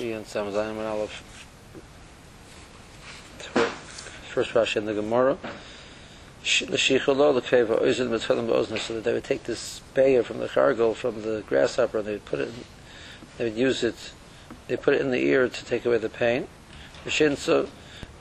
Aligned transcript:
Rashi 0.00 0.16
and 0.16 0.26
Sam 0.26 0.46
Zayin 0.46 0.70
and 0.70 0.80
Aleph. 0.80 1.46
First 4.28 4.54
Rashi 4.54 4.76
in 4.76 4.86
the 4.86 4.94
Gemara. 4.94 5.36
L'shicholo 6.42 7.34
l'keva 7.34 7.78
oizin 7.82 8.08
mitzalim 8.08 8.48
ba'ozna, 8.48 8.78
so 8.78 8.94
that 8.94 9.04
they 9.04 9.12
would 9.12 9.24
take 9.24 9.44
this 9.44 9.82
bayer 9.92 10.22
from 10.22 10.38
the 10.38 10.48
cargo, 10.48 10.94
from 10.94 11.20
the 11.22 11.42
grasshopper, 11.46 11.98
and 11.98 12.06
they 12.06 12.12
would 12.12 12.24
put 12.24 12.40
it, 12.40 12.48
in, 12.48 12.54
they 13.36 13.44
would 13.44 13.56
use 13.56 13.84
it, 13.84 14.12
they 14.68 14.76
put 14.76 14.94
it 14.94 15.02
in 15.02 15.10
the 15.10 15.22
ear 15.22 15.48
to 15.48 15.64
take 15.66 15.84
away 15.84 15.98
the 15.98 16.08
pain. 16.08 16.48
L'shinso, 17.04 17.68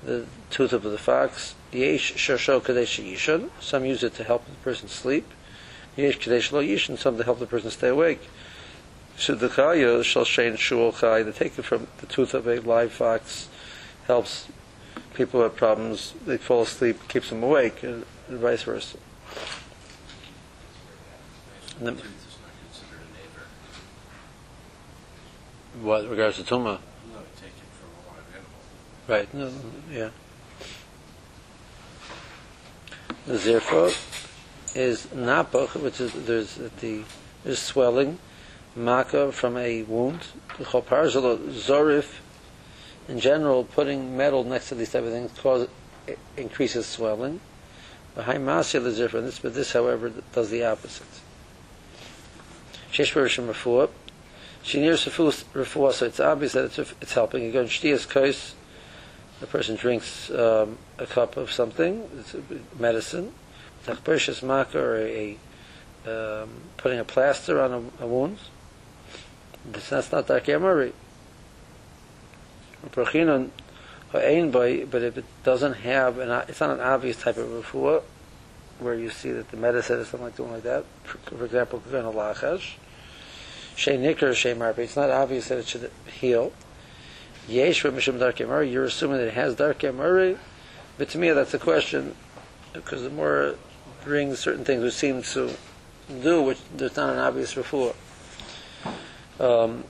the 0.04 0.25
tooth 0.50 0.73
of 0.73 0.84
the 0.84 0.98
fox. 0.98 1.55
Yesh 1.71 2.14
shosho 2.16 2.61
kadesh 2.61 3.00
yishon, 3.00 3.50
some 3.61 3.86
use 3.86 4.04
it 4.04 4.16
to 4.16 4.23
help 4.25 4.46
the 4.46 4.55
person 4.55 4.89
sleep. 4.89 5.32
Yesh 5.96 6.18
kadesh 6.18 6.52
lo 6.52 6.61
yishon, 6.61 6.98
some 6.98 7.16
to 7.18 7.23
help 7.23 7.39
the 7.39 7.48
person 7.48 7.71
stay 7.71 7.88
awake. 7.88 8.27
Shudakaya 9.20 10.01
shall 10.01 10.23
shein 10.23 10.57
shul 10.57 10.93
chai, 10.93 11.23
they 11.23 11.33
take 11.33 11.59
it 11.59 11.63
from 11.63 11.88
the 11.97 12.05
tooth 12.05 12.33
of 12.33 12.47
a 12.47 12.61
live 12.61 12.93
fox, 12.93 13.50
helps 14.07 14.47
people 15.14 15.41
who 15.41 15.43
have 15.43 15.57
problems, 15.57 16.14
they 16.25 16.37
fall 16.37 16.61
asleep, 16.61 17.05
keeps 17.10 17.27
them 17.27 17.43
awake, 17.43 17.83
and, 17.83 18.05
and 18.29 18.39
vice 18.39 18.63
versa. 18.63 18.97
And 21.79 21.87
then, 21.87 21.97
what 25.82 26.10
regards 26.10 26.38
to 26.38 26.43
Tuma? 26.43 26.63
No, 26.63 26.79
take 27.36 27.49
it 27.49 27.68
from 27.75 27.91
a 27.91 28.07
live 28.07 28.24
animal. 28.33 28.51
Right, 29.10 29.33
no, 29.33 29.51
yeah. 29.91 30.10
The 33.27 33.33
zirfo 33.33 34.75
is 34.77 35.08
napach, 35.08 35.75
which 35.81 35.99
is 35.99 36.13
there's 36.25 36.55
the 36.55 37.03
there's 37.44 37.59
swelling, 37.59 38.17
maka 38.75 39.31
from 39.31 39.58
a 39.58 39.83
wound. 39.83 40.22
The 40.58 40.66
zorif, 40.66 42.19
in 43.08 43.19
general, 43.19 43.64
putting 43.64 44.16
metal 44.16 44.44
next 44.44 44.69
to 44.69 44.75
these 44.75 44.91
type 44.91 45.03
of 45.03 45.11
things 45.11 45.31
cause 45.39 45.67
increases 46.38 46.85
swelling. 46.85 47.39
Masya 48.16 48.83
the 48.83 48.89
zirfo, 48.89 49.21
this 49.21 49.39
but 49.39 49.53
this, 49.53 49.71
however, 49.71 50.11
does 50.33 50.49
the 50.49 50.66
opposite. 50.66 51.07
Shesh 52.91 53.13
verishim 53.13 53.47
refuah. 53.47 53.89
She 54.61 54.81
nears 54.81 55.05
refuah, 55.05 55.94
so 55.94 56.05
it's 56.05 56.19
obvious 56.19 56.53
that 56.53 56.66
it's 56.66 56.94
it's 57.01 57.13
helping. 57.13 57.45
Again, 57.45 57.66
shtiyas 57.66 58.09
kos 58.09 58.55
the 59.39 59.47
person 59.47 59.75
drinks 59.75 60.29
um, 60.31 60.77
a 60.97 61.05
cup 61.05 61.38
of 61.38 61.51
something, 61.51 62.07
it's 62.17 62.35
medicine, 62.77 63.33
tachpershis 63.85 64.44
maka, 64.44 64.79
or 64.79 64.97
a, 64.97 65.38
um, 66.05 66.49
putting 66.77 66.99
a 66.99 67.05
plaster 67.05 67.61
on 67.61 67.72
a, 67.72 68.03
a 68.03 68.07
wound, 68.07 68.38
that's 69.72 70.12
not 70.12 70.28
dark 70.28 70.45
yamari. 70.45 70.94
Prachinon, 72.88 73.50
but 74.12 74.23
if 74.23 75.17
it 75.17 75.25
doesn't 75.44 75.73
have, 75.73 76.17
an, 76.17 76.30
it's 76.48 76.59
not 76.59 76.72
an 76.72 76.80
obvious 76.80 77.17
type 77.17 77.38
of 77.38 77.48
refuah, 77.48 78.02
where 78.80 78.95
you 78.95 79.09
see 79.09 79.31
that 79.31 79.52
the 79.52 79.58
medicine 79.58 80.00
is 80.00 80.08
something 80.08 80.28
like 80.28 80.38
doing 80.38 80.52
like 80.52 80.64
that, 80.64 80.86
for, 81.03 81.45
example, 81.45 81.81
kugan 81.88 82.12
alachash, 82.12 82.75
shei 83.75 84.34
shei 84.34 84.53
marpe, 84.53 84.80
it's 84.80 84.95
not 84.95 85.09
obvious 85.09 85.50
that 85.50 85.58
it 85.59 85.67
should 85.67 85.92
heal, 86.20 86.53
Yesh 87.47 87.84
Mishum 87.84 88.20
Dark 88.20 88.38
Yamari, 88.38 88.72
you're 88.72 88.86
assuming 88.86 89.17
that 89.17 89.28
it 89.28 89.34
has 89.34 89.56
Dark 89.56 89.80
Yamari, 89.80 90.38
but 90.97 91.09
to 91.09 91.17
me 91.17 91.31
that's 91.31 91.53
a 91.53 91.59
question, 91.59 92.16
because 92.73 93.02
the 93.03 93.09
more 93.09 93.56
brings 94.03 94.40
certain 94.40 94.64
things 94.64 94.84
which 94.84 94.94
seem 94.94 95.22
to 95.22 95.52
do, 96.22 96.42
which 96.42 96.59
there's 96.75 96.95
not 96.95 97.14
an 97.14 97.20
obvious 97.20 97.56
refuah. 97.56 97.95
Um, 99.39 99.85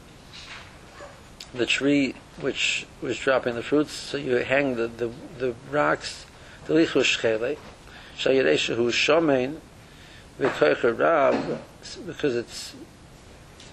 the 1.53 1.65
tree 1.65 2.13
which 2.39 2.85
was 3.01 3.17
dropping 3.17 3.55
the 3.55 3.63
fruits, 3.63 3.91
so 3.91 4.17
you 4.17 4.35
hang 4.35 4.75
the, 4.75 4.87
the, 4.87 5.11
the 5.39 5.55
rocks, 5.71 6.25
the 6.65 6.73
lichush 6.75 7.19
chele, 7.19 7.57
shayireshahu 8.17 8.91
shomein, 8.91 9.57
v'koicha 10.39 10.97
rab, 10.97 11.59
because 12.05 12.35
it's 12.35 12.75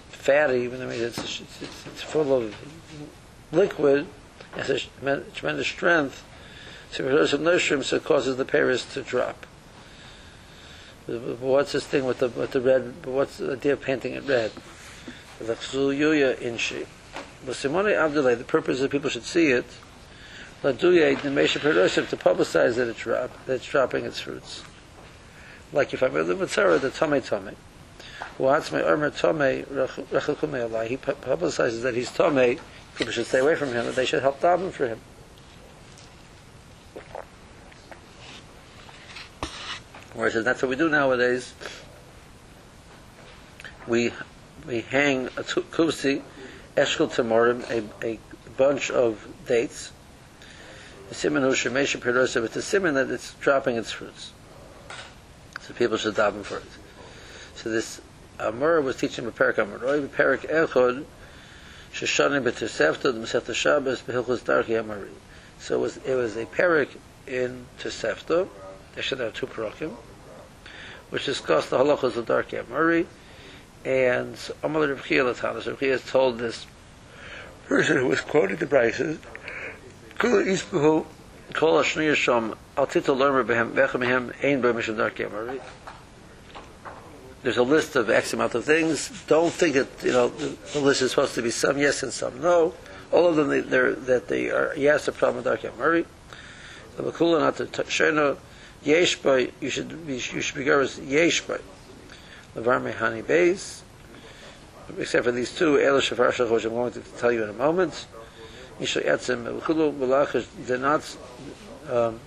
fatty, 0.09 0.61
even 0.61 0.79
mean 0.79 1.01
it's, 1.01 1.19
it's, 1.19 1.41
it's 1.61 2.01
full 2.01 2.33
of 2.33 2.55
liquid 3.51 4.07
has 4.55 4.69
a 4.69 4.79
tremendous 5.33 5.67
strength, 5.67 6.23
so 6.91 7.03
there's 7.03 7.31
some 7.31 7.43
nursery, 7.43 7.83
so 7.83 7.97
it 7.97 8.03
causes 8.03 8.37
the 8.37 8.45
pears 8.45 8.85
to 8.93 9.01
drop. 9.01 9.45
What's 11.05 11.71
this 11.71 11.85
thing 11.85 12.05
with 12.05 12.19
the 12.19 12.27
with 12.29 12.51
the 12.51 12.59
red? 12.59 13.05
What's 13.05 13.37
the 13.37 13.53
idea 13.53 13.73
of 13.73 13.81
painting 13.81 14.13
it 14.13 14.23
red? 14.23 14.51
The 15.39 15.53
chzuyuya 15.53 16.37
inshi. 16.37 16.85
But 17.45 17.55
Simone 17.55 17.93
Abdullah, 17.93 18.35
the 18.35 18.43
purpose 18.43 18.75
is 18.75 18.81
that 18.81 18.91
people 18.91 19.09
should 19.09 19.23
see 19.23 19.51
it. 19.51 19.65
Laduya 20.63 21.21
the 21.21 21.29
Mesha 21.29 21.59
Perosif 21.59 22.09
to 22.09 22.17
publicize 22.17 22.75
that 22.75 22.87
it's 22.87 22.99
drop, 22.99 23.45
that 23.45 23.55
it's 23.55 23.65
dropping 23.65 24.05
its 24.05 24.19
fruits. 24.19 24.63
Like 25.71 25.93
if 25.93 26.01
I 26.01 26.07
live 26.07 26.39
with 26.39 26.51
Sarah, 26.51 26.79
the 26.79 26.89
tome 26.89 27.21
tome. 27.21 27.55
What's 28.37 28.71
my 28.71 28.81
armor 28.81 29.11
tome 29.11 29.65
rachel 30.11 30.37
Allah? 30.41 30.85
He 30.85 30.97
publicizes 30.97 31.83
that 31.83 31.93
he's 31.93 32.11
tome 32.11 32.59
people 32.95 33.13
should 33.13 33.27
stay 33.27 33.39
away 33.39 33.55
from 33.55 33.69
him, 33.69 33.85
and 33.85 33.95
they 33.95 34.05
should 34.05 34.21
help 34.21 34.41
daven 34.41 34.71
for 34.71 34.87
him. 34.87 34.99
Whereas 40.15 40.43
that's 40.43 40.63
what 40.63 40.69
we 40.69 40.75
do 40.75 40.89
nowadays. 40.89 41.53
We 43.87 44.11
we 44.67 44.81
hang 44.81 45.27
a 45.27 45.43
kusi, 45.43 46.21
eshkel 46.75 47.09
tamorim, 47.09 47.63
a, 47.71 48.05
a 48.05 48.19
bunch 48.57 48.91
of 48.91 49.25
dates. 49.47 49.91
The 51.09 51.15
simon 51.15 51.41
hu 51.41 51.51
shemesha 51.51 51.99
perosa, 51.99 52.43
it's 52.43 52.55
a 52.57 52.61
simon 52.61 52.95
that 52.95 53.09
it's 53.09 53.33
dropping 53.35 53.77
its 53.77 53.91
fruits. 53.91 54.33
So 55.61 55.73
people 55.73 55.97
should 55.97 56.15
daven 56.15 56.43
for 56.43 56.57
it. 56.57 56.63
So 57.55 57.69
this 57.69 58.01
Amur 58.39 58.81
was 58.81 58.97
teaching 58.97 59.25
a 59.25 59.31
parak 59.31 59.57
Amur. 59.57 59.79
Parak 60.07 60.49
Echod, 60.49 61.05
Shoshanim 61.93 62.43
b'Tosefta, 62.43 63.01
the 63.03 63.13
Masechta 63.13 63.55
Shabbos, 63.55 64.01
b'Hilchus 64.01 64.41
Darki 64.41 64.77
Amari. 64.77 65.09
So 65.59 65.75
it 65.75 65.79
was, 65.79 65.97
it 65.97 66.13
was 66.13 66.35
a 66.35 66.45
parak 66.45 66.89
in 67.25 67.65
Tosefta, 67.79 68.47
there 68.93 69.03
should 69.03 69.19
have 69.19 69.33
two 69.33 69.47
parakim, 69.47 69.95
which 71.09 71.25
discussed 71.25 71.69
the 71.69 71.77
halachas 71.77 72.15
of 72.15 72.25
Darki 72.25 72.59
Amari, 72.59 73.07
and 73.85 74.37
Amal 74.63 74.87
Rav 74.87 75.05
Chia 75.05 75.23
Latanas, 75.23 75.67
Rav 75.67 75.79
Chia 75.79 75.99
told 75.99 76.39
this 76.39 76.65
person 77.67 77.97
who 77.97 78.07
was 78.07 78.21
quoting 78.21 78.57
the 78.57 78.65
Brises, 78.65 79.17
Kula 80.17 81.05
Kol 81.53 81.77
Al 81.77 82.87
Tito 82.87 83.15
Lermer 83.15 83.45
Behem, 83.45 83.71
Bechem 83.71 84.01
Behem, 84.01 84.43
Ein 84.43 84.61
Behem 84.61 85.59
there's 87.43 87.57
a 87.57 87.63
list 87.63 87.95
of 87.95 88.09
X 88.09 88.33
amount 88.33 88.55
of 88.55 88.65
things. 88.65 89.09
Don't 89.27 89.53
think 89.53 89.75
that 89.75 89.87
you 90.03 90.11
know 90.11 90.27
the, 90.27 90.57
the 90.73 90.79
list 90.79 91.01
is 91.01 91.11
supposed 91.11 91.35
to 91.35 91.41
be 91.41 91.49
some 91.49 91.77
yes 91.77 92.03
and 92.03 92.11
some 92.11 92.41
no. 92.41 92.73
All 93.11 93.25
of 93.25 93.37
them 93.37 93.47
they, 93.47 93.61
they're, 93.61 93.93
that 93.93 94.27
they 94.27 94.49
are 94.49 94.73
yes 94.75 95.07
a 95.07 95.13
problem 95.13 95.43
with 95.43 95.45
Dark 95.45 95.77
Murray. 95.77 96.05
The 96.97 97.03
Makula 97.03 97.39
not 97.39 97.55
to 97.55 97.65
Sheno 97.65 98.37
Yesh 98.83 99.23
you 99.61 99.69
should 99.69 100.05
be 100.05 100.15
you 100.15 100.41
should 100.41 100.55
be 100.55 100.65
Yesh 101.05 101.41
by 101.41 101.59
Levar 102.55 102.81
Mehani 102.81 103.23
Beis. 103.23 103.81
Except 104.97 105.25
for 105.25 105.31
these 105.31 105.53
two, 105.53 105.79
Ela 105.79 105.99
Shafar 105.99 106.31
Shach, 106.31 106.49
which 106.49 106.65
I'm 106.65 106.71
going 106.71 106.93
to 106.93 107.01
tell 107.17 107.31
you 107.31 107.43
in 107.43 107.49
a 107.49 107.53
moment. 107.53 108.07
Yisha 108.79 109.03
Etzim 109.05 109.59
Makulu 109.59 109.91
Malachish 109.97 110.45
they're 110.65 110.77
not 110.77 111.17
um, 111.89 112.19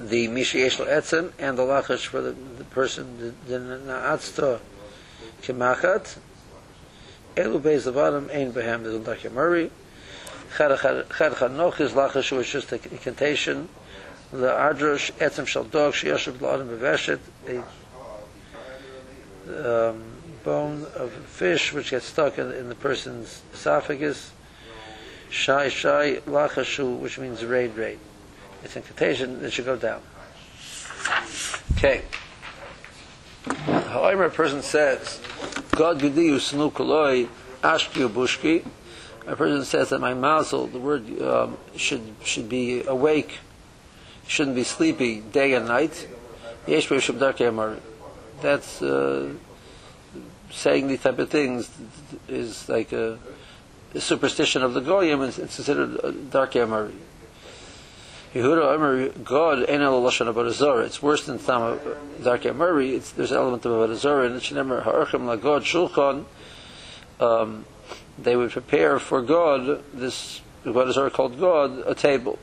the 0.00 0.28
Mishiesh 0.28 0.84
Etzem 0.84 1.32
and 1.38 1.58
the 1.58 1.62
Lachash 1.62 2.06
for 2.06 2.20
the, 2.20 2.30
the 2.30 2.64
person, 2.64 3.34
the 3.46 3.58
Na'atzta 3.58 4.60
Kimachat. 5.42 6.18
Elu 7.36 7.60
Beis 7.60 7.90
Lavadim 7.90 8.32
Ein 8.34 8.52
Behem, 8.52 8.86
a 8.86 8.98
Dr. 9.04 9.30
Murray. 9.30 9.70
Chad 10.56 10.70
Chanoch 10.70 11.80
is 11.80 11.92
Lachash, 11.92 12.36
which 12.36 12.54
is 12.54 12.64
just 12.64 12.72
a 12.72 12.92
incantation. 12.92 13.68
The 14.30 14.48
Adrosh 14.48 15.12
Etzem 15.12 15.46
Shal 15.46 15.64
Dog, 15.64 15.94
Shiyashav 15.94 16.34
Ladim 16.34 16.78
Beveshet, 16.78 17.20
a 19.48 19.90
um, 19.90 20.02
bone 20.44 20.86
of 20.94 21.10
fish 21.12 21.72
which 21.72 21.90
gets 21.90 22.06
stuck 22.06 22.38
in, 22.38 22.52
in 22.52 22.68
the 22.68 22.74
person's 22.74 23.42
esophagus. 23.54 24.32
Shai 25.30 25.68
Shai 25.68 26.16
Lachashu, 26.26 26.98
which 26.98 27.18
means 27.18 27.44
raid 27.44 27.74
raid 27.76 27.98
it's 28.62 28.76
in 28.76 28.82
incantation, 28.82 29.44
it 29.44 29.52
should 29.52 29.64
go 29.64 29.76
down. 29.76 30.02
Okay. 31.72 32.02
However, 33.90 34.24
a 34.24 34.30
person 34.30 34.62
says, 34.62 35.20
God 35.72 36.00
Gudi 36.00 36.30
Usnu 36.30 36.72
Koloi 36.72 37.28
Ashki 37.62 38.08
Bushki, 38.08 38.66
a 39.26 39.36
person 39.36 39.64
says 39.64 39.90
that 39.90 40.00
my 40.00 40.14
mazel, 40.14 40.66
the 40.66 40.78
word 40.78 41.20
um, 41.22 41.56
should 41.76 42.02
should 42.24 42.48
be 42.48 42.82
awake, 42.84 43.38
shouldn't 44.28 44.54
be 44.54 44.62
sleepy 44.62 45.20
day 45.20 45.54
and 45.54 45.66
night. 45.66 46.06
That's 48.40 48.82
uh, 48.82 49.32
saying 50.50 50.88
these 50.88 51.00
type 51.00 51.18
of 51.18 51.30
things 51.30 51.70
is 52.28 52.68
like 52.68 52.92
a, 52.92 53.18
a 53.94 54.00
superstition 54.00 54.62
of 54.62 54.74
the 54.74 54.80
goyim 54.80 55.22
it's 55.22 55.36
considered 55.36 56.30
dark 56.30 56.52
emari. 56.52 56.92
Yehuda 58.34 58.74
Omer 58.74 59.08
God 59.08 59.64
el 59.68 60.02
lashon 60.02 60.28
about 60.28 60.46
Azor. 60.46 60.82
It's 60.82 61.02
worse 61.02 61.24
than 61.24 61.38
Tam 61.38 61.80
dark 62.22 62.42
emari. 62.42 62.94
It's 62.94 63.12
there's 63.12 63.32
an 63.32 63.38
element 63.38 63.64
of 63.64 63.72
about 63.72 63.90
Azor 63.90 64.24
and 64.24 64.36
it's 64.36 64.52
never 64.52 64.82
ha'archem 64.82 65.26
la 65.26 65.36
God 65.36 65.62
shulchan. 65.62 66.26
Um, 67.18 67.64
they 68.18 68.36
would 68.36 68.50
prepare 68.50 68.98
for 68.98 69.22
God 69.22 69.82
this 69.94 70.42
what 70.64 70.88
is 70.88 71.12
called 71.14 71.40
God 71.40 71.82
a 71.86 71.94
table. 71.94 72.38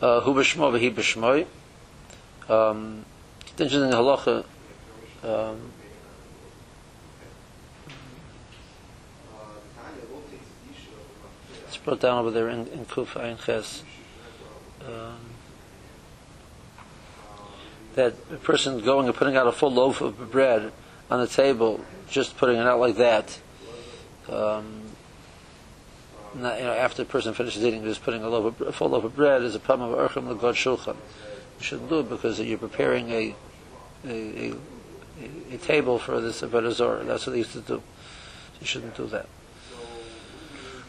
Uh, 0.00 0.20
Hu 0.20 0.34
b'shmo 0.34 0.70
v'hi. 0.72 1.46
Um, 2.50 3.04
it's 3.40 3.60
interesting 3.60 3.88
in 3.88 3.94
halacha. 3.94 4.44
Um, 5.24 5.72
it's 11.66 11.78
brought 11.78 12.00
down 12.00 12.18
over 12.18 12.30
there 12.30 12.50
in, 12.50 12.66
in 12.66 12.84
Kuf 12.84 13.14
Ayin 13.14 13.42
Ches. 13.42 13.82
Um, 14.86 15.16
that 17.94 18.14
a 18.30 18.36
person 18.36 18.78
going 18.80 19.06
and 19.06 19.16
putting 19.16 19.36
out 19.36 19.46
a 19.46 19.52
full 19.52 19.72
loaf 19.72 20.02
of 20.02 20.30
bread 20.30 20.72
on 21.10 21.20
the 21.20 21.26
table, 21.26 21.80
just 22.10 22.36
putting 22.36 22.56
it 22.56 22.66
out 22.66 22.78
like 22.78 22.96
that, 22.96 23.38
um, 24.28 24.82
not, 26.36 26.58
you 26.58 26.64
know, 26.64 26.72
after 26.72 27.02
the 27.02 27.08
person 27.08 27.34
finishes 27.34 27.64
eating, 27.64 27.82
just 27.84 28.02
putting 28.02 28.22
a, 28.22 28.28
loaf 28.28 28.60
of, 28.60 28.68
a 28.68 28.72
full 28.72 28.90
loaf 28.90 29.04
of 29.04 29.16
bread 29.16 29.42
is 29.42 29.54
a 29.54 29.58
problem 29.60 29.92
of 29.92 30.10
Urchim 30.10 30.26
Lagod 30.26 30.54
Shulchan. 30.54 30.96
You 31.58 31.64
shouldn't 31.64 31.88
do 31.88 32.00
it 32.00 32.08
because 32.08 32.40
you're 32.40 32.58
preparing 32.58 33.10
a 33.10 33.34
a, 34.04 34.52
a, 34.52 34.54
a 35.54 35.58
table 35.58 35.98
for 35.98 36.20
this 36.20 36.42
Avodah 36.42 37.06
That's 37.06 37.26
what 37.26 37.32
they 37.32 37.38
used 37.38 37.52
to 37.52 37.60
do. 37.60 37.82
You 38.60 38.66
shouldn't 38.66 38.96
do 38.96 39.06
that. 39.06 39.26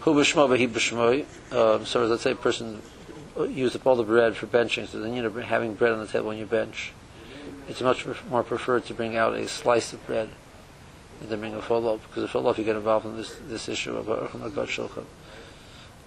Hu. 0.01 0.17
Um, 0.17 1.85
so 1.85 2.05
let's 2.05 2.21
say 2.21 2.31
a 2.31 2.35
person 2.35 2.81
used 3.45 3.75
up 3.75 3.85
all 3.85 3.95
the 3.95 4.03
bread 4.03 4.35
for 4.35 4.47
benching, 4.47 4.88
so 4.88 4.99
then 4.99 5.13
you 5.13 5.21
know 5.21 5.29
having 5.41 5.73
bread 5.73 5.91
on 5.91 5.99
the 5.99 6.07
table 6.07 6.27
when 6.27 6.38
you 6.38 6.45
bench. 6.45 6.94
It's 7.67 7.81
much 7.81 8.05
more 8.29 8.44
preferred 8.44 8.85
to 8.85 8.94
bring 8.94 9.17
out 9.17 9.33
a 9.33 9.47
slice 9.47 9.91
of 9.94 10.05
bread 10.07 10.29
than 11.19 11.29
to 11.29 11.38
bring 11.38 11.53
a 11.53 11.61
full 11.61 11.81
loaf, 11.81 12.07
because 12.07 12.23
a 12.23 12.27
full 12.27 12.44
loaf 12.44 12.57
you 12.57 12.63
get 12.63 12.75
involved 12.75 13.05
in 13.05 13.17
this 13.17 13.35
this 13.47 13.67
issue 13.67 13.97
of 13.97 14.05
Lagod 14.05 14.67
Shulchan. 14.67 15.05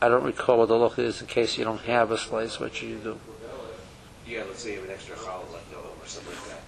I 0.03 0.09
don't 0.09 0.25
recall 0.25 0.57
what 0.59 0.69
the 0.69 0.77
loch 0.77 0.99
is 0.99 1.21
in 1.21 1.27
case 1.27 1.59
you 1.59 1.65
don't 1.65 1.83
have 1.83 2.11
a 2.11 2.17
slice. 2.17 2.59
What 2.59 2.75
should 2.75 2.89
you 2.89 2.97
do? 2.97 3.21
Yeah, 4.27 4.45
let's 4.45 4.63
say 4.63 4.71
you 4.73 4.81
have 4.81 4.87
an 4.89 4.95
extra 4.95 5.15
challah 5.15 5.53
left 5.53 5.75
over 5.75 5.89
or 5.89 6.07
something 6.07 6.33
like 6.33 6.49
that. 6.49 6.63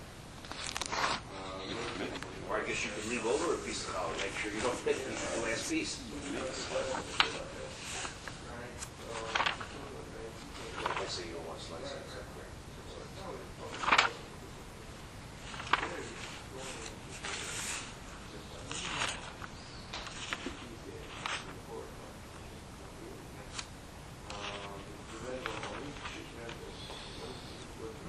Um, 0.92 2.08
or 2.50 2.56
I 2.58 2.66
guess 2.66 2.84
you 2.84 2.90
could 2.94 3.08
leave 3.10 3.24
over 3.24 3.54
a 3.54 3.58
piece 3.58 3.88
of 3.88 3.94
challah, 3.94 4.16
make 4.20 4.36
sure 4.36 4.52
you 4.52 4.60
don't 4.60 4.74
finish 4.74 5.00
the 5.00 5.42
last 5.48 5.70
piece. 5.70 5.98
I 10.84 11.06
say 11.08 11.28
you 11.28 11.36
want 11.46 11.58
to 11.58 11.64
slice 11.64 11.92
it. 11.92 11.98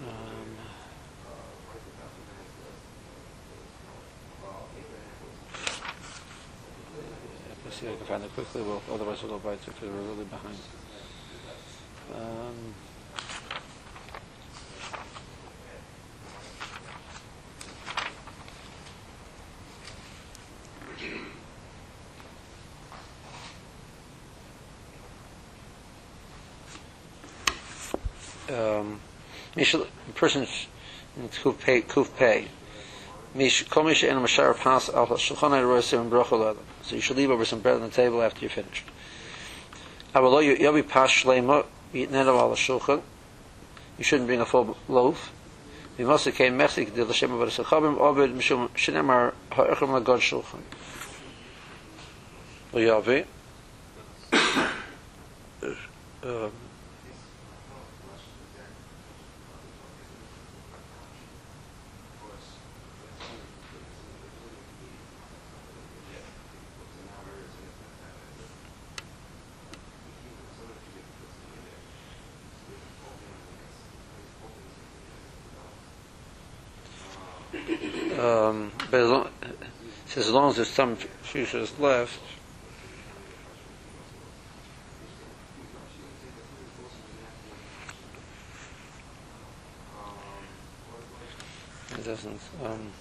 Um, 0.04 0.46
let's 7.64 7.73
see 7.84 7.90
if 7.90 8.02
I 8.04 8.06
find 8.06 8.24
it 8.24 8.34
quickly. 8.34 8.62
Well, 8.62 8.82
otherwise 8.92 9.22
we'll 9.22 9.34
go 9.34 9.40
by 9.40 9.54
it 9.54 9.66
because 9.66 9.82
we're 9.82 9.90
really 9.90 10.24
behind. 10.24 10.58
Um, 12.16 12.74
um, 28.50 29.00
Mishal, 29.58 29.88
the 30.08 30.14
person 30.14 30.48
in 31.18 31.28
kuf 31.30 31.60
pay, 31.60 31.82
kuf 31.82 32.16
pay. 32.16 32.48
Mish, 33.36 33.68
kol 33.68 33.84
mish 33.84 34.04
en 34.06 34.18
mashar 34.18 34.56
pas 34.58 34.90
al 34.90 35.08
shulchan 35.08 35.52
ha'rosim 35.52 36.02
and 36.02 36.12
bracha 36.12 36.40
l'adam. 36.40 36.73
So 36.84 36.96
you 36.96 37.02
should 37.02 37.18
leave 37.18 37.32
over 37.32 37.46
some 37.46 37.60
bread 37.60 37.76
on 37.76 37.82
the 37.82 37.90
table 37.90 38.22
after 38.22 38.42
you're 38.42 38.50
finished. 38.50 38.86
Avalo 40.14 40.42
yobi 40.58 40.88
pas 40.88 41.10
shlema 41.10 41.66
yitnen 41.94 42.28
al 42.28 42.52
shulchan. 42.56 43.02
You 43.98 44.04
shouldn't 44.04 44.28
bring 44.28 44.42
a 44.42 44.46
full 44.46 44.78
loaf. 44.88 45.32
We 45.98 46.06
must 46.06 46.26
have 46.26 46.36
came 46.36 46.58
mechzik 46.58 46.94
de 46.94 47.06
l'shem 47.06 47.32
avad 47.32 47.50
sechabim 47.50 47.98
obed 48.00 48.36
mishum 48.36 48.70
shenemar 48.70 49.34
ha'echem 49.52 49.90
lagod 49.90 50.20
shulchan. 50.20 50.62
Yavi. 52.74 53.26
Um, 56.24 56.54
um, 78.20 78.72
but 78.92 79.00
as 79.02 79.10
long, 79.10 79.30
as 80.16 80.32
long 80.32 80.50
as 80.50 80.56
there's 80.58 80.70
some 80.70 80.96
fuchsias 80.96 81.80
left, 81.80 82.20
it 91.98 92.04
doesn't. 92.04 92.42
Um, 92.64 92.92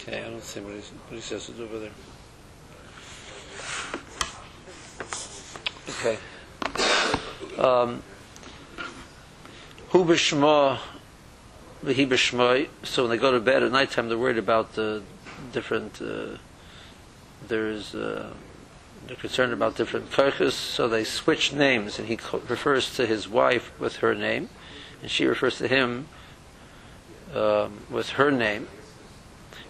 okay, 0.00 0.24
I 0.24 0.30
don't 0.30 0.42
see 0.42 0.60
what, 0.60 0.74
he's, 0.74 0.88
what 0.88 1.14
he 1.14 1.20
says 1.20 1.46
to 1.46 1.52
do 1.52 1.64
over 1.64 1.78
there. 1.78 1.90
Okay. 5.88 6.18
Um. 7.58 8.02
So 12.82 13.02
when 13.02 13.10
they 13.10 13.16
go 13.16 13.32
to 13.32 13.40
bed 13.40 13.62
at 13.62 13.72
nighttime, 13.72 14.08
they're 14.08 14.18
worried 14.18 14.38
about 14.38 14.74
the 14.74 15.02
different. 15.52 16.00
Uh, 16.00 16.36
there's 17.46 17.94
uh, 17.94 18.32
they're 19.06 19.16
concerned 19.16 19.52
about 19.52 19.76
different 19.76 20.10
koiches, 20.10 20.52
so 20.52 20.88
they 20.88 21.04
switch 21.04 21.52
names, 21.52 21.98
and 21.98 22.08
he 22.08 22.18
refers 22.48 22.94
to 22.96 23.06
his 23.06 23.28
wife 23.28 23.72
with 23.80 23.96
her 23.96 24.14
name, 24.14 24.50
and 25.00 25.10
she 25.10 25.24
refers 25.24 25.56
to 25.58 25.68
him 25.68 26.08
um, 27.34 27.78
with 27.90 28.10
her 28.10 28.30
name. 28.30 28.68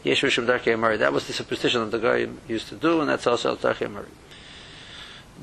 That 0.04 1.12
was 1.12 1.26
the 1.26 1.32
superstition 1.32 1.80
that 1.80 1.90
the 1.90 1.98
guy 1.98 2.28
used 2.48 2.68
to 2.68 2.76
do, 2.76 3.00
and 3.00 3.08
that's 3.08 3.26
also 3.26 3.56
Amari. 3.56 4.06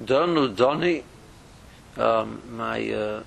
Donu 0.01 0.55
Doni, 0.55 1.03
um, 1.97 2.41
my 2.51 2.89
uh, 2.91 3.23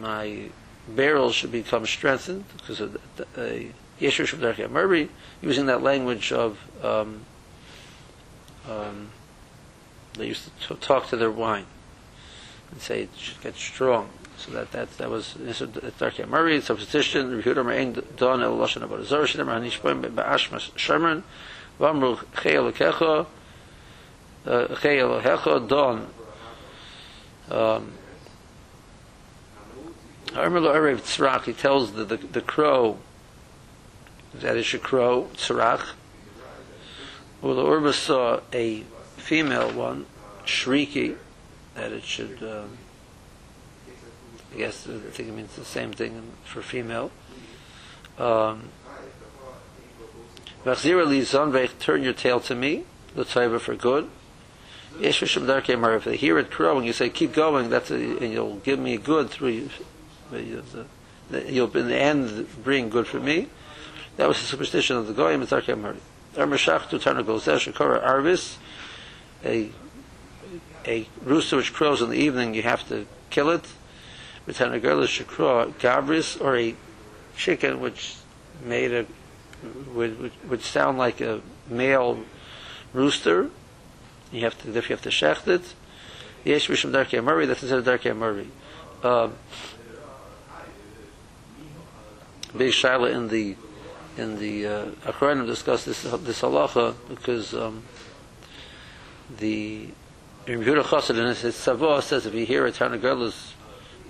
my 0.00 0.50
barrel 0.88 1.32
should 1.32 1.52
become 1.52 1.86
strengthened 1.86 2.44
because 2.56 2.80
of 2.80 2.96
a 3.36 3.70
Yeshua 4.00 4.26
Shabdarki 4.26 4.68
Merbi, 4.68 5.08
using 5.40 5.66
that 5.66 5.82
language 5.82 6.32
of 6.32 6.58
um, 6.84 7.22
um, 8.68 9.10
they 10.14 10.26
used 10.26 10.50
to 10.68 10.74
talk 10.74 11.08
to 11.08 11.16
their 11.16 11.30
wine 11.30 11.66
and 12.70 12.80
say 12.80 13.02
it 13.02 13.10
should 13.16 13.40
get 13.40 13.56
strong. 13.56 14.08
So 14.38 14.50
that 14.52 14.72
that 14.72 14.98
that 14.98 15.10
was 15.10 15.34
Darki 15.34 16.28
Murray 16.28 16.60
substitution. 16.60 17.42
Rehuda 17.42 17.64
Ma'in 17.64 18.16
Don 18.16 18.42
El 18.42 18.56
Lashon 18.56 18.82
About 18.82 19.04
Zor 19.04 19.22
Shinem 19.22 19.46
Hanish 19.46 19.80
Poim 19.80 20.02
Ba'ashmas 20.02 20.76
Sherman 20.76 21.24
Vamru 21.80 22.18
Chayel 22.34 22.70
Kecho 22.72 23.26
Chayel 24.44 25.22
Hecho 25.22 25.66
Don 25.66 26.08
um, 27.50 27.92
he 31.44 31.52
tells 31.52 31.92
the, 31.92 32.04
the, 32.04 32.16
the 32.16 32.40
crow 32.40 32.98
that 34.34 34.56
it 34.56 34.64
should 34.64 34.82
crow, 34.82 35.28
Tzrach. 35.34 35.92
Ula 37.42 37.70
Urba 37.70 37.92
saw 37.92 38.40
a 38.52 38.82
female 39.16 39.72
one, 39.72 40.06
Shriki, 40.44 41.16
that 41.74 41.92
it 41.92 42.04
should 42.04 42.42
um, 42.42 42.78
I 44.56 44.58
guess 44.58 44.88
I 44.88 44.98
think 45.10 45.28
it 45.28 45.34
means 45.34 45.54
the 45.54 45.64
same 45.64 45.92
thing 45.92 46.22
for 46.44 46.62
female. 46.62 47.10
Um, 48.18 48.70
turn 51.78 52.02
your 52.02 52.14
tail 52.14 52.40
to 52.40 52.54
me, 52.54 52.84
the 53.14 53.22
l'tzayva 53.22 53.60
for 53.60 53.74
good. 53.74 54.08
Yesh 55.00 55.22
v'shem 55.22 55.46
darkei 55.46 56.02
they 56.04 56.16
hear 56.16 56.38
it 56.38 56.50
crowing, 56.50 56.84
you 56.84 56.92
say, 56.92 57.10
keep 57.10 57.32
going, 57.32 57.68
that's 57.70 57.90
a, 57.90 57.94
and 57.94 58.32
you'll 58.32 58.56
give 58.56 58.78
me 58.78 58.96
good 58.96 59.28
through, 59.30 59.68
you'll 60.32 61.76
in 61.76 61.88
the 61.88 61.96
end 61.96 62.48
bring 62.64 62.88
good 62.88 63.06
for 63.06 63.20
me. 63.20 63.48
That 64.16 64.28
was 64.28 64.38
the 64.38 64.46
superstition 64.46 64.96
of 64.96 65.06
the 65.06 65.12
Goyim, 65.12 65.42
it's 65.42 65.52
darkei 65.52 65.96
shekora 66.34 68.04
arvis, 68.04 68.56
a, 69.44 69.70
a 70.86 71.08
rooster 71.22 71.56
which 71.56 71.72
crows 71.72 72.00
in 72.00 72.10
the 72.10 72.18
evening, 72.18 72.54
you 72.54 72.62
have 72.62 72.88
to 72.88 73.06
kill 73.30 73.50
it. 73.50 73.64
V'tarnagol 74.46 75.06
shekora 75.06 75.72
gabris, 75.74 76.40
or 76.40 76.56
a 76.56 76.74
chicken 77.36 77.80
which 77.80 78.16
made 78.64 78.92
a 78.92 79.06
would, 79.94 80.18
would, 80.20 80.32
would 80.48 80.62
sound 80.62 80.98
like 80.98 81.20
a 81.20 81.40
male 81.68 82.18
rooster. 82.92 83.50
You 84.36 84.42
have 84.42 84.62
to, 84.62 84.76
if 84.76 84.90
you 84.90 84.94
have 84.94 85.02
to 85.04 85.08
shecht 85.08 85.48
it. 85.48 85.74
Yesh 86.44 86.68
mishum 86.68 86.92
darkei 86.92 87.24
murray, 87.24 87.46
that's 87.46 87.62
instead 87.62 87.78
of 87.78 87.86
darkei 87.86 88.14
murray. 88.14 88.48
Um, 89.02 89.32
Big 92.54 92.72
Shaila 92.72 93.14
in 93.14 93.28
the 93.28 93.56
in 94.18 94.38
the 94.38 94.66
uh, 94.66 94.84
Achronim 95.06 95.46
discussed 95.46 95.86
this 95.86 96.02
this 96.02 96.42
halacha 96.42 96.94
because 97.08 97.54
um, 97.54 97.82
the 99.38 99.88
Yehuda 100.46 100.82
Chassid 100.82 101.18
in 101.18 101.34
his 101.34 101.54
Savoah 101.54 102.02
says 102.02 102.26
if 102.26 102.34
you 102.34 102.44
hear 102.44 102.66
a 102.66 102.72
Tarnagelis 102.72 103.52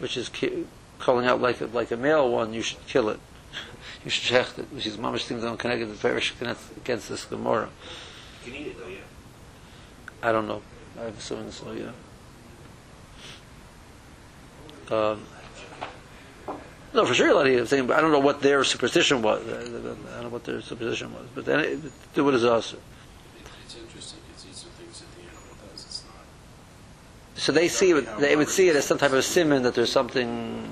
which 0.00 0.16
is 0.16 0.28
ki- 0.28 0.66
calling 0.98 1.26
out 1.26 1.40
like 1.40 1.60
a, 1.60 1.66
like 1.66 1.92
a 1.92 1.96
male 1.96 2.28
one, 2.28 2.52
you 2.52 2.62
should 2.62 2.84
kill 2.88 3.10
it. 3.10 3.20
you 4.04 4.10
should 4.10 4.34
shecht 4.34 4.58
it, 4.58 4.66
which 4.72 4.86
is 4.86 4.96
mamish 4.96 5.24
things 5.24 5.42
don't 5.42 5.56
connect 5.56 5.88
the 5.88 5.96
parish 5.96 6.34
against 6.40 7.08
this 7.08 7.24
Gemara. 7.26 7.68
You 8.44 8.52
can 8.52 8.60
eat 8.60 8.66
it 8.66 8.78
though, 8.78 8.88
yeah. 8.88 8.98
I 10.22 10.32
don't 10.32 10.48
know. 10.48 10.62
I'm 10.98 11.14
assuming 11.18 11.50
so, 11.50 11.72
yeah. 11.72 11.92
Um, 14.90 15.24
no, 16.94 17.04
for 17.04 17.12
sure, 17.12 17.28
a 17.30 17.34
lot 17.34 17.46
of 17.46 17.68
saying, 17.68 17.86
but 17.86 17.98
I 17.98 18.00
don't 18.00 18.12
know 18.12 18.20
what 18.20 18.40
their 18.40 18.64
superstition 18.64 19.20
was. 19.20 19.46
I 19.46 19.50
don't 19.50 20.22
know 20.22 20.28
what 20.28 20.44
their 20.44 20.60
superstition 20.60 21.12
was, 21.12 21.26
but 21.34 21.44
then 21.44 21.60
it, 21.60 22.14
do 22.14 22.24
what 22.24 22.34
is 22.34 22.44
also. 22.44 22.78
It's 23.64 23.76
interesting, 23.76 24.20
because 24.28 24.44
these 24.44 24.64
are 24.64 24.68
things 24.80 25.00
that 25.00 25.12
the 25.14 25.22
animal 25.22 25.56
does, 25.72 25.84
it's 25.84 26.04
not 26.04 27.42
So 27.42 27.52
they 27.52 27.68
see 27.68 27.90
it, 27.90 28.18
they 28.18 28.36
would 28.36 28.48
see 28.48 28.68
it 28.68 28.76
as 28.76 28.86
some 28.86 28.98
type 28.98 29.12
of 29.12 29.24
simon 29.24 29.62
that 29.64 29.74
there's 29.74 29.92
something 29.92 30.66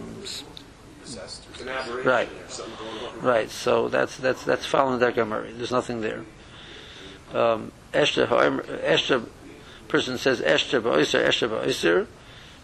possessed 1.03 1.47
It's 1.53 1.61
or 1.61 1.69
an 1.69 1.69
something. 1.69 1.69
aberration. 1.69 2.11
Right. 2.11 2.29
Something 2.51 3.21
right. 3.21 3.51
So 3.51 3.89
that's 3.89 4.17
that's 4.17 4.45
that's 4.45 4.65
following 4.67 4.99
the 5.01 5.25
Murray. 5.25 5.53
There's 5.53 5.73
nothing 5.73 6.01
there. 6.01 6.25
Um, 7.35 7.73
However, 7.95 8.65
Esther, 8.83 9.23
person 9.89 10.19
says 10.19 10.41
Esther 10.41 10.81
ba'oser, 10.81 11.21
Esther 11.21 11.49
ba'oser. 11.49 12.07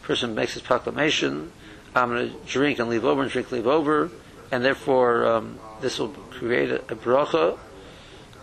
Person 0.02 0.34
makes 0.34 0.54
his 0.54 0.62
proclamation. 0.62 1.52
I'm 1.94 2.10
going 2.10 2.30
to 2.30 2.36
drink 2.46 2.78
and 2.78 2.88
leave 2.88 3.04
over 3.04 3.22
and 3.22 3.30
drink 3.30 3.52
leave 3.52 3.66
over, 3.66 4.10
and 4.50 4.64
therefore 4.64 5.26
um, 5.26 5.58
this 5.80 5.98
will 5.98 6.08
create 6.08 6.70
a, 6.70 6.76
a 6.82 6.96
bracha. 6.96 7.58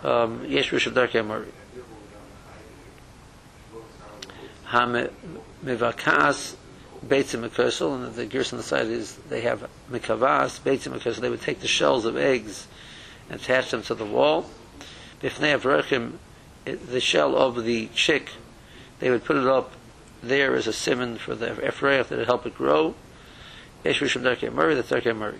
Um, 0.03 0.45
Yesh 0.45 0.71
Rishon 0.71 0.93
Darkei 0.93 1.25
Murray. 1.25 1.51
Hamivakas 4.69 6.55
Beitzim 7.05 7.47
Mekosel, 7.47 7.95
and 7.95 8.15
the 8.15 8.25
gears 8.25 8.51
on 8.51 8.57
the 8.57 8.63
side 8.63 8.87
is 8.87 9.15
they 9.29 9.41
have 9.41 9.69
Mekavas, 9.91 10.59
Beitzim 10.59 10.97
Mekosel, 10.97 11.17
they 11.17 11.29
would 11.29 11.41
take 11.41 11.59
the 11.61 11.67
shells 11.67 12.05
of 12.05 12.17
eggs 12.17 12.67
and 13.29 13.39
attach 13.39 13.71
them 13.71 13.81
to 13.83 13.95
the 13.95 14.05
wall. 14.05 14.49
Bifnei 15.21 15.57
Avrechim, 15.57 16.13
it- 16.13 16.19
the 16.75 16.99
shell 16.99 17.35
of 17.35 17.63
the 17.63 17.87
chick, 17.93 18.29
they 18.99 19.09
would 19.09 19.23
put 19.23 19.37
it 19.37 19.47
up 19.47 19.71
there 20.21 20.55
as 20.55 20.67
a 20.67 20.73
simon 20.73 21.17
for 21.17 21.35
the 21.35 21.65
Ephraim 21.65 22.05
that 22.09 22.17
would 22.17 22.27
help 22.27 22.45
it 22.45 22.55
grow. 22.55 22.95
Yesh 23.83 24.01
Rishon 24.01 24.23
Darkei 24.23 24.51
Murray, 24.51 24.75
that's 24.75 24.89
Darkei 24.89 25.15
Murray. 25.15 25.39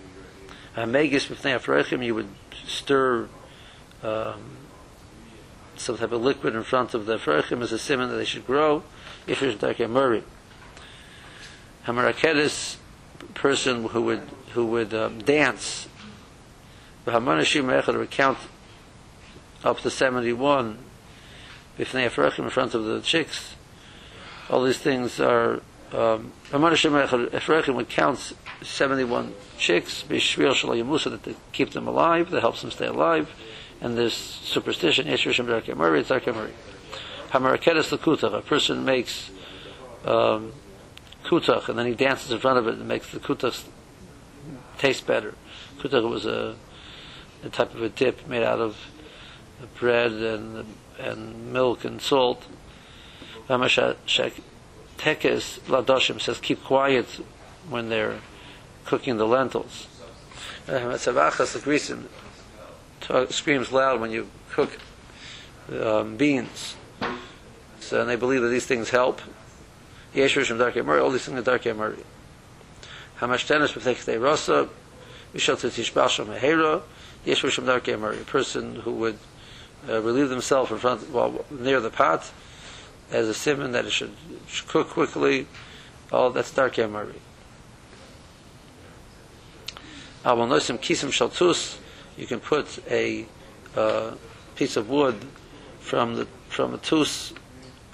Hamegis 0.76 1.28
Bifnei 1.28 1.58
Avrechim, 1.58 2.04
you 2.04 2.14
would 2.14 2.28
stir 2.66 3.28
um, 4.02 4.56
some 5.76 5.98
type 5.98 6.12
of 6.12 6.22
liquid 6.22 6.54
in 6.54 6.62
front 6.62 6.94
of 6.94 7.06
the 7.06 7.16
Ephraim 7.16 7.62
as 7.62 7.72
a 7.72 7.78
simon 7.78 8.08
that 8.08 8.16
they 8.16 8.24
should 8.24 8.46
grow. 8.46 8.82
Yesh 9.26 9.40
Rishon 9.40 9.58
Darkei 9.58 9.90
Murray. 9.90 10.22
Hamaraketis 11.86 12.76
person 13.34 13.84
who 13.84 14.02
would 14.02 14.22
who 14.52 14.66
would 14.66 14.94
um, 14.94 15.18
dance. 15.20 15.88
The 17.04 17.12
Hamanashim 17.12 17.64
Echad 17.64 17.96
would 17.96 18.10
count 18.10 18.38
up 19.64 19.80
to 19.80 19.90
seventy 19.90 20.32
one. 20.32 20.78
Bifnei 21.78 22.06
Ephraim 22.06 22.44
in 22.44 22.50
front 22.50 22.74
of 22.74 22.84
the 22.84 23.00
chicks. 23.00 23.54
All 24.50 24.62
these 24.64 24.78
things 24.78 25.20
are. 25.20 25.62
Um, 25.92 26.32
Hamanashim 26.50 27.06
Echad 27.06 27.34
Ephraim 27.34 27.76
would 27.76 27.88
count 27.88 28.34
seventy 28.62 29.04
one 29.04 29.34
chicks. 29.56 30.04
Bishvil 30.06 30.52
Shalayamusa 30.52 31.10
that 31.10 31.22
to 31.24 31.36
keep 31.52 31.70
them 31.70 31.86
alive. 31.86 32.30
That 32.30 32.40
helps 32.40 32.60
them 32.60 32.70
stay 32.70 32.86
alive. 32.86 33.30
And 33.80 33.96
there's 33.96 34.14
superstition. 34.14 35.06
Yeshua 35.06 35.34
Darkei 35.46 35.76
Murray. 35.76 36.00
It's 36.00 36.10
Murray. 36.10 36.52
Hamaraketis 37.30 37.96
Lakutach. 37.96 38.34
A 38.34 38.42
person 38.42 38.84
makes. 38.84 39.30
Um, 40.04 40.52
kutach, 41.24 41.68
and 41.68 41.78
then 41.78 41.86
he 41.86 41.94
dances 41.94 42.30
in 42.30 42.38
front 42.38 42.58
of 42.58 42.66
it 42.66 42.74
and 42.74 42.88
makes 42.88 43.10
the 43.10 43.18
kutach 43.18 43.64
taste 44.78 45.06
better. 45.06 45.34
Kutach 45.78 46.08
was 46.08 46.24
a, 46.24 46.56
a 47.44 47.48
type 47.50 47.74
of 47.74 47.82
a 47.82 47.88
dip 47.88 48.26
made 48.26 48.42
out 48.42 48.60
of 48.60 48.76
bread 49.78 50.12
and 50.12 50.64
and 50.98 51.52
milk 51.52 51.84
and 51.84 52.00
salt. 52.00 52.44
Tekes 53.48 54.32
Ladoshim 54.98 56.20
says 56.20 56.40
keep 56.40 56.62
quiet 56.64 57.06
when 57.68 57.88
they're 57.88 58.18
cooking 58.84 59.16
the 59.16 59.26
lentils. 59.26 59.86
Tzavachas 60.66 61.52
the 61.52 61.60
Grisim 61.60 62.08
screams 63.30 63.72
loud 63.72 64.00
when 64.00 64.10
you 64.10 64.28
cook 64.50 64.78
um, 65.80 66.16
beans. 66.16 66.76
So 67.80 68.00
and 68.00 68.10
they 68.10 68.16
believe 68.16 68.42
that 68.42 68.48
these 68.48 68.66
things 68.66 68.90
help. 68.90 69.20
Yesh 70.14 70.36
Rishon 70.36 70.58
Darkei 70.58 70.84
Murray, 70.84 71.00
all 71.00 71.10
these 71.10 71.24
things 71.24 71.38
are 71.38 71.58
Darkei 71.58 71.76
Murray. 71.76 72.02
Hamashtenis 73.20 73.72
B'Tech 73.72 74.04
Tei 74.04 74.18
Rasa, 74.18 74.68
Mishal 75.34 75.56
Shom 75.56 76.26
Mehera, 76.26 76.82
Yesh 77.24 77.42
Rishon 77.42 77.64
Darkei 77.64 77.98
Murray, 77.98 78.20
a 78.20 78.24
person 78.24 78.76
who 78.76 78.92
would 78.92 79.18
uh, 79.88 80.00
relieve 80.00 80.28
themselves 80.28 80.70
in 80.70 80.78
front, 80.78 81.10
well, 81.10 81.44
near 81.50 81.80
the 81.80 81.90
pot, 81.90 82.30
as 83.10 83.28
a 83.28 83.34
simon 83.34 83.72
that 83.72 83.84
it 83.84 83.92
should, 83.92 84.14
should 84.46 84.68
cook 84.68 84.88
quickly, 84.88 85.46
all 86.12 86.30
that's 86.30 86.52
dark 86.52 86.74
Nosim 86.74 87.14
Kisim 90.78 91.10
Shaltus, 91.10 91.78
you 92.16 92.26
can 92.26 92.40
put 92.40 92.78
a 92.90 93.26
uh, 93.76 94.14
piece 94.56 94.76
of 94.76 94.90
wood 94.90 95.16
from 95.80 96.16
the 96.16 96.26
from 96.48 96.74
a 96.74 96.78
tus, 96.78 97.32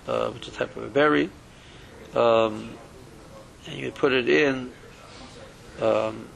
uh, 0.07 0.31
which 0.31 0.49
is 0.49 0.55
a 0.55 0.59
type 0.59 0.76
of 0.76 0.85
a 0.85 0.88
berry, 0.88 1.29
um, 2.14 2.71
and 3.67 3.79
you 3.79 3.91
put 3.91 4.12
it 4.12 4.29
in, 4.29 4.73
um, 5.83 6.29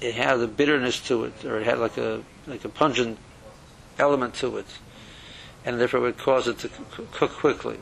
it 0.00 0.14
had 0.14 0.40
a 0.40 0.46
bitterness 0.46 1.00
to 1.00 1.24
it, 1.24 1.44
or 1.44 1.60
it 1.60 1.64
had 1.64 1.78
like 1.78 1.98
a 1.98 2.22
like 2.46 2.64
a 2.64 2.68
pungent 2.68 3.18
element 4.02 4.34
to 4.34 4.58
it, 4.58 4.66
and 5.64 5.80
therefore 5.80 6.00
would 6.00 6.18
cause 6.18 6.48
it 6.48 6.58
to 6.58 6.68
cook 7.12 7.30
quickly. 7.30 7.78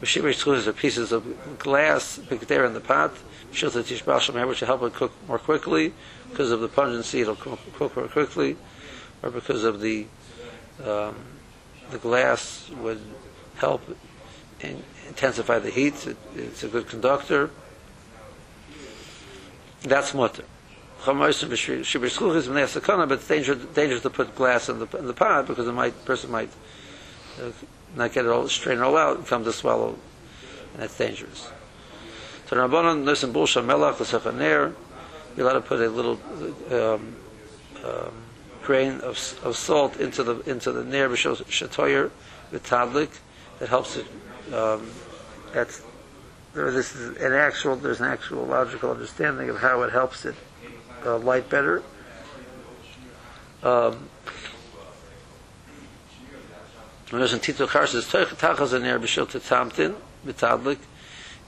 Mashiach 0.00 0.34
screws 0.34 0.66
are 0.66 0.72
pieces 0.72 1.12
of 1.12 1.58
glass 1.58 2.20
there 2.48 2.64
in 2.64 2.74
the 2.74 2.80
pot, 2.80 3.12
shilta 3.52 3.82
tishbal 3.82 4.48
which 4.48 4.60
will 4.60 4.66
help 4.66 4.82
it 4.82 4.94
cook 4.94 5.12
more 5.28 5.38
quickly 5.38 5.94
because 6.30 6.50
of 6.50 6.60
the 6.60 6.68
pungency. 6.68 7.20
It'll 7.20 7.36
cook, 7.36 7.60
cook 7.74 7.96
more 7.96 8.08
quickly, 8.08 8.56
or 9.22 9.30
because 9.30 9.64
of 9.64 9.80
the 9.80 10.06
um, 10.84 11.14
the 11.90 11.98
glass 11.98 12.70
would 12.82 13.00
help 13.56 13.82
in, 14.60 14.82
intensify 15.06 15.58
the 15.58 15.70
heat. 15.70 16.06
It, 16.06 16.16
it's 16.34 16.64
a 16.64 16.68
good 16.68 16.88
conductor. 16.88 17.50
That's 19.82 20.14
mutter. 20.14 20.44
But 21.04 21.32
it's 21.32 21.40
dangerous, 23.28 23.64
dangerous 23.74 24.02
to 24.02 24.10
put 24.10 24.36
glass 24.36 24.68
in 24.68 24.78
the 24.78 24.86
in 24.96 25.06
the 25.06 25.12
pot 25.12 25.48
because 25.48 25.66
the 25.66 25.72
might 25.72 26.04
person 26.04 26.30
might 26.30 26.50
uh, 27.40 27.50
not 27.96 28.12
get 28.12 28.24
it 28.24 28.30
all 28.30 28.48
strain 28.48 28.78
it 28.78 28.82
all 28.82 28.96
out 28.96 29.16
and 29.16 29.26
come 29.26 29.42
to 29.44 29.52
swallow, 29.52 29.98
and 30.74 30.82
that's 30.82 30.96
dangerous. 30.96 31.50
So 32.46 32.56
Rabbanon 32.56 33.04
listen 33.04 33.32
bulsha 33.32 33.64
melach 33.64 33.98
l'sechaner. 33.98 34.74
You're 35.36 35.48
allowed 35.48 35.54
to 35.54 35.60
put 35.62 35.80
a 35.80 35.88
little 35.88 36.20
um, 36.70 37.16
um, 37.84 38.12
grain 38.62 39.00
of 39.00 39.18
of 39.42 39.56
salt 39.56 39.98
into 39.98 40.22
the 40.22 40.38
into 40.48 40.70
the 40.70 40.84
ner 40.84 41.08
b'shatoyer 41.08 42.10
v'tadlik 42.52 43.18
that 43.58 43.68
helps 43.68 43.96
it. 43.96 44.06
Um, 44.52 44.88
that's 45.52 45.82
there 46.54 46.70
this 46.70 46.94
is 46.94 47.16
an 47.16 47.32
actual 47.32 47.74
there's 47.74 48.00
an 48.00 48.06
actual 48.06 48.44
logical 48.44 48.92
understanding 48.92 49.48
of 49.48 49.58
how 49.58 49.82
it 49.82 49.90
helps 49.90 50.24
it 50.24 50.36
uh, 51.04 51.18
light 51.18 51.48
better. 51.48 51.82
Um. 53.62 54.08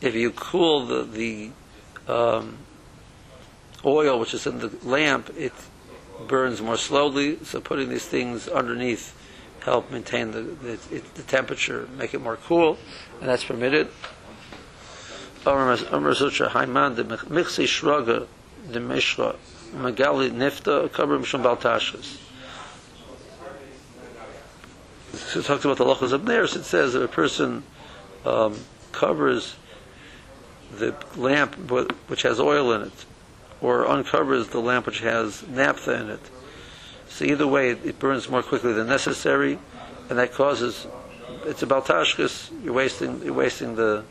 If 0.01 0.15
you 0.15 0.31
cool 0.31 0.87
the 0.87 1.03
the 1.05 1.51
um, 2.07 2.59
oil 3.83 4.19
which 4.21 4.35
is 4.35 4.47
in 4.47 4.59
the 4.59 4.71
lamp, 4.83 5.31
it 5.39 5.55
burns 6.29 6.61
more 6.61 6.77
slowly. 6.77 7.39
So 7.45 7.61
putting 7.61 7.89
these 7.89 8.05
things 8.05 8.47
underneath 8.47 9.17
help 9.61 9.91
maintain 9.91 10.33
the 10.33 10.43
the, 10.43 10.79
the 11.15 11.23
temperature, 11.23 11.89
make 11.97 12.13
it 12.13 12.21
more 12.21 12.37
cool, 12.37 12.77
and 13.21 13.29
that's 13.29 13.45
permitted. 13.45 13.89
The 18.69 18.81
Mishra 18.81 19.37
Magali 19.75 20.31
Nifta 20.31 20.89
Kabrim 20.89 21.23
Mishum 21.23 21.43
Baltashas. 21.43 22.21
So 25.13 25.41
it 25.41 25.45
talks 25.45 25.65
about 25.65 25.77
the 25.77 25.85
lachas 25.85 26.25
there. 26.25 26.47
So 26.47 26.61
it 26.61 26.65
says 26.65 26.93
that 26.93 27.03
a 27.03 27.09
person 27.09 27.63
um, 28.25 28.59
covers 28.93 29.57
the 30.73 30.95
lamp 31.17 31.55
which 32.09 32.23
has 32.23 32.41
oil 32.41 32.73
in 32.73 32.83
it, 32.83 33.05
or 33.61 33.87
uncovers 33.87 34.49
the 34.49 34.61
lamp 34.61 34.87
which 34.87 35.01
has 35.01 35.47
naphtha 35.47 36.01
in 36.01 36.11
it. 36.11 36.21
So 37.09 37.25
either 37.25 37.47
way, 37.47 37.71
it, 37.71 37.85
it 37.85 37.99
burns 37.99 38.29
more 38.29 38.43
quickly 38.43 38.73
than 38.73 38.89
necessary, 38.89 39.59
and 40.09 40.19
that 40.19 40.33
causes 40.33 40.87
it's 41.45 41.63
a 41.63 41.67
baltashkas. 41.67 42.51
You're 42.65 42.75
wasting 42.75 43.23
you're 43.25 43.35
wasting 43.35 43.77
the 43.77 44.05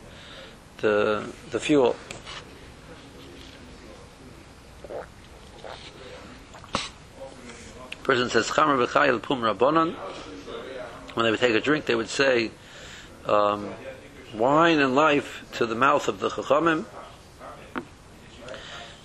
the 0.78 1.28
the 1.50 1.60
fuel. 1.60 1.96
Person 8.04 8.28
says 8.28 8.48
chamer 8.48 8.86
v'chayil 8.86 9.22
pum 9.22 9.40
rabbanon. 9.40 9.94
When 11.14 11.24
they 11.24 11.30
would 11.30 11.40
take 11.40 11.54
a 11.54 11.60
drink, 11.60 11.86
they 11.86 11.94
would 11.94 12.10
say 12.10 12.50
um, 13.24 13.70
wine 14.34 14.78
and 14.78 14.94
life 14.94 15.42
to 15.54 15.64
the 15.64 15.74
mouth 15.74 16.06
of 16.06 16.20
the 16.20 16.28
chachamim. 16.28 16.84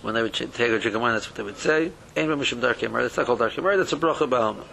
When 0.02 0.16
they 0.16 0.22
would 0.22 0.34
take 0.34 0.52
a 0.52 0.80
drink 0.80 0.96
of 0.96 1.02
wine, 1.02 1.14
that's 1.14 1.28
what 1.28 1.38
they 1.38 1.44
would 1.44 1.58
say. 1.58 1.94
Ein 2.18 2.28
b'mishim 2.28 2.60
darkei. 2.60 2.92
That's 2.92 3.16
not 3.16 3.26
called 3.26 3.40
darkei. 3.40 3.78
That's 3.78 3.94
a 3.94 3.96
bracha 3.96 4.30
b'alma. 4.30 4.66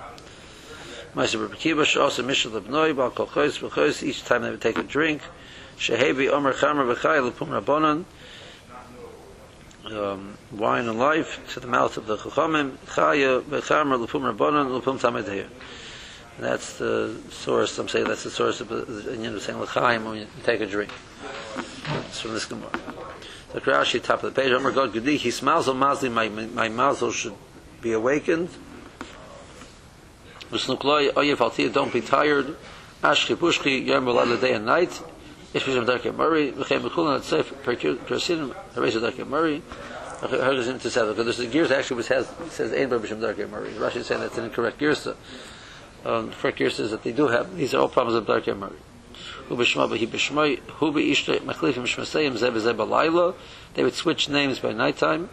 Ma'aser 1.14 1.48
b'kiva 1.48 1.84
she'asa 1.84 2.24
mishal 2.24 2.60
lebnoi 2.60 2.96
b'al 2.96 3.14
kol 3.14 3.26
chos 3.26 3.58
v'chos. 3.58 4.02
Each 4.02 4.24
time 4.24 4.42
they 4.42 4.50
would 4.50 4.60
take 4.60 4.76
a 4.76 4.82
drink. 4.82 5.22
Shehevi 5.78 6.28
omer 6.32 6.52
chamer 6.52 6.92
v'chayil 6.92 7.36
pum 7.36 7.50
rabbanon. 7.50 8.04
Um, 9.92 10.36
wine 10.50 10.88
and 10.88 10.98
life 10.98 11.38
to 11.54 11.60
the 11.60 11.68
mouth 11.68 11.96
of 11.96 12.06
the 12.06 12.16
chachamim. 12.16 12.72
Chaya 12.86 13.40
v'chamer 13.40 14.00
l'pum 14.00 14.22
rabbanon 14.22 14.76
l'pum 14.76 14.98
tamid 14.98 15.46
That's 16.40 16.78
the 16.78 17.16
source. 17.30 17.78
I'm 17.78 17.86
saying 17.86 18.06
that's 18.08 18.24
the 18.24 18.30
source 18.30 18.60
of 18.60 18.68
the 18.68 19.14
Indian 19.14 19.36
of 19.36 19.42
saying 19.42 19.60
l'chaim 19.60 20.04
when 20.04 20.18
you 20.18 20.26
take 20.42 20.60
a 20.60 20.66
drink. 20.66 20.90
It's 22.08 22.20
from 22.20 22.32
this 22.32 22.46
Gemara. 22.46 22.68
The 23.52 23.60
Rashi, 23.60 24.02
top 24.02 24.24
of 24.24 24.34
the 24.34 24.40
page. 24.40 24.50
Omer 24.50 24.72
God 24.72 24.92
Gedi, 24.92 25.18
he 25.18 25.30
smiles 25.30 25.68
on 25.68 25.78
Mazli, 25.78 26.10
my 26.10 26.28
my 26.30 26.68
mazel 26.68 27.12
should 27.12 27.34
be 27.80 27.92
awakened. 27.92 28.48
V'snukloi 30.50 31.12
oyev 31.12 31.72
don't 31.72 31.92
be 31.92 32.00
tired. 32.00 32.56
Ashki 33.04 33.36
pushki 33.36 33.86
yom 33.86 34.06
v'layla 34.06 34.40
day 34.40 34.54
and 34.54 34.66
night. 34.66 35.00
Ish 35.56 35.64
v'shem 35.64 35.86
darkei 35.86 36.14
murray. 36.14 36.52
V'chem 36.52 36.82
b'chulan 36.82 37.18
atzef 37.18 37.44
persinim 37.64 38.54
hareza 38.74 39.00
darkei 39.00 39.26
murray. 39.26 39.62
How 40.20 40.52
does 40.52 40.68
it 40.68 40.82
say 40.82 41.06
that? 41.06 41.16
Because 41.16 41.40
a 41.40 41.46
gears 41.46 41.70
actually 41.70 41.96
which 41.96 42.08
has 42.08 42.30
says 42.50 42.72
ein 42.74 42.90
b'shem 42.90 43.20
darkei 43.20 43.48
murray. 43.48 43.70
Rashi 43.70 43.96
is 43.96 44.06
saying 44.06 44.20
that's 44.20 44.36
an 44.36 44.44
incorrect 44.44 44.78
gears. 44.78 45.06
Um, 46.04 46.28
the 46.28 46.36
correct 46.36 46.58
gears 46.58 46.78
is 46.78 46.90
that 46.90 47.02
they 47.04 47.12
do 47.12 47.28
have. 47.28 47.56
These 47.56 47.72
are 47.72 47.80
all 47.80 47.88
problems 47.88 48.18
of 48.18 48.26
darkei 48.26 48.54
murray. 48.54 48.76
Hu 49.48 49.56
b'shma 49.56 49.88
b'hi 49.88 50.06
b'shmoi, 50.06 50.58
hu 50.58 50.92
b'ishta 50.92 51.38
machlifim 51.40 51.86
shmasayim 51.86 52.36
zeh 52.36 52.50
v'zeh 52.50 52.76
b'layla. 52.76 53.34
They 53.72 53.82
would 53.82 53.94
switch 53.94 54.28
names 54.28 54.58
by 54.58 54.72
nighttime. 54.72 55.30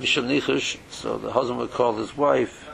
Misham 0.00 0.28
nichush, 0.28 0.78
so 0.90 1.18
the 1.18 1.32
husband 1.32 1.58
would 1.58 1.72
call 1.72 1.94
his 1.96 2.16
wife 2.16 2.70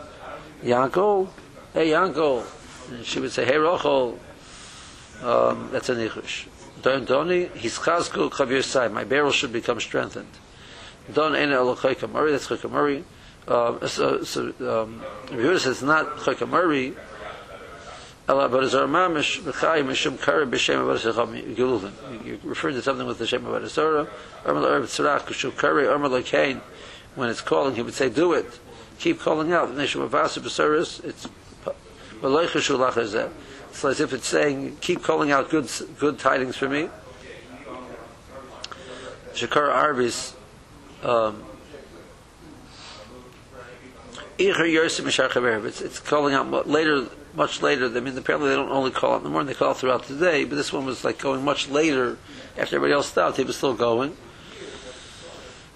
Yankel, 0.63 1.29
hey 1.73 1.89
Yankel, 1.89 2.45
and 2.89 3.05
she 3.05 3.19
would 3.19 3.33
say, 3.33 3.45
hey 3.45 3.55
Rochel, 3.55 4.19
um, 5.23 5.69
that's 5.73 5.89
a 5.89 5.95
nichush. 5.95 6.47
Don 6.83 7.05
Doni, 7.05 7.47
his 7.47 7.79
chazku 7.79 8.31
chavir 8.31 8.63
sai, 8.63 8.89
my 8.89 9.05
barrel 9.05 9.33
should 9.33 9.53
become 9.53 9.81
strengthened. 9.81 10.31
Don 11.13 11.35
ene 11.35 11.51
alochai 11.51 11.95
kamari, 11.95 12.31
that's 12.31 12.49
chakamari. 12.49 13.05
Um, 13.49 13.87
so, 13.89 14.23
so 14.23 14.53
um, 14.61 15.03
says 15.29 15.67
it's 15.67 15.83
not 15.83 16.17
chakamari, 16.19 16.97
Allah, 18.29 18.49
but 18.49 18.63
as 18.63 18.73
Mamish 18.73 19.43
B'chai 19.43 19.85
Mishum 19.85 20.21
Kara 20.23 20.47
B'Shem 20.47 20.97
Zecham 20.97 21.55
Giluvin. 21.57 22.25
You 22.25 22.39
refer 22.45 22.71
to 22.71 22.81
something 22.81 23.05
with 23.05 23.19
the 23.19 23.27
Shem 23.27 23.43
Avodah 23.43 23.67
Zorah. 23.67 24.09
Amar 24.45 24.63
Tzarach 24.83 25.29
L'Kain. 25.29 26.61
When 27.17 27.29
it's 27.29 27.41
calling, 27.41 27.75
he 27.75 27.83
would 27.83 27.95
say, 27.95 28.09
"Do 28.09 28.33
it. 28.33 28.47
Keep 29.01 29.19
calling 29.21 29.53
out." 29.53 29.71
Neshama 29.71 30.09
Vasa 30.09 30.41
B'Soros. 30.41 31.05
It's 31.05 31.29
V'Loichashu 32.21 32.79
Lachazeh. 32.79 33.29
It's 33.73 33.83
as 33.87 34.01
if 34.01 34.13
it's 34.13 34.27
saying, 34.27 34.77
"Keep 34.83 35.03
calling 35.03 35.33
out 35.33 35.49
good 35.49 35.67
good 35.99 36.19
tidings 36.19 36.57
for 36.59 36.69
me." 36.69 36.91
Shakar 39.33 39.73
Arvis. 39.73 40.35
Um, 41.03 41.43
it's, 44.39 45.81
it's 45.81 46.01
calling 46.01 46.35
out 46.35 46.69
later, 46.69 47.07
much 47.35 47.63
later. 47.63 47.87
I 47.87 48.01
mean, 48.01 48.19
apparently 48.19 48.51
they 48.51 48.57
don't 48.57 48.69
only 48.69 48.91
call 48.91 49.15
out 49.15 49.19
in 49.19 49.25
the 49.25 49.31
morning; 49.31 49.47
they 49.47 49.55
call 49.55 49.71
out 49.71 49.79
throughout 49.79 50.03
the 50.05 50.17
day. 50.17 50.45
But 50.45 50.57
this 50.57 50.71
one 50.71 50.85
was 50.85 51.03
like 51.03 51.19
going 51.19 51.43
much 51.43 51.71
later 51.71 52.19
after 52.59 52.77
everybody 52.77 52.93
else 52.93 53.09
stopped. 53.09 53.39
He 53.39 53.45
was 53.45 53.57
still 53.57 53.73
going. 53.73 54.15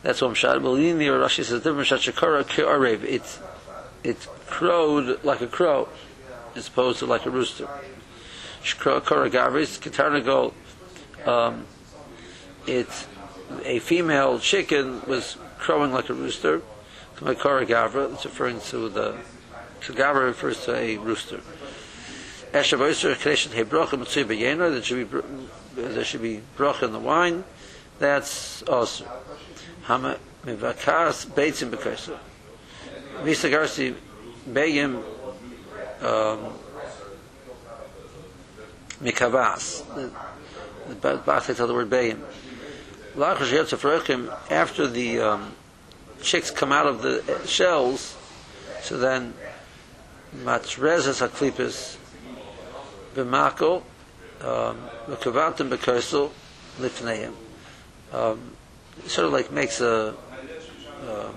That's 0.03 0.21
what 0.21 0.33
Mshad 0.33 0.61
Belini 0.61 1.07
or 1.07 1.19
Rashi 1.19 1.45
says 1.45 1.63
different 1.63 1.89
Shakara 1.89 2.45
Arev. 2.45 3.05
It 3.05 3.39
it 4.05 4.29
crowed 4.47 5.25
like 5.25 5.41
a 5.41 5.47
crow, 5.47 5.89
as 6.57 6.69
opposed 6.69 6.99
to 7.01 7.07
like 7.07 7.27
a 7.27 7.31
rooster. 7.31 7.69
Shakara 8.63 9.31
Gavris 9.31 9.79
Katarnago. 9.79 10.53
Um, 11.27 11.67
it 12.67 12.89
a 13.65 13.79
female 13.79 14.39
chicken 14.39 15.03
was 15.07 15.37
crowing 15.59 15.93
like 15.93 16.09
a 16.09 16.15
rooster. 16.15 16.63
Makara 17.17 17.67
Gavra, 17.67 18.13
it's 18.13 18.25
referring 18.25 18.61
to 18.61 18.89
the 18.89 19.17
so 19.81 19.95
refers 20.13 20.65
to 20.65 20.75
a 20.75 20.97
rooster. 20.97 21.41
There 22.53 22.65
should 22.65 22.79
be 22.79 22.93
there 25.75 26.05
should 26.05 26.23
be 26.23 26.41
brocha 26.57 26.83
in 26.83 26.93
the 26.93 26.99
wine. 26.99 27.45
That's 27.99 28.63
also 28.65 29.07
Hama 29.85 30.19
Mivakas 30.45 31.27
Beitzim 31.27 31.71
B'Kaiser. 31.71 32.19
Misa 33.23 33.51
Garsi 33.51 33.95
Begim 34.51 35.03
um, 36.01 36.53
Mikavas. 39.01 39.85
The, 39.95 40.11
the 41.01 41.17
Bach 41.19 41.45
takes 41.45 41.61
out 41.61 41.67
the 41.67 41.75
word 41.75 41.91
Yetzer 41.91 42.23
after 44.51 44.87
the 44.87 45.21
um, 45.21 45.53
chicks 46.23 46.51
come 46.51 46.73
out 46.73 46.87
of 46.87 47.03
the 47.03 47.23
shells, 47.47 48.17
so 48.83 48.97
then 48.99 49.35
matrezes 50.45 51.27
aklipis 51.27 51.97
b'mako 53.15 53.83
mekavatim 54.41 55.71
b'kaisel 55.71 56.31
lifneim. 56.79 57.33
Um, 58.13 58.53
Sort 59.07 59.27
of 59.27 59.33
like 59.35 59.53
makes 59.53 59.83
a 59.83 60.15
um, 61.07 61.35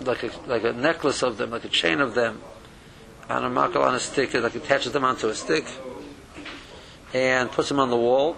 like 0.00 0.22
a 0.22 0.30
like 0.46 0.64
a 0.64 0.72
necklace 0.72 1.22
of 1.22 1.36
them, 1.36 1.50
like 1.50 1.64
a 1.64 1.68
chain 1.68 2.00
of 2.00 2.14
them, 2.14 2.40
on 3.28 3.44
a 3.44 3.50
makal 3.50 3.84
on 3.84 3.94
a 3.94 4.00
stick, 4.00 4.34
like 4.34 4.54
attaches 4.54 4.92
them 4.92 5.04
onto 5.04 5.28
a 5.28 5.34
stick, 5.34 5.66
and 7.12 7.50
puts 7.50 7.68
them 7.68 7.80
on 7.80 7.90
the 7.90 7.96
wall. 7.96 8.36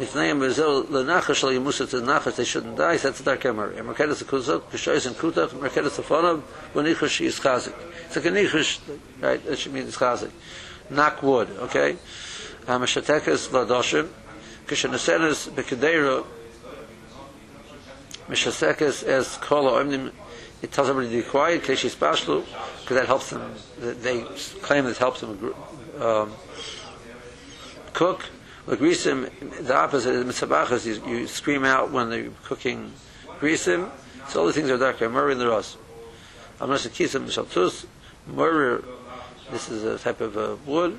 If 0.00 0.14
name 0.16 0.42
is 0.42 0.58
lenachash 0.58 1.34
shel 1.34 1.50
yimusa 1.50 1.88
to 1.90 1.96
nachash, 2.00 2.36
they 2.36 2.44
shouldn't 2.44 2.76
die. 2.76 2.96
That's 2.96 3.20
a 3.20 3.22
dark 3.22 3.44
emer. 3.44 3.72
Merkedes 3.74 4.22
akuzak, 4.24 4.62
kushoyis 4.62 5.06
and 5.06 5.16
kutach, 5.16 5.50
merkedes 5.50 6.00
afonav, 6.02 6.42
v'nichash 6.74 7.20
is 7.20 7.38
chazik. 7.38 7.74
It's 8.06 8.16
like 8.16 8.24
a 8.24 8.30
nichash, 8.30 8.80
right? 9.20 9.44
That 9.44 9.58
should 9.58 9.72
mean 9.72 9.86
it's 9.86 9.96
chazik. 9.96 10.30
Knock 10.90 11.22
wood, 11.22 11.50
okay? 11.60 11.92
Um, 12.66 12.82
Amashatekas 12.82 13.48
ladoshim, 13.48 14.08
kishanesenes 14.66 15.50
bekedera, 15.50 16.24
mishasekes 18.28 19.02
as 19.04 19.36
kol 19.36 19.64
oimnim, 19.64 20.10
it 20.62 20.72
tells 20.72 20.88
everybody 20.88 21.14
to 21.16 21.22
be 21.24 21.28
quiet, 21.28 21.60
because 21.60 21.96
that 22.88 23.06
helps 23.06 23.30
them, 23.30 23.54
they 23.78 24.22
claim 24.62 24.84
this 24.84 24.98
helps 24.98 25.20
them 25.20 25.54
um, 26.00 26.32
cook. 27.92 28.24
Like 28.66 28.78
grisim, 28.78 29.28
the 29.66 29.74
opposite 29.74 30.14
is 30.14 30.24
mitzabachas. 30.24 30.86
You, 30.86 31.18
you 31.18 31.26
scream 31.26 31.64
out 31.64 31.90
when 31.90 32.10
they're 32.10 32.30
cooking 32.44 32.92
grisim. 33.40 33.90
So 34.28 34.40
all 34.40 34.46
the 34.46 34.52
things 34.52 34.70
are 34.70 34.78
darker. 34.78 35.08
Murray 35.08 35.32
in 35.32 35.38
the 35.38 35.48
ros. 35.48 35.76
Amnas 36.60 36.86
kisim 36.88 37.26
shaltus. 37.26 37.86
Murray. 38.28 38.82
This 39.50 39.68
is 39.68 39.82
a 39.82 39.98
type 39.98 40.20
of 40.20 40.36
uh, 40.36 40.56
wood. 40.64 40.96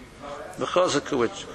Mechazaku, 0.58 1.17
which 1.17 1.45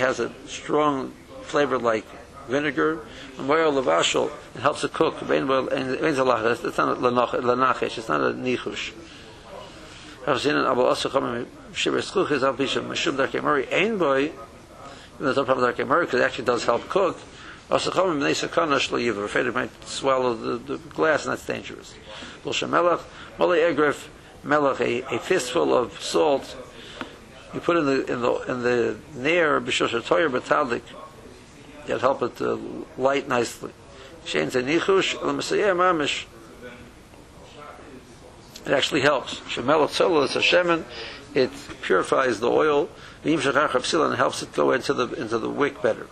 has 0.00 0.18
a 0.18 0.32
strong 0.46 1.12
flavor 1.42 1.78
like 1.78 2.06
vinegar. 2.48 3.00
Moil 3.38 3.72
levashal, 3.72 4.30
it 4.54 4.60
helps 4.60 4.82
to 4.82 4.88
cook. 4.88 5.16
It's 5.20 5.28
not 5.28 5.40
a 5.40 6.96
lanachish. 7.42 7.98
It's 7.98 8.08
not 8.08 8.20
a 8.20 8.32
nichush. 8.34 8.92
Seen 10.38 10.56
it. 10.56 10.60
Abel 10.60 10.86
also 10.86 11.10
coming 11.10 11.46
shiver 11.74 11.98
schluch 11.98 12.30
is 12.30 12.42
al 12.42 12.54
bisham 12.54 12.88
mishum 12.88 13.16
darkei 13.16 13.42
murray 13.42 13.68
ein 13.70 13.98
boy. 13.98 14.32
Darkei 15.20 15.86
murray 15.86 16.06
because 16.06 16.20
it 16.20 16.24
actually 16.24 16.44
does 16.44 16.64
help 16.64 16.88
cook. 16.88 17.18
Also 17.70 17.90
coming 17.90 18.18
bnei 18.20 18.32
sakana 18.32 18.78
shlo 18.78 18.98
yiva. 18.98 19.24
Afraid 19.24 19.46
it 19.46 19.54
might 19.54 19.84
swallow 19.84 20.34
the, 20.34 20.56
the 20.56 20.78
glass 20.78 21.24
and 21.24 21.32
that's 21.32 21.46
dangerous. 21.46 21.94
Bul 22.42 22.54
shemelach 22.54 23.02
molei 23.38 23.74
egref 23.74 24.08
melach 24.44 24.80
a, 24.80 25.14
a 25.14 25.18
fistful 25.18 25.74
of 25.74 26.00
salt. 26.00 26.56
You 27.52 27.60
put 27.60 27.76
in 27.76 27.84
the 27.84 28.12
in 28.12 28.20
the 28.22 28.32
in 28.50 28.62
the 28.62 28.96
near 29.14 29.60
b'shosha 29.60 30.00
toyer 30.00 30.30
b'talik 30.30 30.82
that 31.86 32.00
help 32.00 32.22
it 32.22 32.36
to 32.36 32.86
light 32.96 33.28
nicely. 33.28 33.72
Shein 34.24 34.50
zenichush 34.50 35.22
l'masayeh 35.22 35.74
mamish. 35.76 36.26
It 38.66 38.72
actually 38.72 39.02
helps. 39.02 39.40
Shemelach 39.40 39.88
tzolol 39.88 40.24
is 40.24 40.36
a 40.36 40.40
shemen. 40.40 40.84
It 41.34 41.50
purifies 41.82 42.40
the 42.40 42.50
oil. 42.50 42.88
V'im 43.24 43.38
shachar 43.38 43.68
chapsil 43.68 44.06
and 44.06 44.16
helps 44.16 44.42
it 44.42 44.54
go 44.54 44.72
into 44.72 44.94
the 44.94 45.08
into 45.14 45.38
the 45.38 45.50
wick 45.50 45.82
better. 45.82 46.06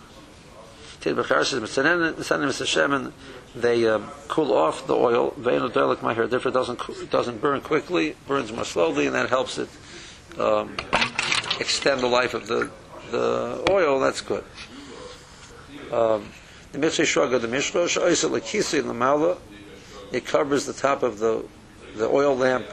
Tid 1.00 1.16
b'char 1.16 1.44
says 1.44 1.60
misanen 1.60 2.12
misanen 2.12 2.48
misashemen. 2.48 3.12
They 3.54 3.86
um, 3.88 4.10
cool 4.28 4.52
off 4.52 4.86
the 4.86 4.94
oil. 4.94 5.30
Ve'enu 5.32 5.70
delik 5.70 6.02
my 6.02 6.12
hair 6.12 6.26
different 6.26 6.54
doesn't 6.54 7.10
doesn't 7.10 7.40
burn 7.40 7.62
quickly, 7.62 8.16
burns 8.26 8.52
more 8.52 8.64
slowly, 8.64 9.06
and 9.06 9.14
that 9.14 9.30
helps 9.30 9.56
it 9.56 9.68
um, 10.38 10.76
extend 11.58 12.00
the 12.02 12.06
life 12.06 12.34
of 12.34 12.46
the 12.48 12.70
the 13.10 13.64
oil. 13.70 13.98
That's 14.00 14.20
good. 14.20 14.44
Um, 15.92 16.30
the 16.72 16.78
mitzvah 16.78 17.02
shraga 17.02 17.38
the 17.38 17.48
mishlosh 17.48 18.00
oisa 18.00 18.30
lekisi 18.30 18.78
in 18.80 18.88
the 18.88 18.94
mala. 18.94 19.36
It 20.10 20.24
covers 20.24 20.64
the 20.64 20.72
top 20.72 21.02
of 21.02 21.18
the 21.18 21.44
the 21.96 22.08
oil 22.08 22.34
lamp. 22.34 22.66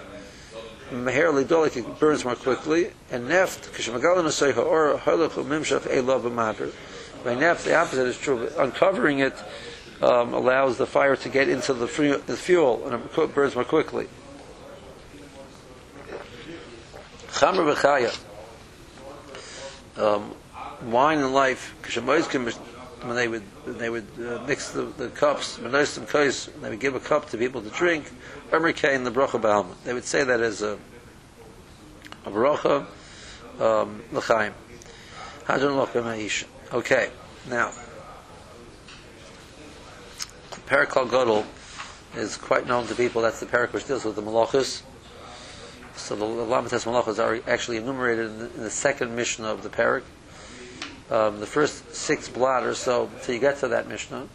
Meher 0.90 1.34
lidolik 1.34 1.76
it 1.76 2.00
burns 2.00 2.24
more 2.24 2.36
quickly. 2.36 2.92
And 3.12 3.28
neft 3.28 3.72
kishmagalan 3.74 4.24
asayha 4.24 4.66
or 4.66 4.98
halach 4.98 5.32
mimshach 5.32 5.82
elav 5.82 6.22
b'maver. 6.22 6.72
By 7.26 7.36
neft 7.36 7.66
the 7.66 7.76
opposite 7.76 8.08
is 8.08 8.18
true. 8.18 8.50
Uncovering 8.58 9.20
it 9.20 9.36
um, 10.02 10.34
allows 10.34 10.78
the 10.78 10.86
fire 10.86 11.18
to 11.18 11.28
get 11.28 11.50
into 11.50 11.74
the, 11.74 11.88
fuel 11.88 12.88
and 12.88 13.04
it 13.04 13.36
burns 13.36 13.56
more 13.56 13.66
quickly. 13.66 14.08
V'chaya. 17.28 18.18
Um, 19.98 20.34
wine 20.90 21.20
and 21.20 21.34
life. 21.34 21.76
Kishamoyzkim 21.82 22.58
when 23.02 23.16
they 23.16 23.28
would 23.28 23.44
when 23.64 23.78
they 23.78 23.90
would 23.90 24.08
uh, 24.20 24.44
mix 24.48 24.72
the, 24.72 24.84
the 24.84 25.10
cups, 25.10 25.58
menosim 25.58 26.08
kais, 26.08 26.48
they 26.62 26.70
would 26.70 26.80
give 26.80 26.96
a 26.96 27.00
cup 27.00 27.30
to 27.30 27.38
people 27.38 27.62
to 27.62 27.70
drink. 27.70 28.12
Emerkein 28.52 29.04
the 29.04 29.12
bracha 29.12 29.42
b'alma. 29.42 29.76
They 29.84 29.94
would 29.94 30.06
say 30.06 30.24
that 30.24 30.42
as 30.42 30.62
a 30.62 30.78
a 32.26 32.32
bracha 32.32 32.86
um, 33.60 34.04
l'chaim. 34.12 34.54
Hadron 35.46 35.78
loch 35.78 35.94
b'maish. 35.94 36.46
Okay, 36.72 37.10
now 37.50 37.72
Perikal 40.68 41.10
Gadol 41.10 41.46
is 42.16 42.38
quite 42.38 42.68
known 42.68 42.86
to 42.88 42.96
people. 42.96 43.22
That's 43.22 43.40
the 43.40 43.46
parak 43.46 43.74
which 43.74 43.88
deals 43.88 44.06
with 44.06 44.16
the 44.16 44.22
malachas. 44.22 44.84
So 45.96 46.16
the 46.16 46.26
Lamates 46.26 46.86
malachas 46.86 47.18
are 47.18 47.50
actually 47.50 47.78
enumerated 47.78 48.28
in 48.28 48.40
the, 48.40 48.46
in 48.56 48.64
the 48.64 48.70
second 48.70 49.16
mission 49.16 49.46
of 49.46 49.64
the 49.64 49.70
parak 49.70 50.04
um, 51.10 51.40
the 51.40 51.48
first 51.48 51.96
six 51.96 52.30
blot 52.30 52.64
or 52.64 52.76
so, 52.76 53.10
until 53.16 53.36
you 53.36 53.42
get 53.42 53.58
to 53.60 53.68
that 53.70 53.88
Mishnah, 53.88 54.28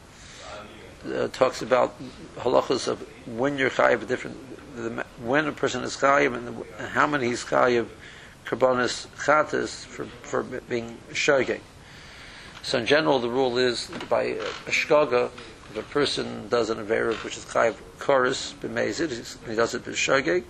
uh, 1.12 1.28
talks 1.28 1.62
about 1.62 1.94
halachas 2.38 2.88
of 2.88 3.00
when 3.26 3.58
you're 3.58 3.70
chayiv, 3.70 4.06
different, 4.08 4.36
the, 4.76 5.04
when 5.22 5.46
a 5.46 5.52
person 5.52 5.84
is 5.84 5.96
chayiv 5.96 6.34
and, 6.34 6.64
and 6.78 6.88
how 6.88 7.06
many 7.06 7.26
he's 7.26 7.44
chayiv, 7.44 7.86
karbonis 8.44 9.06
chatas 9.24 9.84
for, 9.84 10.04
for 10.22 10.42
being 10.42 10.98
shogeg. 11.12 11.60
So 12.62 12.78
in 12.78 12.86
general, 12.86 13.18
the 13.18 13.28
rule 13.28 13.58
is 13.58 13.90
by 14.08 14.22
a 14.22 14.70
shkaga, 14.70 15.30
if 15.70 15.76
a 15.76 15.82
person 15.82 16.48
does 16.48 16.70
an 16.70 16.78
avera 16.78 17.14
which 17.22 17.36
is 17.36 17.44
chayiv 17.44 17.76
chorus 17.98 18.54
b'mezid, 18.60 19.48
he 19.48 19.54
does 19.54 19.74
it 19.74 19.84
b'shogeg. 19.84 20.44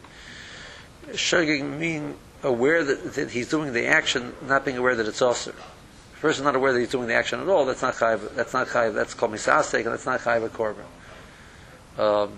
Shogeg 1.09 1.79
mean 1.79 2.17
aware 2.43 2.85
that, 2.85 3.15
that 3.15 3.31
he's 3.31 3.49
doing 3.49 3.73
the 3.73 3.87
action, 3.87 4.33
not 4.47 4.65
being 4.65 4.79
aware 4.79 4.95
that 4.95 5.07
it's 5.07 5.23
also 5.23 5.53
is 6.31 6.43
not 6.43 6.57
aware 6.57 6.73
that 6.73 6.79
he's 6.79 6.91
doing 6.91 7.09
the 7.09 7.15
action 7.15 7.41
at 7.41 7.49
all, 7.49 7.67
that's 7.67 7.83
not 7.83 7.95
chayiv, 7.95 8.35
that's 8.35 8.53
not 8.53 8.67
chayiv, 8.69 8.95
that's 8.95 9.15
called 9.15 9.33
misasek, 9.33 9.81
and 9.81 9.87
that's 9.87 10.07
not 10.07 10.21
chayiv 10.21 10.45
a 10.45 10.49
korban. 10.49 10.85
Um, 11.99 12.33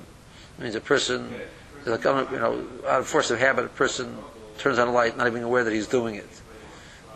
means 0.59 0.75
a 0.75 0.81
person, 0.81 1.33
like, 1.85 2.05
you 2.05 2.11
know, 2.11 2.67
out 2.87 3.01
of 3.01 3.07
force 3.07 3.31
of 3.31 3.39
habit, 3.39 3.65
a 3.65 3.69
person 3.69 4.17
turns 4.59 4.79
on 4.79 4.89
a 4.89 4.93
light, 4.93 5.17
not 5.17 5.27
even 5.27 5.43
aware 5.43 5.65
that 5.65 5.73
he's 5.73 5.87
doing 5.87 6.15
it. 6.15 6.29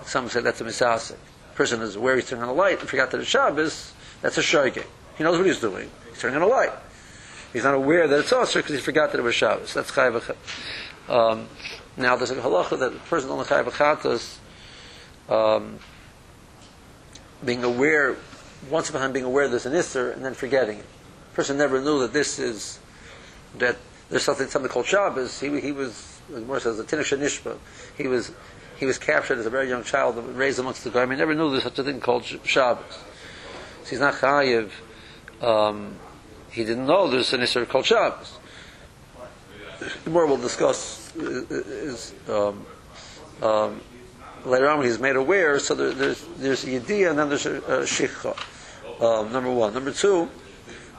Some 0.05 0.29
say 0.29 0.41
that's 0.41 0.61
a 0.61 0.65
misasek. 0.65 1.17
Person 1.55 1.83
is 1.83 1.97
aware 1.97 2.17
he's 2.17 2.29
turning 2.29 2.45
on 2.45 2.49
a 2.49 2.55
light 2.55 2.81
and 2.81 2.89
forgot 2.89 3.11
that 3.11 3.21
it's 3.21 3.29
Shabbos, 3.29 3.93
that's 4.23 4.39
a 4.39 4.43
shogeg. 4.43 4.87
He 5.17 5.25
knows 5.25 5.37
what 5.37 5.47
he's 5.47 5.61
doing. 5.61 5.91
He's 6.09 6.21
turning 6.21 6.37
on 6.37 6.43
a 6.43 6.47
light. 6.47 6.73
He's 7.53 7.65
not 7.65 7.75
aware 7.75 8.07
that 8.07 8.21
it's 8.21 8.33
also 8.33 8.61
because 8.61 8.77
he 8.77 8.81
forgot 8.81 9.13
that 9.13 9.19
it 9.19 9.23
was 9.23 9.35
Shabbos. 9.35 9.75
That's 9.75 9.91
chayiv 9.91 10.37
um, 11.09 11.49
Now, 11.97 12.17
there's 12.17 12.31
a 12.31 12.37
halacha 12.37 12.79
that 12.79 12.93
a 12.93 12.99
person 12.99 13.31
on 13.31 13.39
the 13.39 13.45
chayiv 13.45 14.39
um, 15.29 15.79
being 17.45 17.65
aware, 17.65 18.17
once 18.69 18.89
upon 18.89 19.01
a 19.01 19.05
time 19.05 19.13
being 19.13 19.25
aware 19.25 19.49
there's 19.49 19.67
an 19.67 19.73
Isser 19.73 20.13
and 20.15 20.25
then 20.25 20.35
forgetting 20.35 20.79
it. 20.79 20.87
The 21.31 21.37
person 21.37 21.59
never 21.59 21.81
knew 21.81 22.01
that 22.01 22.13
this 22.13 22.39
is, 22.39 22.79
that 23.59 23.77
there's 24.09 24.23
something, 24.23 24.49
something 24.49 24.71
called 24.71 24.87
Shabbos. 24.87 25.41
He, 25.41 25.61
he 25.61 25.73
was, 25.73 26.21
like 26.29 26.45
Morris 26.45 26.65
says, 26.65 26.79
a 26.79 26.85
Tinish 26.85 27.17
Nishba. 27.17 27.57
He 27.97 28.09
was, 28.09 28.33
he 28.79 28.87
was 28.87 28.99
captured 28.99 29.39
as 29.39 29.47
a 29.47 29.51
very 29.51 29.69
young 29.69 29.85
child, 29.85 30.17
raised 30.37 30.59
amongst 30.59 30.85
the 30.85 30.91
Goyim. 30.91 31.11
He 31.11 31.17
never 31.17 31.35
knew 31.35 31.51
there's 31.51 31.63
such 31.63 31.79
a 31.79 31.85
thing 31.85 32.01
called 32.01 32.25
Shabbos. 32.25 32.99
So 33.85 33.91
he's 33.91 34.01
not 34.01 34.15
Chayiv. 34.15 34.71
Um, 35.41 35.97
he 36.51 36.65
didn't 36.65 36.87
know 36.87 37.09
there's 37.09 37.33
an 37.33 37.41
Isser 37.41 37.69
called 37.69 37.87
Shabbos. 37.87 38.37
The 40.05 40.11
more 40.11 40.27
we'll 40.27 40.37
discuss 40.37 41.15
is, 41.17 42.13
um, 42.29 42.67
um, 43.43 43.81
later 44.45 44.69
on 44.69 44.85
he's 44.85 44.99
made 44.99 45.17
aware, 45.17 45.59
so 45.59 45.75
there, 45.75 45.93
there's 45.93 46.25
there's 46.39 46.65
a 46.65 46.77
and 46.77 47.19
then 47.19 47.29
there's 47.29 47.47
a, 47.47 47.61
shikha. 47.85 48.37
Um, 49.01 49.33
number 49.33 49.51
one. 49.51 49.73
Number 49.73 49.93
two, 49.93 50.29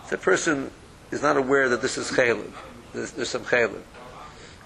the 0.10 0.18
person 0.18 0.72
is 1.12 1.22
not 1.22 1.38
aware 1.38 1.70
that 1.70 1.82
this 1.82 1.98
is 1.98 2.10
chaylev. 2.10 2.52
There's, 2.94 3.12
there's 3.12 3.30
some 3.30 3.44
chaylev. 3.44 3.82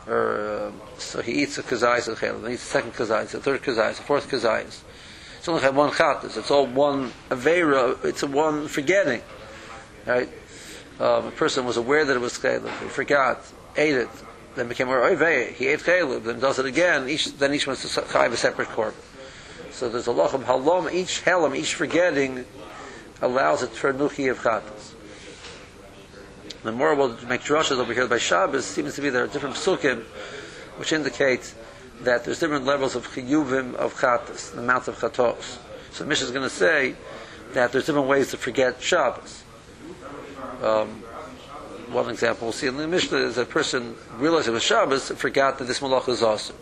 Or, 0.08 0.68
um, 0.68 0.82
so 0.98 1.22
he 1.22 1.44
eats 1.44 1.58
a 1.58 1.64
kazayis 1.64 2.08
of 2.08 2.20
chaylev, 2.20 2.48
he 2.48 2.54
eats 2.54 2.64
a 2.64 2.68
second 2.68 2.94
kazayis, 2.94 3.34
a 3.34 3.40
third 3.40 3.62
kazayis, 3.62 4.00
a 4.00 4.04
fourth 4.04 4.30
kazayis. 4.30 4.82
It's 5.38 5.50
only 5.50 5.70
one 5.70 5.92
chatas. 5.92 6.38
It's 6.38 6.50
all 6.50 6.66
one 6.66 7.12
avera. 7.30 8.04
It's 8.04 8.24
a 8.24 8.28
one 8.28 8.68
forgetting. 8.68 9.22
Right? 10.06 10.30
Um, 11.00 11.28
a 11.28 11.32
person 11.32 11.66
was 11.66 11.78
aware 11.78 12.06
that 12.06 12.16
it 12.16 12.20
was 12.20 12.34
chaylev. 12.34 12.70
He 12.82 12.88
forgot, 12.88 13.42
ate 13.76 13.96
it, 13.96 14.10
then 14.56 14.68
became 14.68 14.88
oivei, 14.88 15.54
he 15.54 15.68
ate 15.68 15.80
chalub, 15.82 16.24
then 16.24 16.40
does 16.40 16.60
it 16.60 16.66
again, 16.66 17.10
each, 17.10 17.38
then 17.38 17.54
each 17.54 17.68
wants 17.68 17.82
to 17.82 18.02
chayiv 18.02 18.32
a 18.32 18.38
separate 18.38 18.70
korban. 18.70 18.94
So 19.72 19.90
there's 19.90 20.08
a 20.08 20.12
lochem 20.12 20.44
halom, 20.44 20.92
each 20.92 21.24
helam, 21.26 21.56
each 21.56 21.74
forgetting 21.76 22.46
allows 23.22 23.64
it 23.64 23.72
for 23.72 23.94
nuchi 23.94 24.32
of 24.32 24.40
chatas. 24.40 24.94
The 26.64 26.72
more 26.72 26.96
we'll 26.96 27.18
make 27.28 27.42
drushes 27.42 27.78
over 27.78 27.94
here 27.94 28.08
by 28.08 28.18
Shabbos, 28.18 28.66
seems 28.66 28.96
to 28.96 29.02
be 29.02 29.10
there 29.10 29.26
are 29.26 29.28
different 29.28 29.56
psukim 29.56 30.04
which 30.78 30.94
indicate 30.94 31.54
that 32.02 32.24
there's 32.24 32.40
different 32.40 32.66
levels 32.66 32.96
of 32.96 33.08
chiyuvim 33.08 33.76
of 33.76 33.94
chatas, 33.96 34.54
the 34.54 34.60
amount 34.60 34.88
of 34.88 34.98
chatos. 34.98 35.58
So 35.92 36.06
Mishnah 36.06 36.26
is 36.26 36.32
going 36.32 36.48
to 36.48 36.56
say 36.56 36.96
that 37.54 37.72
there's 37.72 37.86
different 37.86 38.08
ways 38.08 38.32
to 38.32 38.38
forget 38.38 38.82
Shabbos. 38.82 39.44
Um, 40.62 41.04
one 41.96 42.10
example 42.10 42.48
we'll 42.48 42.54
see 42.54 42.68
in 42.68 42.76
the 42.76 42.88
Mishnah 42.88 43.18
is 43.20 43.38
a 43.38 43.46
person 43.46 43.96
realized 44.18 44.48
it 44.48 44.52
was 44.52 44.64
Shabbos 44.64 45.10
and 45.10 45.18
forgot 45.18 45.58
that 45.60 45.66
this 45.66 45.80
malach 45.80 46.10
is 46.10 46.22
awesome. 46.22 46.58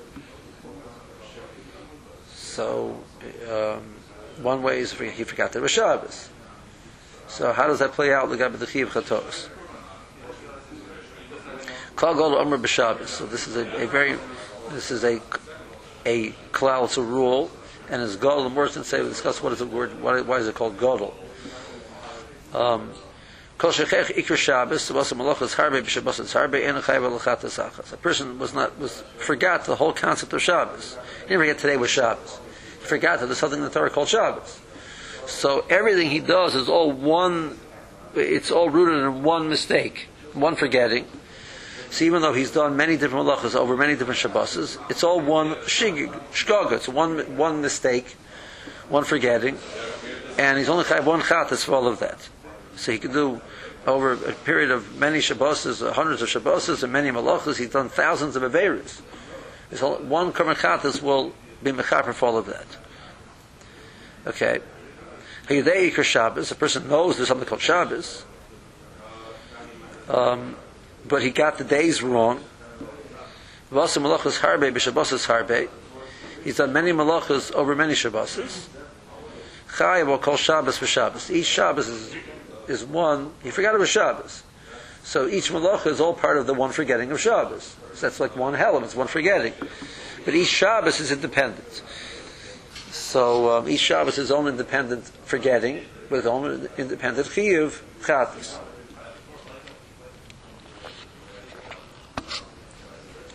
So, 2.34 3.00
um, 3.52 3.82
one 4.44 4.62
way 4.62 4.80
is 4.80 4.94
he 4.94 5.24
forgot 5.24 5.52
that 5.52 5.60
it 5.60 5.62
was 5.64 5.72
Shabbos. 5.72 6.30
So, 7.28 7.52
how 7.52 7.66
does 7.66 7.80
that 7.80 7.94
play 7.94 8.14
out? 8.14 8.30
The 8.30 8.50
the 8.50 8.68
Chiv 8.68 8.90
Chatos. 8.92 9.50
Amr 11.98 12.58
B'Shabbos. 12.58 13.08
So, 13.08 13.26
this 13.26 13.48
is 13.48 13.56
a, 13.56 13.84
a 13.84 13.88
very, 13.88 14.18
this 14.70 14.92
is 14.92 15.04
a 15.04 15.20
a 16.06 16.32
klal, 16.52 16.86
it's 16.86 16.98
a 16.98 17.02
rule, 17.02 17.50
and 17.90 18.02
as. 18.02 18.18
The 18.18 18.50
more 18.50 18.70
than 18.70 18.84
say 18.84 19.02
we 19.02 19.10
discuss 19.10 19.42
what 19.42 19.52
is 19.54 19.60
the 19.60 19.66
word, 19.66 20.00
why, 20.02 20.22
why 20.22 20.38
is 20.38 20.48
it 20.48 20.56
called 20.56 20.78
Godel. 20.78 21.14
Um, 22.54 22.92
Kol 23.58 23.72
shechech 23.72 24.16
ikr 24.16 24.36
Shabbos, 24.36 24.92
was 24.92 25.12
a 25.12 25.16
malachas 25.16 25.56
harbe 25.56 25.82
b'Shabbos 25.82 26.20
it's 26.20 26.34
harbe 26.34 26.64
en 26.64 26.76
chayv 26.76 27.08
alachatas 27.08 27.64
achas. 27.64 27.94
A 27.94 27.98
person 27.98 28.40
was 28.40 28.54
not 28.54 28.78
was 28.80 29.04
forgot 29.18 29.66
the 29.66 29.76
whole 29.76 29.94
concept 29.94 30.34
of 30.34 30.42
Shabbos. 30.42 30.98
He 31.22 31.30
didn't 31.30 31.42
forget 31.42 31.60
today 31.60 31.78
was 31.78 31.90
Shabbos. 31.90 32.40
He 32.82 32.86
forgot 32.86 33.20
that 33.20 33.28
there's 33.28 33.38
something 33.38 33.60
in 33.60 33.66
the 33.66 33.72
Torah 33.72 33.90
called 33.90 34.10
Shabbos. 34.10 34.60
So 35.28 35.66
everything 35.70 36.10
he 36.10 36.20
does 36.20 36.56
is 36.56 36.68
all 36.68 36.92
one. 36.92 37.60
It's 38.16 38.52
all 38.52 38.70
rooted 38.70 39.04
in 39.04 39.24
one 39.24 39.50
mistake, 39.50 40.08
one 40.34 40.56
forgetting. 40.56 41.08
So 41.90 42.06
even 42.06 42.24
though 42.24 42.34
he's 42.34 42.52
done 42.52 42.76
many 42.76 42.98
different 42.98 43.28
malachas 43.28 43.56
over 43.56 43.78
many 43.78 43.96
different 43.96 44.20
Shabboses, 44.20 44.80
it's 44.90 45.04
all 45.04 45.22
one 45.22 45.54
shigig, 45.68 46.10
shgaga. 46.32 46.74
It's 46.74 46.90
one 46.90 47.38
one 47.38 47.62
mistake, 47.62 48.16
one 48.90 49.04
forgetting, 49.04 49.60
and 50.40 50.58
he's 50.58 50.70
only 50.70 50.86
have 50.86 51.06
one 51.06 51.22
chatas 51.22 51.64
for 51.64 51.76
all 51.76 51.88
of 51.88 52.00
that. 52.00 52.30
So 52.76 52.92
he 52.92 52.98
can 52.98 53.12
do 53.12 53.42
over 53.86 54.14
a 54.14 54.34
period 54.34 54.72
of 54.72 54.98
many 54.98 55.20
Shabboses, 55.20 55.86
uh, 55.86 55.94
hundreds 55.94 56.22
of 56.22 56.30
Shabboses, 56.30 56.84
and 56.84 56.94
many 56.94 57.10
malachas. 57.10 57.58
He's 57.58 57.70
done 57.70 57.90
thousands 57.90 58.36
of 58.36 58.44
averis. 58.44 59.02
His 59.70 59.82
one 59.82 60.32
korban 60.32 60.56
chatas 60.56 61.02
will 61.02 61.34
be 61.62 61.72
mechaper 61.72 62.14
for 62.14 62.28
all 62.28 62.38
of 62.38 62.46
that. 62.46 62.66
Okay. 64.28 64.60
Iker 65.48 66.04
Shabbos, 66.04 66.52
a 66.52 66.56
person 66.56 66.88
knows 66.88 67.18
there's 67.18 67.28
something 67.28 67.48
called 67.48 67.62
Shabbos, 67.62 68.24
um, 70.08 70.56
but 71.06 71.22
he 71.22 71.32
got 71.32 71.58
the 71.58 71.66
days 71.66 72.02
wrong. 72.02 72.42
Vasa 73.70 74.00
malachas 74.00 74.40
harbe 74.40 74.72
b'Shabbos 74.72 75.28
harbe. 75.28 75.68
He's 76.44 76.58
done 76.58 76.72
many 76.72 76.92
malachas 76.92 77.52
over 77.52 77.76
many 77.76 77.94
Shabboses. 77.94 78.68
Chayav 79.70 80.08
will 80.08 80.18
call 80.18 80.38
Shabbos 80.38 80.78
for 80.78 80.86
Shabbos. 80.86 81.32
Each 81.32 81.46
Shabbos 81.46 81.88
is, 81.88 82.16
is 82.68 82.84
one. 82.84 83.34
He 83.44 83.52
forgot 83.52 83.76
it 83.76 83.80
was 83.80 83.90
Shabbos. 83.90 84.44
So 85.04 85.28
each 85.28 85.52
malacha 85.52 85.88
is 85.88 86.00
all 86.00 86.14
part 86.14 86.38
of 86.38 86.48
the 86.48 86.54
one 86.54 86.72
forgetting 86.72 87.12
of 87.12 87.20
Shabbos. 87.20 87.76
So 87.94 88.08
that's 88.08 88.20
like 88.20 88.36
one 88.36 88.54
hell 88.54 88.82
it's 88.84 88.96
one 88.96 89.08
forgetting. 89.08 89.54
But 90.26 90.34
each 90.34 90.48
Shabbos 90.48 91.00
is 91.00 91.12
independent. 91.12 91.84
So 92.92 93.58
um, 93.58 93.70
each 93.70 93.82
Shabbos 93.82 94.18
is 94.18 94.32
own 94.32 94.48
independent 94.48 95.06
forgetting, 95.26 95.86
with 96.10 96.26
own 96.26 96.70
independent 96.78 97.28
chiyuv 97.28 97.82
chatas. 98.02 98.58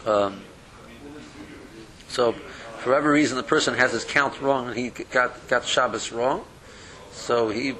Um, 0.07 0.41
so, 2.09 2.33
for 2.33 2.91
whatever 2.91 3.13
reason, 3.13 3.37
the 3.37 3.43
person 3.43 3.75
has 3.75 3.93
his 3.93 4.05
count 4.05 4.41
wrong 4.41 4.69
and 4.69 4.77
he 4.77 4.89
got 4.89 5.47
got 5.49 5.67
Shabbos 5.67 6.13
wrong. 6.13 6.45
So 7.13 7.51
he 7.51 7.75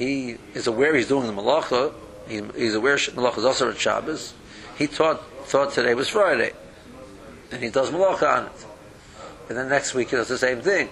he 0.00 0.38
is 0.54 0.66
aware 0.66 0.94
he's 0.94 1.08
doing 1.08 1.26
the 1.26 1.32
malacha. 1.34 1.92
He, 2.26 2.40
he's 2.56 2.74
aware 2.74 2.96
malacha 2.96 3.38
is 3.38 3.44
also 3.44 3.70
at 3.70 3.78
Shabbos. 3.78 4.32
He 4.78 4.86
thought 4.86 5.22
thought 5.44 5.72
today 5.72 5.92
was 5.92 6.08
Friday, 6.08 6.52
and 7.52 7.62
he 7.62 7.68
does 7.68 7.90
malacha 7.90 8.38
on 8.38 8.46
it. 8.46 8.66
And 9.50 9.58
then 9.58 9.68
next 9.68 9.92
week 9.92 10.08
he 10.08 10.16
does 10.16 10.28
the 10.28 10.38
same 10.38 10.62
thing 10.62 10.88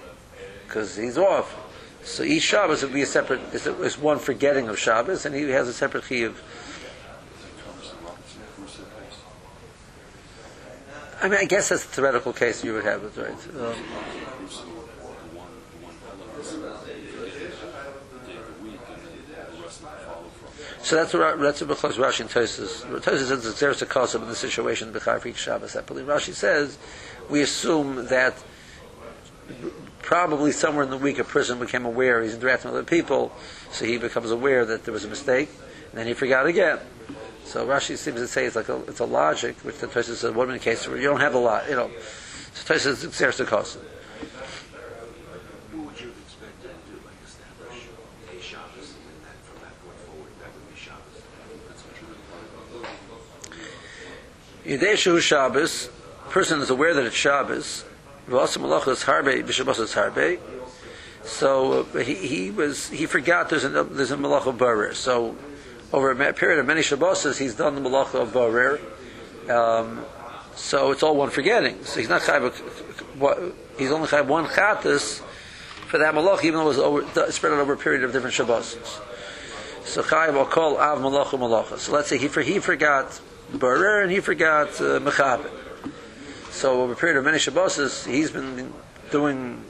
because 0.67 0.95
he's 0.95 1.17
off. 1.17 1.57
So 2.03 2.21
each 2.21 2.43
Shabbos 2.43 2.83
would 2.83 2.93
be 2.93 3.01
a 3.01 3.07
separate. 3.07 3.41
It's 3.51 3.97
one 3.97 4.19
forgetting 4.19 4.69
of 4.69 4.77
Shabbos, 4.77 5.25
and 5.25 5.33
he 5.33 5.41
has 5.49 5.67
a 5.67 5.73
separate 5.73 6.03
chiyuv. 6.03 6.35
I 11.21 11.27
mean, 11.27 11.39
I 11.39 11.45
guess 11.45 11.69
that's 11.69 11.83
a 11.83 11.87
theoretical 11.87 12.31
case 12.31 12.63
you 12.63 12.73
would 12.73 12.85
have 12.85 13.17
right? 13.17 13.33
Um, 13.59 14.78
so 20.89 20.95
that's 20.95 21.13
what 21.13 21.39
that's 21.39 21.61
what 21.61 21.77
Rashi 21.77 22.21
and 22.21 22.29
Tosis 22.29 22.81
Tosis 23.01 23.27
says 23.27 23.45
it's 23.45 23.59
there's 23.59 23.83
a 23.83 23.85
cause 23.85 24.15
in 24.15 24.25
the 24.25 24.35
situation 24.35 24.91
b'char 24.91 25.21
for 25.21 25.27
each 25.27 25.37
Shabbos. 25.37 25.75
I 25.75 25.81
believe 25.81 26.05
Rashi 26.05 26.33
says 26.33 26.79
we 27.29 27.41
assume 27.41 28.07
that 28.07 28.33
probably 30.01 30.51
somewhere 30.51 30.83
in 30.83 30.89
the 30.89 30.97
week 30.97 31.19
a 31.19 31.23
person 31.23 31.59
became 31.59 31.85
aware 31.85 32.23
he's 32.23 32.33
interacting 32.33 32.71
with 32.71 32.79
other 32.79 32.89
people, 32.89 33.31
so 33.71 33.85
he 33.85 33.99
becomes 33.99 34.31
aware 34.31 34.65
that 34.65 34.85
there 34.85 34.91
was 34.91 35.05
a 35.05 35.07
mistake, 35.07 35.49
and 35.91 35.99
then 35.99 36.07
he 36.07 36.15
forgot 36.15 36.47
again. 36.47 36.79
So 37.45 37.67
Rashi 37.67 37.95
seems 37.95 38.17
to 38.17 38.27
say 38.27 38.45
it's 38.45 38.55
like 38.55 38.69
a, 38.69 38.77
it's 38.87 38.99
a 38.99 39.05
logic, 39.05 39.57
which 39.57 39.77
the 39.77 39.85
Tosis 39.85 40.15
says, 40.15 40.33
what 40.33 40.49
in 40.49 40.57
case 40.59 40.87
where 40.87 40.97
you 40.97 41.03
don't 41.03 41.19
have 41.19 41.35
a 41.35 41.39
lot, 41.39 41.69
you 41.69 41.75
know. 41.75 41.91
So 42.55 42.73
Tosis 42.73 42.95
says, 42.95 43.17
there's 43.19 43.37
the 43.37 43.45
cause. 43.45 43.75
What 43.75 43.85
would 45.85 46.01
you 46.01 46.09
expect 46.09 46.61
to 46.63 46.67
do, 46.67 46.99
like 47.05 47.13
establish 47.25 47.85
a 48.29 48.41
Shabbos, 48.41 48.93
and 48.97 49.05
then 49.05 49.21
that, 49.29 49.37
from 49.45 49.61
that 49.61 49.77
point 49.85 49.99
forward, 50.05 50.33
that 50.41 50.49
would 50.53 50.67
be 50.73 50.79
Shabbos? 50.79 51.21
Yidei 54.69 54.95
Shu 54.95 55.19
Shabbos, 55.19 55.89
person 56.29 56.61
is 56.61 56.69
aware 56.69 56.93
that 56.93 57.03
it's 57.03 57.15
Shabbos, 57.15 57.85
V'asa 58.29 58.59
malachas 58.59 59.03
harbe 59.03 59.43
b'shabbos 59.43 59.95
harbe. 59.95 60.39
So 61.23 61.87
uh, 61.95 61.97
he, 61.97 62.13
he 62.13 62.51
was 62.51 62.87
he 62.89 63.07
forgot 63.07 63.49
there's 63.49 63.63
a 63.63 63.69
there's 63.69 64.11
a 64.11 64.17
malacha 64.17 64.49
of 64.49 64.59
barer. 64.59 64.93
So 64.93 65.35
over 65.91 66.11
a 66.11 66.33
period 66.33 66.59
of 66.59 66.67
many 66.67 66.83
shabbos, 66.83 67.39
he's 67.39 67.55
done 67.55 67.73
the 67.73 67.81
malacha 67.81 68.21
of 68.21 68.31
barer. 68.31 68.79
Um, 69.49 70.05
so 70.55 70.91
it's 70.91 71.01
all 71.01 71.15
one 71.15 71.31
forgetting. 71.31 71.83
So 71.85 71.99
he's 71.99 72.09
not 72.09 72.21
chayv. 72.21 72.53
He's 73.79 73.89
only 73.89 74.07
chayv 74.07 74.27
one 74.27 74.45
chatas 74.45 75.19
for 75.87 75.97
that 75.97 76.13
malacha, 76.13 76.43
even 76.43 76.59
though 76.59 76.65
it 76.65 76.77
was 76.77 76.77
over, 76.77 77.31
spread 77.31 77.53
out 77.53 77.59
over 77.59 77.73
a 77.73 77.77
period 77.77 78.03
of 78.03 78.13
different 78.13 78.35
shabbos. 78.35 78.77
So 79.85 80.03
chayv 80.03 80.35
will 80.35 80.45
call 80.45 80.77
av 80.77 80.99
malacha 80.99 81.39
malacha. 81.39 81.79
So 81.79 81.91
let's 81.91 82.07
say 82.07 82.19
he 82.19 82.27
for, 82.27 82.41
he 82.43 82.59
forgot 82.59 83.19
barer 83.53 84.01
and 84.01 84.11
he 84.11 84.19
forgot 84.19 84.79
uh. 84.81 85.39
So 86.51 86.81
over 86.81 86.93
a 86.93 86.95
period 86.95 87.17
of 87.17 87.23
many 87.23 87.39
Shabbos, 87.39 88.05
he's 88.05 88.31
been 88.31 88.73
doing 89.11 89.63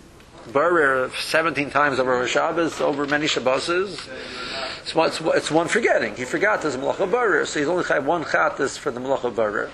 Barer 0.51 1.11
17 1.19 1.69
times 1.69 1.99
over 1.99 2.27
Shabbos, 2.27 2.81
over 2.81 3.05
many 3.05 3.27
Shabbos. 3.27 3.69
It's, 3.69 4.95
it's, 4.95 5.21
it's 5.21 5.51
one 5.51 5.67
forgetting. 5.67 6.15
He 6.15 6.25
forgot 6.25 6.61
there's 6.61 6.77
Malacha 6.77 7.09
Barer, 7.09 7.45
so 7.45 7.59
he's 7.59 7.67
only 7.67 7.83
had 7.83 8.05
one 8.05 8.23
Chattis 8.23 8.77
for 8.77 8.91
the 8.91 8.99
Malacha 8.99 9.35
Barer. 9.35 9.69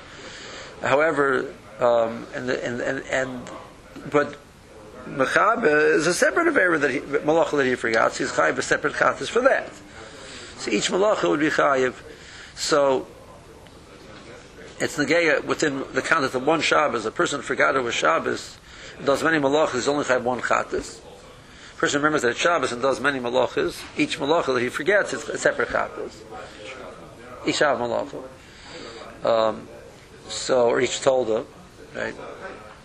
However, 0.82 1.54
um, 1.80 2.28
and, 2.34 2.50
and, 2.50 2.82
and, 2.82 3.04
and, 3.10 3.41
but 4.12 4.36
Mechabe 5.08 5.96
is 5.96 6.08
a 6.08 6.13
separate 6.13 6.48
affair 6.48 6.78
that 6.78 6.91
he, 6.91 7.00
Malacha 7.00 7.58
that 7.58 7.65
he 7.65 7.76
forgot, 7.76 8.13
so 8.13 8.24
he's 8.24 8.34
Chayiv 8.34 8.58
a 8.58 8.62
separate 8.62 8.94
Chattis 8.94 9.30
for 9.30 9.41
that. 9.41 9.72
So 10.58 10.72
each 10.72 10.89
Malacha 10.89 11.30
would 11.30 11.39
be 11.39 11.50
Chayiv. 11.50 11.94
So 12.56 13.08
it's 14.79 14.97
negeya 14.97 15.43
within 15.45 15.83
the 15.93 16.01
context 16.01 16.35
of 16.35 16.45
one 16.45 16.61
Shabbos. 16.61 17.05
A 17.05 17.11
person 17.11 17.41
forgot 17.41 17.75
it 17.75 17.83
was 17.83 17.93
Shabbos, 17.93 18.57
does 19.03 19.23
many 19.23 19.38
malachas, 19.38 19.88
only 19.88 20.05
have 20.05 20.23
one 20.23 20.41
chatas. 20.41 20.99
Person 21.77 21.99
remembers 21.99 22.21
that 22.21 22.31
it's 22.31 22.39
Shabbos 22.39 22.71
and 22.71 22.81
does 22.81 22.99
many 22.99 23.19
malachas. 23.19 23.81
Each 23.97 24.17
malacha 24.17 24.53
that 24.53 24.61
he 24.61 24.69
forgets 24.69 25.13
is 25.13 25.27
a 25.29 25.38
separate 25.38 25.69
chatas. 25.69 26.13
Each 27.45 27.59
have 27.59 27.77
malacha. 27.77 28.23
Um, 29.23 29.67
so, 30.27 30.69
or 30.69 30.81
each 30.81 31.01
tolda, 31.01 31.45
right? 31.95 32.15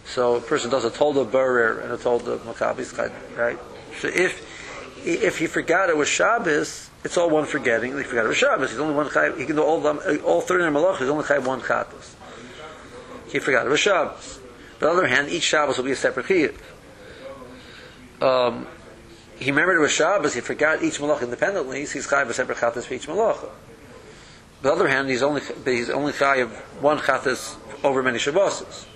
So 0.05 0.37
a 0.37 0.41
person 0.41 0.71
does 0.71 0.85
a 0.85 0.91
tolda 0.91 1.31
burer 1.31 1.81
and 1.81 1.93
a 1.93 1.97
tolda 1.97 2.39
makabis, 2.39 2.97
right? 3.37 3.59
So 4.01 4.09
if 4.09 4.47
if 5.05 5.39
he 5.39 5.47
forgot 5.47 5.89
it 5.89 5.97
was 5.97 6.09
Shabbos, 6.09 6.90
it's 7.03 7.17
all 7.17 7.31
one 7.31 7.47
forgetting. 7.47 7.97
He 7.97 8.05
forgot 8.05 8.27
was 8.27 8.37
Shabbos. 8.37 8.71
He's 8.71 8.79
only 8.79 8.95
one 8.95 9.09
chayv. 9.09 9.39
He 9.39 9.47
can 9.47 9.57
do 9.57 9.63
all 9.63 9.87
all 9.87 10.41
thirty 10.41 10.65
nine 10.65 10.75
malach. 10.75 10.99
He's 10.99 11.09
only 11.09 11.25
chayv 11.25 11.47
one 11.47 11.61
chatos. 11.61 12.15
He 13.29 13.39
forgot 13.39 13.67
was 13.67 13.81
Shabbos. 13.81 14.39
But 14.79 14.91
on 14.91 14.97
the 14.97 15.03
other 15.03 15.09
hand, 15.09 15.29
each 15.31 15.45
Shabbos 15.45 15.79
will 15.79 15.85
be 15.85 15.93
a 15.93 15.97
separate 15.97 16.27
chiyuv. 16.27 16.57
Um, 18.21 18.67
he 19.39 19.51
remembered 19.51 19.77
it 19.77 19.81
was 19.81 19.93
Shabbos. 19.93 20.35
He 20.35 20.41
forgot 20.43 20.83
each 20.83 20.99
malach 20.99 21.23
independently. 21.23 21.81
He's 21.81 22.07
chayv 22.07 22.29
a 22.29 22.35
separate 22.35 22.59
chatos 22.59 22.85
for 22.85 22.95
each 22.95 23.07
malach. 23.07 23.45
On 23.45 23.51
the 24.63 24.73
other 24.73 24.89
hand, 24.89 25.09
he's 25.09 25.23
only 25.23 25.41
he's 25.65 25.89
only 25.89 26.13
chayiv 26.13 26.51
one 26.83 26.99
chatas 26.99 27.57
over 27.83 28.03
many 28.03 28.19
Shabbos. 28.19 28.87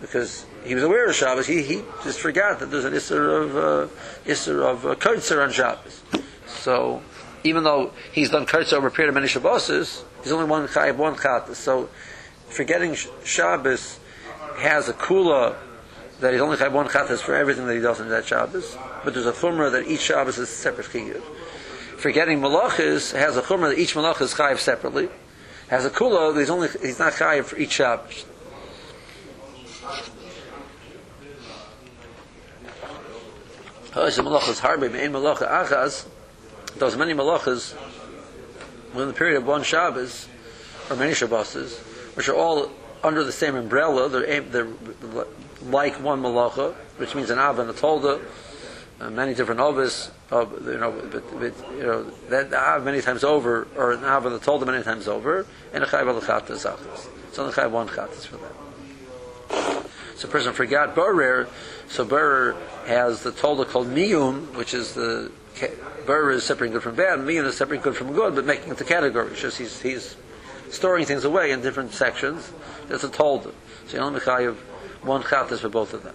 Because 0.00 0.44
he 0.64 0.74
was 0.74 0.84
aware 0.84 1.08
of 1.08 1.14
Shabbos, 1.16 1.46
he, 1.46 1.62
he 1.62 1.82
just 2.04 2.20
forgot 2.20 2.60
that 2.60 2.70
there's 2.70 2.84
an 2.84 2.92
Isser 2.92 3.42
of 3.42 3.56
uh, 3.56 3.92
Isser 4.30 4.62
of 4.62 4.84
uh, 4.86 5.42
on 5.42 5.50
Shabbos. 5.50 6.02
So 6.66 7.00
even 7.44 7.62
though 7.62 7.92
he's 8.10 8.30
done 8.30 8.44
Kurtzer 8.44 8.72
over 8.72 8.88
a 8.88 8.90
period 8.90 9.10
of 9.10 9.14
many 9.14 9.28
Shabbos, 9.28 9.68
he's 9.68 10.32
only 10.32 10.46
one 10.46 10.66
Chayiv, 10.66 10.96
one 10.96 11.14
Chatas. 11.14 11.54
So 11.54 11.88
forgetting 12.48 12.96
Shabbos 13.22 14.00
has 14.56 14.88
a 14.88 14.92
kula 14.92 15.54
that 16.18 16.32
he's 16.32 16.42
only 16.42 16.56
Chayiv 16.56 16.72
one 16.72 16.88
Chatas 16.88 17.20
for 17.20 17.36
everything 17.36 17.68
that 17.68 17.74
he 17.76 17.80
does 17.80 18.00
in 18.00 18.08
that 18.08 18.26
Shabbos, 18.26 18.76
but 19.04 19.14
there's 19.14 19.26
a 19.26 19.32
chumrah 19.32 19.70
that 19.70 19.86
each 19.86 20.00
Shabbos 20.00 20.38
is 20.38 20.48
a 20.48 20.52
separate 20.52 20.88
Chiyuv. 20.88 21.22
Forgetting 21.98 22.40
Malachis 22.40 23.16
has 23.16 23.36
a 23.36 23.42
chumrah 23.42 23.68
that 23.68 23.78
each 23.78 23.94
Malach 23.94 24.20
is 24.20 24.34
Chayiv 24.34 24.58
separately, 24.58 25.08
has 25.68 25.84
a 25.84 25.90
kula 25.90 26.34
that 26.34 26.40
he's 26.40 26.50
only 26.50 26.66
he's 26.82 26.98
not 26.98 27.12
Chayiv 27.12 27.44
for 27.44 27.58
each 27.58 27.74
Shabbos. 27.74 28.24
Oh, 33.94 34.02
Ha'osim 34.02 34.24
malachas 34.24 34.60
harbe 34.60 34.92
me'en 34.92 35.12
malacha 35.12 35.48
achas. 35.48 36.06
Those 36.78 36.96
many 36.96 37.14
malachas 37.14 37.74
within 38.92 39.08
the 39.08 39.14
period 39.14 39.36
of 39.38 39.46
one 39.46 39.62
Shabbos, 39.62 40.28
or 40.90 40.96
many 40.96 41.12
Shabboses, 41.12 41.78
which 42.16 42.28
are 42.28 42.34
all 42.34 42.70
under 43.02 43.24
the 43.24 43.32
same 43.32 43.54
umbrella. 43.54 44.08
They're, 44.08 44.40
they're 44.40 44.68
like 45.62 46.02
one 46.02 46.22
malacha, 46.22 46.74
which 46.98 47.14
means 47.14 47.30
an 47.30 47.38
av 47.38 47.58
and 47.58 47.70
a 47.70 47.72
tolda, 47.72 48.20
uh, 49.00 49.10
many 49.10 49.34
different 49.34 49.60
ovis, 49.60 50.10
uh, 50.32 50.46
you 50.64 50.78
know, 50.78 50.92
but, 51.10 51.38
but, 51.38 51.72
you 51.72 51.82
know, 51.82 52.02
that 52.28 52.52
av 52.52 52.84
many 52.84 53.00
times 53.00 53.24
over, 53.24 53.68
or 53.76 53.92
an 53.92 54.04
av 54.04 54.26
and 54.26 54.34
a 54.34 54.38
tolda 54.38 54.66
many 54.66 54.82
times 54.82 55.08
over, 55.08 55.46
and 55.72 55.84
a 55.84 55.86
chayv 55.86 56.06
al 56.06 56.20
chatas 56.20 56.70
achas. 56.70 57.08
So 57.32 57.42
only 57.42 57.54
chayv 57.54 57.70
one 57.70 57.88
chatas 57.88 58.26
for 58.26 58.38
that. 58.38 59.90
So 60.16 60.28
person 60.28 60.54
forgot 60.54 60.94
borer, 60.94 61.46
so 61.88 62.04
borer 62.04 62.56
has 62.86 63.22
the 63.22 63.32
tolda 63.32 63.66
called 63.66 63.88
miyun, 63.88 64.54
which 64.54 64.72
is 64.72 64.94
the 64.94 65.30
borer 66.06 66.30
is 66.32 66.44
separating 66.44 66.74
good 66.74 66.82
from 66.82 66.96
bad, 66.96 67.18
miyun 67.20 67.44
is 67.44 67.56
separating 67.56 67.82
good 67.82 67.96
from 67.96 68.12
good, 68.12 68.34
but 68.34 68.44
making 68.44 68.70
it 68.70 68.78
the 68.78 68.84
category. 68.84 69.30
It's 69.32 69.40
just 69.40 69.58
he's, 69.58 69.80
he's 69.80 70.16
storing 70.70 71.04
things 71.04 71.24
away 71.24 71.50
in 71.50 71.62
different 71.62 71.92
sections. 71.92 72.52
That's 72.88 73.04
a 73.04 73.08
tolda. 73.08 73.52
So 73.86 73.96
you 73.96 74.02
only 74.02 74.20
chayav 74.20 74.56
one 75.02 75.22
chatas 75.22 75.60
for 75.60 75.68
both 75.68 75.94
of 75.94 76.02
them. 76.02 76.14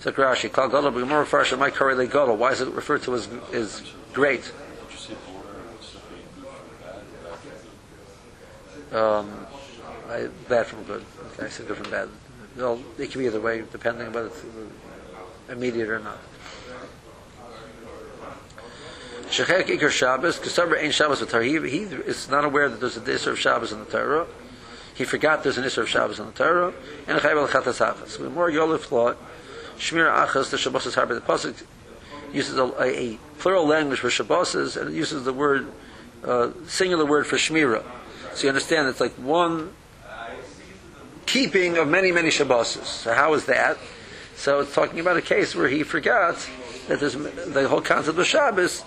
So 0.00 0.12
Rashi, 0.12 0.50
called 0.50 0.70
gadol, 0.70 0.92
more 1.06 1.24
fresh 1.24 1.52
my 1.56 1.70
correlate 1.70 2.12
gadol. 2.12 2.36
Why 2.36 2.52
is 2.52 2.60
it 2.60 2.68
referred 2.68 3.02
to 3.02 3.14
as 3.14 3.28
as 3.52 3.82
great? 4.12 4.52
Um, 8.92 9.46
I, 10.08 10.28
bad 10.48 10.66
from 10.66 10.84
good. 10.84 11.04
Okay, 11.32 11.46
I 11.46 11.48
said 11.48 11.66
good 11.66 11.76
from 11.76 11.90
bad. 11.90 12.08
Well, 12.56 12.80
it 12.96 13.10
can 13.10 13.20
be 13.20 13.26
either 13.26 13.40
way, 13.40 13.62
depending 13.70 14.06
on 14.06 14.12
whether 14.12 14.28
it's 14.28 14.42
immediate 15.50 15.90
or 15.90 15.98
not. 15.98 16.18
Shechek 19.30 19.66
Iker 19.66 19.90
Shabbos, 19.90 20.38
Kesaber 20.38 20.82
Ein 20.82 20.90
Shabbos 20.90 21.24
Torah. 21.26 21.44
He, 21.44 21.52
he 21.68 21.80
is 21.82 22.30
not 22.30 22.44
aware 22.44 22.68
that 22.68 22.80
there's 22.80 22.96
a 22.96 23.00
Isser 23.00 23.32
of 23.32 23.38
Shabbos 23.38 23.72
in 23.72 23.78
the 23.78 23.84
Torah. 23.84 24.26
He 24.94 25.04
forgot 25.04 25.42
there's 25.42 25.58
an 25.58 25.64
Isser 25.64 25.82
of 25.82 25.88
Shabbos 25.88 26.18
in 26.18 26.26
the 26.26 26.32
Torah. 26.32 26.72
And 27.06 27.20
Chayv 27.20 27.36
al-Chatas 27.36 27.86
Achas. 27.86 28.18
With 28.18 28.32
more 28.32 28.50
Yolif 28.50 28.80
thought, 28.80 29.18
Shmir 29.78 30.10
Achas, 30.10 30.50
the 30.50 30.56
Shabbos 30.58 30.86
is 30.86 30.94
hard, 30.94 31.10
the 31.10 31.20
Pasuk 31.20 31.62
uses 32.32 32.56
a, 32.56 32.64
a, 32.80 33.12
a 33.12 33.18
plural 33.38 33.66
language 33.66 34.00
for 34.00 34.10
Shabbos, 34.10 34.54
and 34.54 34.90
it 34.90 34.94
uses 34.94 35.24
the 35.24 35.32
word, 35.32 35.70
uh, 36.24 36.50
singular 36.66 37.04
word 37.04 37.26
for 37.26 37.36
Shmira. 37.36 37.84
So 38.34 38.44
you 38.44 38.48
understand, 38.48 38.88
it's 38.88 39.00
like 39.00 39.12
one 39.12 39.72
keeping 41.26 41.76
of 41.76 41.86
many, 41.86 42.12
many 42.12 42.30
Shabbos. 42.30 42.68
So 42.68 43.12
how 43.12 43.34
is 43.34 43.44
that? 43.44 43.76
So 44.36 44.60
it's 44.60 44.74
talking 44.74 45.00
about 45.00 45.16
a 45.16 45.22
case 45.22 45.54
where 45.54 45.68
he 45.68 45.82
forgot 45.82 46.36
that 46.88 47.00
there's 47.00 47.14
the 47.14 47.68
whole 47.68 47.82
concept 47.82 48.18
of 48.18 48.26
Shabbos 48.26 48.84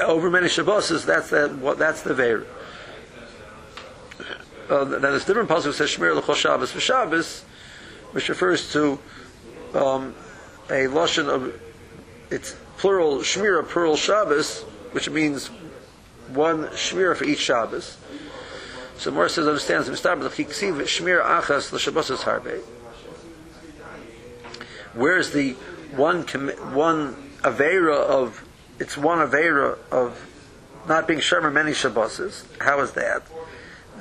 over 0.00 0.30
many 0.30 0.48
Shabbos. 0.48 1.04
That's 1.04 1.30
the 1.30 1.48
what 1.48 1.78
that's 1.78 2.02
the 2.02 2.14
ver. 2.14 2.46
Uh, 4.68 4.84
then 4.84 5.00
there's 5.00 5.24
different 5.24 5.48
pasuk 5.48 5.72
says 5.72 5.90
Shmir 5.90 6.14
l'chol 6.14 6.34
Shabbos 6.34 6.72
for 6.72 6.80
Shabbos, 6.80 7.44
which 8.12 8.28
refers 8.28 8.72
to 8.72 8.98
um, 9.74 10.14
a 10.68 10.86
lashon 10.86 11.28
of 11.28 11.58
it's 12.30 12.54
plural 12.76 13.18
Shmira 13.18 13.66
plural 13.66 13.96
Shabbos, 13.96 14.62
which 14.92 15.08
means 15.08 15.48
one 16.28 16.66
Shmira 16.68 17.16
for 17.16 17.24
each 17.24 17.40
Shabbos. 17.40 17.96
So 18.98 19.10
Morris 19.10 19.34
says 19.34 19.46
understands 19.46 19.88
Shmir 19.88 21.24
Achas 21.24 21.72
l'Shabbos 21.72 22.10
Harbe. 22.24 22.60
Where's 24.94 25.30
the 25.30 25.52
one 25.94 26.24
commi- 26.24 26.74
one 26.74 27.14
avera 27.42 27.96
of 27.96 28.44
it's 28.78 28.96
one 28.96 29.18
avera 29.18 29.78
of 29.90 30.24
not 30.86 31.06
being 31.06 31.20
shomer 31.20 31.52
many 31.52 31.72
Shabboses? 31.72 32.44
How 32.60 32.80
is 32.80 32.92
that? 32.92 33.22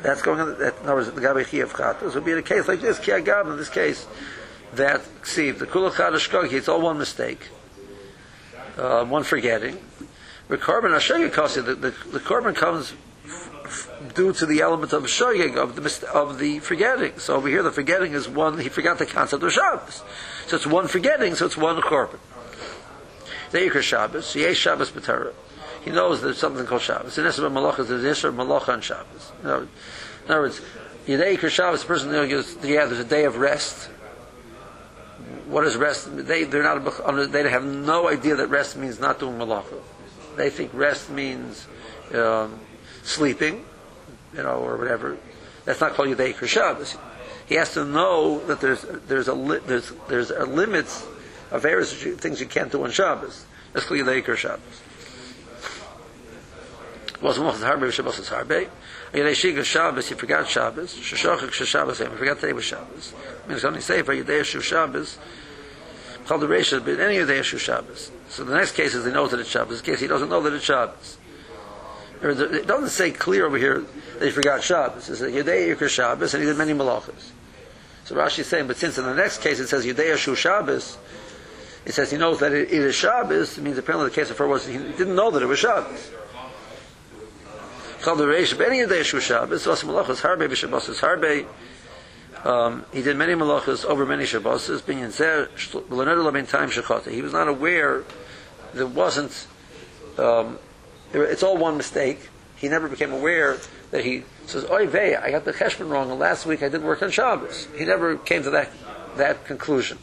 That's 0.02 0.22
going 0.22 0.40
on. 0.40 0.60
That, 0.60 0.76
in 0.78 0.84
other 0.84 0.96
words, 0.96 1.12
the 1.12 1.22
Gabi 1.22 1.44
Chiyav 1.44 1.70
Chatas 1.70 2.14
would 2.16 2.26
be 2.26 2.32
in 2.32 2.38
a 2.38 2.44
case 2.44 2.68
like 2.68 2.82
this. 2.82 3.00
Kiyagav 3.00 3.50
in 3.52 3.58
this 3.58 3.70
case, 3.70 4.06
that 4.74 5.02
Ksiv 5.22 5.60
the 5.60 5.66
Kula 5.66 5.92
Chadash 5.92 6.30
Kogi, 6.30 6.54
it's 6.54 6.68
all 6.68 6.82
one 6.82 6.98
mistake, 6.98 7.50
uh, 8.78 9.04
one 9.06 9.24
forgetting. 9.24 9.80
The 10.50 10.58
korban 10.58 10.96
Ashayikosi, 10.96 11.66
the 11.66 11.76
the 11.76 11.92
the 12.12 12.20
korban 12.20 12.56
comes 12.56 12.94
due 14.14 14.32
to 14.34 14.46
the 14.46 14.62
element 14.62 14.94
of 14.94 15.10
shoying 15.10 15.58
of 15.58 15.76
the 15.76 16.10
of 16.14 16.40
the 16.40 16.60
forgetting. 16.60 17.18
So 17.20 17.36
over 17.36 17.50
here, 17.50 17.64
the 17.64 17.72
forgetting 17.72 18.14
is 18.14 18.30
one. 18.30 18.60
He 18.60 18.70
forgot 18.70 19.00
the 19.00 19.06
concept 19.06 19.44
of 19.44 19.52
Shabbos, 19.52 20.04
so 20.46 20.56
it's 20.56 20.68
one 20.68 20.88
forgetting. 20.88 21.36
So 21.36 21.48
it's 21.48 21.58
one 21.58 21.82
korban. 21.82 22.20
The 23.52 23.60
Iker 23.60 23.82
Shabbos, 23.82 24.36
Yesh 24.36 24.58
Shabbos 24.58 24.92
B'Torah. 24.92 25.34
He 25.84 25.92
knows 25.92 26.22
there's 26.22 26.38
something 26.38 26.66
called 26.66 26.82
Shabbos. 26.82 27.18
In 27.18 27.26
Esra 27.26 27.50
Malacha, 27.50 27.88
there's 27.88 28.04
Esra 28.04 28.34
Malacha 28.34 28.74
on 28.74 28.82
Shabbos. 28.82 29.32
In 29.42 29.50
other, 29.50 29.68
words, 30.28 30.62
Yedei 31.08 31.38
Iker 31.38 31.50
Shabbos, 31.50 31.82
the 31.82 31.88
person 31.88 32.12
know, 32.12 32.24
yeah, 32.24 32.86
there's 32.86 33.00
a 33.00 33.06
day 33.06 33.24
of 33.24 33.38
rest. 33.38 33.90
What 35.48 35.66
is 35.66 35.78
rest? 35.78 36.10
They 36.28 36.44
they're 36.44 36.62
not 36.62 37.32
they 37.32 37.50
have 37.50 37.64
no 37.64 38.10
idea 38.10 38.36
that 38.36 38.48
rest 38.48 38.76
means 38.76 39.00
not 39.00 39.20
doing 39.20 39.38
malacha. 39.38 39.82
They 40.36 40.50
think 40.50 40.72
rest 40.74 41.10
means 41.10 41.66
um, 42.14 42.60
sleeping, 43.04 43.64
you 44.34 44.44
know, 44.44 44.58
or 44.58 44.76
whatever. 44.76 45.18
That's 45.64 45.80
not 45.80 45.94
called 45.94 46.10
Yudei 46.10 46.36
Shabbos. 46.46 46.98
He 47.46 47.56
has 47.56 47.74
to 47.76 47.86
know 47.86 48.46
that 48.48 48.60
there's 48.60 48.82
there's 49.08 49.30
a 49.30 49.62
there's 49.66 49.94
there's 50.10 50.32
a 50.32 50.46
limits 50.46 51.08
of 51.52 51.62
various 51.62 51.94
things 51.94 52.40
you 52.40 52.48
can't 52.48 52.72
do 52.72 52.84
on 52.84 52.92
Shabbos. 52.92 53.46
That's 53.74 53.86
called 53.86 54.00
Yudei 54.00 54.36
Shabbos. 54.36 54.82
Was 57.22 57.38
Mochas 57.40 57.64
Harbe 57.64 57.92
Shabbos 57.92 58.20
is 58.20 58.30
Harbe. 58.30 58.70
Yudei 59.12 59.32
Shiga 59.32 59.64
Shabbos, 59.64 60.08
he 60.10 60.16
forgot 60.16 60.48
Shabbos. 60.48 60.94
Shoshachik 60.94 61.52
Shabbos, 61.52 62.00
he 62.00 62.06
forgot 62.06 62.40
today 62.40 62.54
was 62.54 62.66
Shabbos. 62.66 63.14
I 63.44 63.48
mean, 63.48 63.56
it's 63.56 63.66
only 63.66 63.82
safe 63.82 64.06
for 64.06 64.14
Yudei 64.14 64.44
Shu 64.44 64.62
Shabbos. 64.62 65.18
Called 66.28 66.42
the 66.42 66.48
Resha, 66.48 66.84
but 66.84 67.00
any 67.00 67.16
Yudei 67.16 67.42
Shu 67.44 67.58
Shabbos. 67.58 68.12
So 68.30 68.44
the 68.44 68.54
next 68.56 68.74
case 68.74 68.94
is 68.94 69.06
he 69.06 69.12
knows 69.12 69.32
that 69.32 69.40
it's 69.40 69.50
Shabbos. 69.50 69.70
This 69.70 69.82
case 69.82 70.00
he 70.02 70.08
doesn't 70.08 70.30
know 70.30 70.42
that 70.42 70.54
it's 70.54 70.66
Shabbos. 70.66 71.18
The- 72.22 72.60
It 72.62 72.68
doesn't 72.68 72.90
say 72.90 73.12
clear 73.12 73.46
over 73.46 73.58
here 73.58 73.84
that 74.20 74.26
he 74.26 74.32
forgot 74.32 74.62
Shabbos. 74.62 75.10
It 75.10 75.16
says 75.16 75.32
Yudei 75.32 75.76
Yikr 75.76 75.88
Shabbos, 75.90 76.34
and 76.34 76.44
he 76.44 76.50
did 76.50 76.58
many 76.58 76.74
malachas. 76.74 77.32
So 78.06 78.16
Rashi 78.16 78.40
is 78.40 78.48
saying, 78.48 78.68
but 78.68 78.78
since 78.78 78.98
in 78.98 79.06
the 79.06 79.14
next 79.16 79.42
case 79.42 79.60
it 79.60 79.68
says 79.68 79.86
Yudei 79.86 80.16
Shu 80.18 80.36
Shabbos, 80.36 80.98
it 81.86 81.94
says 81.94 82.12
he 82.12 82.18
knows 82.18 82.40
that 82.40 82.52
it, 82.52 82.72
it 82.72 82.82
is 82.82 82.96
Shabbos, 82.96 83.58
it 83.58 83.62
means 83.62 83.78
apparently 83.78 84.10
the 84.10 84.16
case 84.16 84.30
before 84.30 84.48
was 84.48 84.66
he 84.66 84.78
didn't 84.78 85.16
know 85.16 85.32
that 85.32 85.42
it 85.42 85.46
was 85.46 85.60
Shabbos. 85.60 86.12
Um, 92.46 92.86
he 92.94 93.02
did 93.02 93.18
many 93.18 93.34
malachas 93.34 93.84
over 93.84 94.06
many 94.06 94.26
Shabbos. 94.26 94.70
Binyan 94.82 95.12
Zer, 95.12 95.50
L'neder 95.90 96.24
Lo 96.24 96.32
Ben 96.32 96.46
Time 96.46 96.70
Shechata. 96.70 97.12
He 97.12 97.22
was 97.22 97.34
not 97.34 97.48
aware 97.48 98.04
there 98.74 98.88
wasn't 98.88 99.48
um, 100.18 100.60
it's 101.14 101.44
all 101.44 101.58
one 101.58 101.78
mistake. 101.78 102.30
He 102.56 102.70
never 102.70 102.88
became 102.88 103.12
aware 103.12 103.58
that 103.92 104.04
he 104.04 104.24
says, 104.46 104.66
"Oy 104.70 104.88
vey, 104.88 105.16
I 105.16 105.32
got 105.32 105.46
the 105.46 105.54
cheshbon 105.54 105.90
wrong, 105.90 106.18
last 106.18 106.46
week 106.46 106.64
I 106.64 106.70
didn't 106.70 106.86
work 106.86 107.02
on 107.02 107.12
Shabbos." 107.12 107.68
He 107.78 107.86
never 107.86 108.18
came 108.18 108.44
to 108.44 108.50
that 108.52 108.72
that 109.18 109.46
conclusion. 109.46 109.98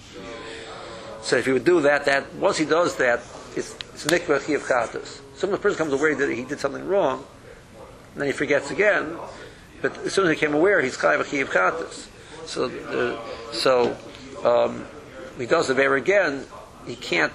So 1.25 1.37
if 1.37 1.47
he 1.47 1.53
would 1.53 1.65
do 1.65 1.81
that, 1.81 2.05
that 2.05 2.35
once 2.35 2.59
he 2.59 2.67
does 2.67 2.97
that, 2.97 3.21
it's 3.57 3.75
it's 3.95 4.05
nikva 4.05 4.41
chiyav 4.41 4.61
chatas. 4.61 5.21
Some 5.35 5.51
the 5.51 5.59
person 5.59 5.79
comes 5.79 5.93
aware 5.95 6.15
that 6.15 6.31
he 6.31 6.45
did 6.45 6.61
something 6.61 6.87
wrong, 6.87 7.25
and 8.13 8.21
then 8.21 8.27
he 8.27 8.33
forgets 8.33 8.71
again. 8.71 9.17
But 9.81 9.97
as 9.99 10.13
soon 10.13 10.27
as 10.27 10.31
he 10.31 10.35
became 10.37 10.55
aware, 10.55 10.83
he's 10.83 10.99
chayav 10.99 11.25
chiyav 11.25 11.47
chatas. 11.47 12.09
So 12.47 12.69
the, 12.69 13.19
so 13.53 13.97
um, 14.45 14.87
he 15.39 15.47
does 15.47 15.69
the 15.69 15.75
ver 15.75 15.97
again. 15.97 16.45
He 16.87 16.95
can't 16.95 17.33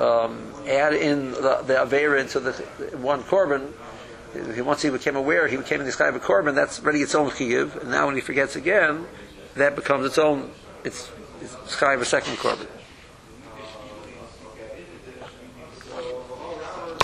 um, 0.00 0.52
add 0.68 0.92
in 0.92 1.30
the, 1.32 1.62
the 1.66 1.74
Avera 1.74 2.20
into 2.20 2.40
the 2.40 2.52
one 2.98 3.22
korban. 3.22 3.72
Once 4.62 4.82
he 4.82 4.90
became 4.90 5.16
aware, 5.16 5.48
he 5.48 5.56
became 5.56 5.80
in 5.80 5.86
this 5.86 5.96
kind 5.96 6.14
of 6.14 6.22
a 6.22 6.24
korban, 6.24 6.54
that's 6.54 6.82
already 6.82 6.98
its 6.98 7.14
own 7.14 7.30
chiyuv. 7.30 7.80
And 7.80 7.90
now 7.90 8.04
when 8.06 8.16
he 8.16 8.20
forgets 8.20 8.56
again, 8.56 9.06
that 9.54 9.76
becomes 9.76 10.04
its 10.04 10.18
own, 10.18 10.50
it's, 10.84 11.10
it's 11.40 11.80
of 11.80 12.02
a 12.02 12.04
second 12.04 12.34
korban. 12.34 12.66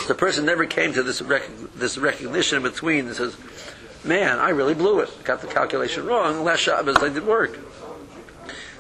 The 0.07 0.15
person 0.15 0.45
never 0.45 0.67
came 0.67 0.93
to 0.95 1.03
this, 1.03 1.23
rec- 1.23 1.49
this 1.75 1.97
recognition 1.99 2.63
between 2.63 3.07
and 3.07 3.15
says, 3.15 3.37
man, 4.05 4.39
I 4.39 4.51
really 4.51 4.75
blew 4.75 5.01
it. 5.01 5.25
Got 5.25 5.41
the 5.41 5.47
calculation 5.47 6.07
wrong. 6.07 6.43
Last 6.43 6.61
Shabbos 6.61 6.97
I 6.99 7.09
did 7.11 7.27
work. 7.27 7.59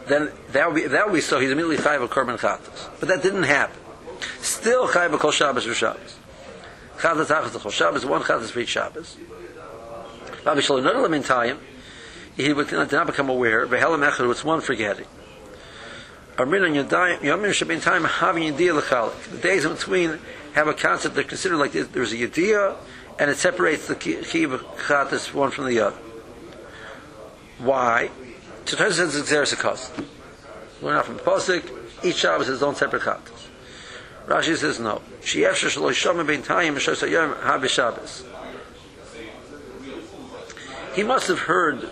Then 0.06 0.32
that 0.52 0.66
would 0.66 0.74
be, 0.74 0.86
that 0.88 1.06
would 1.06 1.14
be 1.14 1.20
so. 1.20 1.38
He's 1.38 1.50
immediately 1.50 1.76
chayav 1.76 2.02
a 2.02 2.08
korban 2.08 2.38
chatas. 2.38 2.90
But 2.98 3.08
that 3.08 3.22
didn't 3.22 3.44
happen. 3.44 3.76
Still 4.40 4.88
chayav 4.88 5.12
a 5.12 5.18
kol 5.18 5.30
Shabbos 5.30 5.64
for 5.64 5.74
Shabbos. 5.74 6.16
Chatas 6.98 7.26
achas 7.26 7.58
kol 7.60 7.70
Shabbos. 7.70 8.04
One 8.04 8.22
chatas 8.22 8.50
for 8.50 8.60
each 8.60 8.70
Shabbos. 8.70 9.16
Rabbi 10.44 10.60
Shalom 10.60 10.84
not 10.84 11.12
in 11.12 11.22
time. 11.22 11.58
He 12.36 12.52
did 12.52 12.72
not 12.72 13.06
become 13.06 13.28
aware. 13.28 13.66
Vehelam 13.66 14.08
echad. 14.08 14.30
It's 14.30 14.44
one 14.44 14.60
forgetting. 14.60 15.06
Amrin 16.36 16.82
Yadayim, 16.82 17.18
Yomim 17.18 17.50
Shabin 17.50 17.82
time 17.82 18.04
having 18.04 18.52
Yediyah 18.52 18.76
L'chalik. 18.76 19.30
The 19.30 19.38
days 19.38 19.64
in 19.64 19.74
between 19.74 20.18
have 20.54 20.68
a 20.68 20.74
concept 20.74 21.14
they're 21.14 21.24
considered 21.24 21.58
like 21.58 21.72
this. 21.72 21.88
there's 21.88 22.12
a 22.12 22.16
Yediyah, 22.16 22.76
and 23.18 23.30
it 23.30 23.36
separates 23.36 23.86
the 23.86 23.94
Chiv 23.94 24.50
Chatas 24.86 25.32
one 25.32 25.50
from 25.50 25.66
the 25.66 25.80
other. 25.80 25.96
Why? 27.58 28.10
So 28.64 28.76
Tosfos 28.76 28.92
says 28.92 29.16
it's 29.16 29.30
Xeris 29.30 29.54
Akos. 29.54 30.04
Learn 30.82 30.96
out 30.96 31.06
from 31.06 31.18
Pasuk, 31.18 32.04
each 32.04 32.16
Shabbos 32.16 32.46
has 32.46 32.56
its 32.56 32.62
own 32.62 32.74
separate 32.74 33.02
Chatas. 33.02 33.46
Rashi 34.26 34.56
says 34.56 34.78
no. 34.78 35.02
She'efsha 35.22 35.68
shalo 35.68 35.90
yishama 35.90 36.26
bein 36.26 36.42
tayim 36.42 36.76
shos 36.76 37.06
hayom 37.06 37.38
ha 37.40 37.58
b'Shabbos. 37.58 38.24
He 40.94 41.02
must 41.02 41.28
have 41.28 41.40
heard 41.40 41.88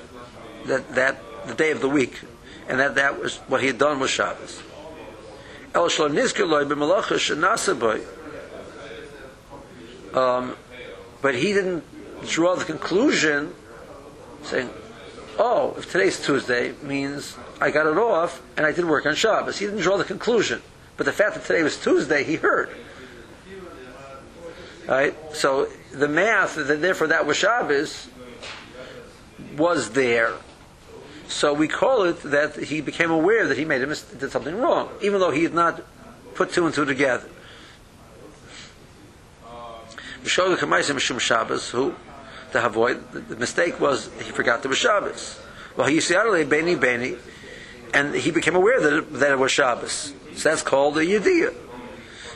that 0.66 0.94
that 0.94 1.20
the 1.46 1.54
day 1.54 1.70
of 1.70 1.80
the 1.80 1.88
week, 1.88 2.20
and 2.68 2.78
that 2.80 2.94
that 2.94 3.20
was 3.20 3.36
what 3.48 3.60
he 3.60 3.66
had 3.66 3.78
done 3.78 4.00
was 4.00 4.10
Shabbos. 4.10 4.62
El 5.74 5.88
boy. 7.74 8.00
Um, 10.14 10.56
but 11.20 11.34
he 11.34 11.52
didn't 11.52 11.84
draw 12.26 12.56
the 12.56 12.64
conclusion 12.64 13.54
saying, 14.42 14.70
oh, 15.38 15.74
if 15.76 15.90
today's 15.90 16.24
Tuesday 16.24 16.72
means 16.82 17.36
I 17.60 17.70
got 17.70 17.86
it 17.86 17.98
off 17.98 18.42
and 18.56 18.66
I 18.66 18.72
did 18.72 18.84
work 18.84 19.06
on 19.06 19.14
Shabbos. 19.14 19.58
He 19.58 19.66
didn't 19.66 19.80
draw 19.80 19.96
the 19.96 20.04
conclusion. 20.04 20.62
But 20.96 21.06
the 21.06 21.12
fact 21.12 21.34
that 21.34 21.44
today 21.44 21.62
was 21.62 21.80
Tuesday, 21.80 22.24
he 22.24 22.36
heard. 22.36 22.70
Right? 24.86 25.14
So 25.34 25.68
the 25.92 26.08
math, 26.08 26.54
that 26.54 26.80
therefore 26.80 27.08
that 27.08 27.26
was 27.26 27.36
Shabbos, 27.36 28.08
was 29.56 29.90
there. 29.90 30.34
So 31.28 31.52
we 31.52 31.68
call 31.68 32.04
it 32.04 32.22
that 32.22 32.56
he 32.56 32.80
became 32.80 33.10
aware 33.10 33.46
that 33.46 33.58
he 33.58 33.64
made 33.66 33.82
a 33.82 33.86
mis- 33.86 34.02
did 34.02 34.32
something 34.32 34.56
wrong, 34.56 34.88
even 35.02 35.20
though 35.20 35.30
he 35.30 35.42
had 35.42 35.52
not 35.52 35.82
put 36.34 36.52
two 36.52 36.64
and 36.64 36.74
two 36.74 36.86
together. 36.86 37.28
V'shoga 40.22 40.56
kamaisa 40.56 40.94
mishum 40.94 41.20
Shabbos, 41.20 41.70
who 41.70 41.94
to 42.52 42.64
avoid 42.64 43.12
the, 43.12 43.20
the 43.20 43.36
mistake 43.36 43.80
was 43.80 44.10
he 44.18 44.30
forgot 44.30 44.62
there 44.62 44.68
was 44.68 44.78
Shabbos. 44.78 45.40
Well, 45.76 45.86
he 45.86 46.00
to 46.00 46.46
beni 46.48 46.74
beni, 46.74 47.16
and 47.94 48.14
he 48.14 48.30
became 48.30 48.56
aware 48.56 48.80
that 48.80 48.92
it, 48.92 49.12
that 49.14 49.32
it 49.32 49.38
was 49.38 49.52
Shabbos. 49.52 50.12
So 50.34 50.48
that's 50.48 50.62
called 50.62 50.98
a 50.98 51.06
yediyah. 51.06 51.54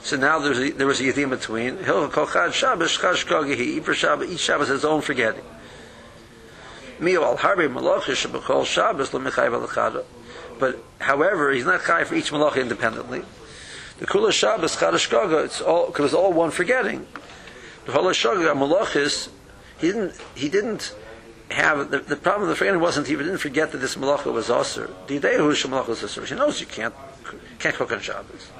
So 0.02 0.16
now 0.16 0.38
there's 0.38 0.58
a, 0.58 0.70
there 0.70 0.86
was 0.86 1.00
a 1.00 1.04
yediyah 1.04 1.30
between. 1.30 1.82
He'll 1.84 2.08
call 2.08 2.26
chad 2.26 2.54
Shabbos 2.54 2.92
chad 2.92 3.16
shkogi. 3.16 3.56
Each 3.56 3.96
Shabbos, 3.96 4.30
each 4.30 4.40
Shabbos 4.40 4.68
has 4.68 4.82
his 4.82 4.84
own 4.84 5.00
forgetting. 5.00 5.44
Al 7.00 7.36
harbi 7.36 7.72
malachish 7.72 8.26
shebechol 8.26 8.64
Shabbos 8.64 9.10
lemechayv 9.10 9.66
alachada. 9.66 10.04
But 10.58 10.78
however, 11.00 11.50
he's 11.50 11.64
not 11.64 11.84
chai 11.84 12.04
for 12.04 12.14
each 12.14 12.30
malacha 12.30 12.60
independently. 12.60 13.24
The 13.98 14.06
kula 14.06 14.32
Shabbos 14.32 14.78
chad 14.78 14.94
shkoga. 14.94 15.46
It's 15.46 15.60
all 15.60 15.86
because 15.86 16.06
it's 16.06 16.14
all 16.14 16.32
one 16.32 16.50
forgetting. 16.50 17.06
Malachis. 17.86 19.28
He 19.78 19.88
didn't. 19.88 20.20
He 20.34 20.48
didn't 20.48 20.94
have 21.50 21.90
the, 21.90 21.98
the 21.98 22.16
problem. 22.16 22.48
The 22.48 22.56
forgetting 22.56 22.80
wasn't 22.80 23.06
he 23.06 23.16
didn't 23.16 23.38
forget 23.38 23.72
that 23.72 23.78
this 23.78 23.96
malacha 23.96 24.32
was 24.32 24.50
aser. 24.50 24.90
The 25.06 25.18
day 25.18 25.36
who 25.36 25.48
malacha 25.50 25.88
was 25.88 26.02
aser. 26.02 26.24
He 26.24 26.34
knows 26.34 26.60
you 26.60 26.66
can't 26.66 26.94
can't 27.58 27.74
cook 27.74 27.92
on 27.92 28.00
Shabbos. 28.00 28.50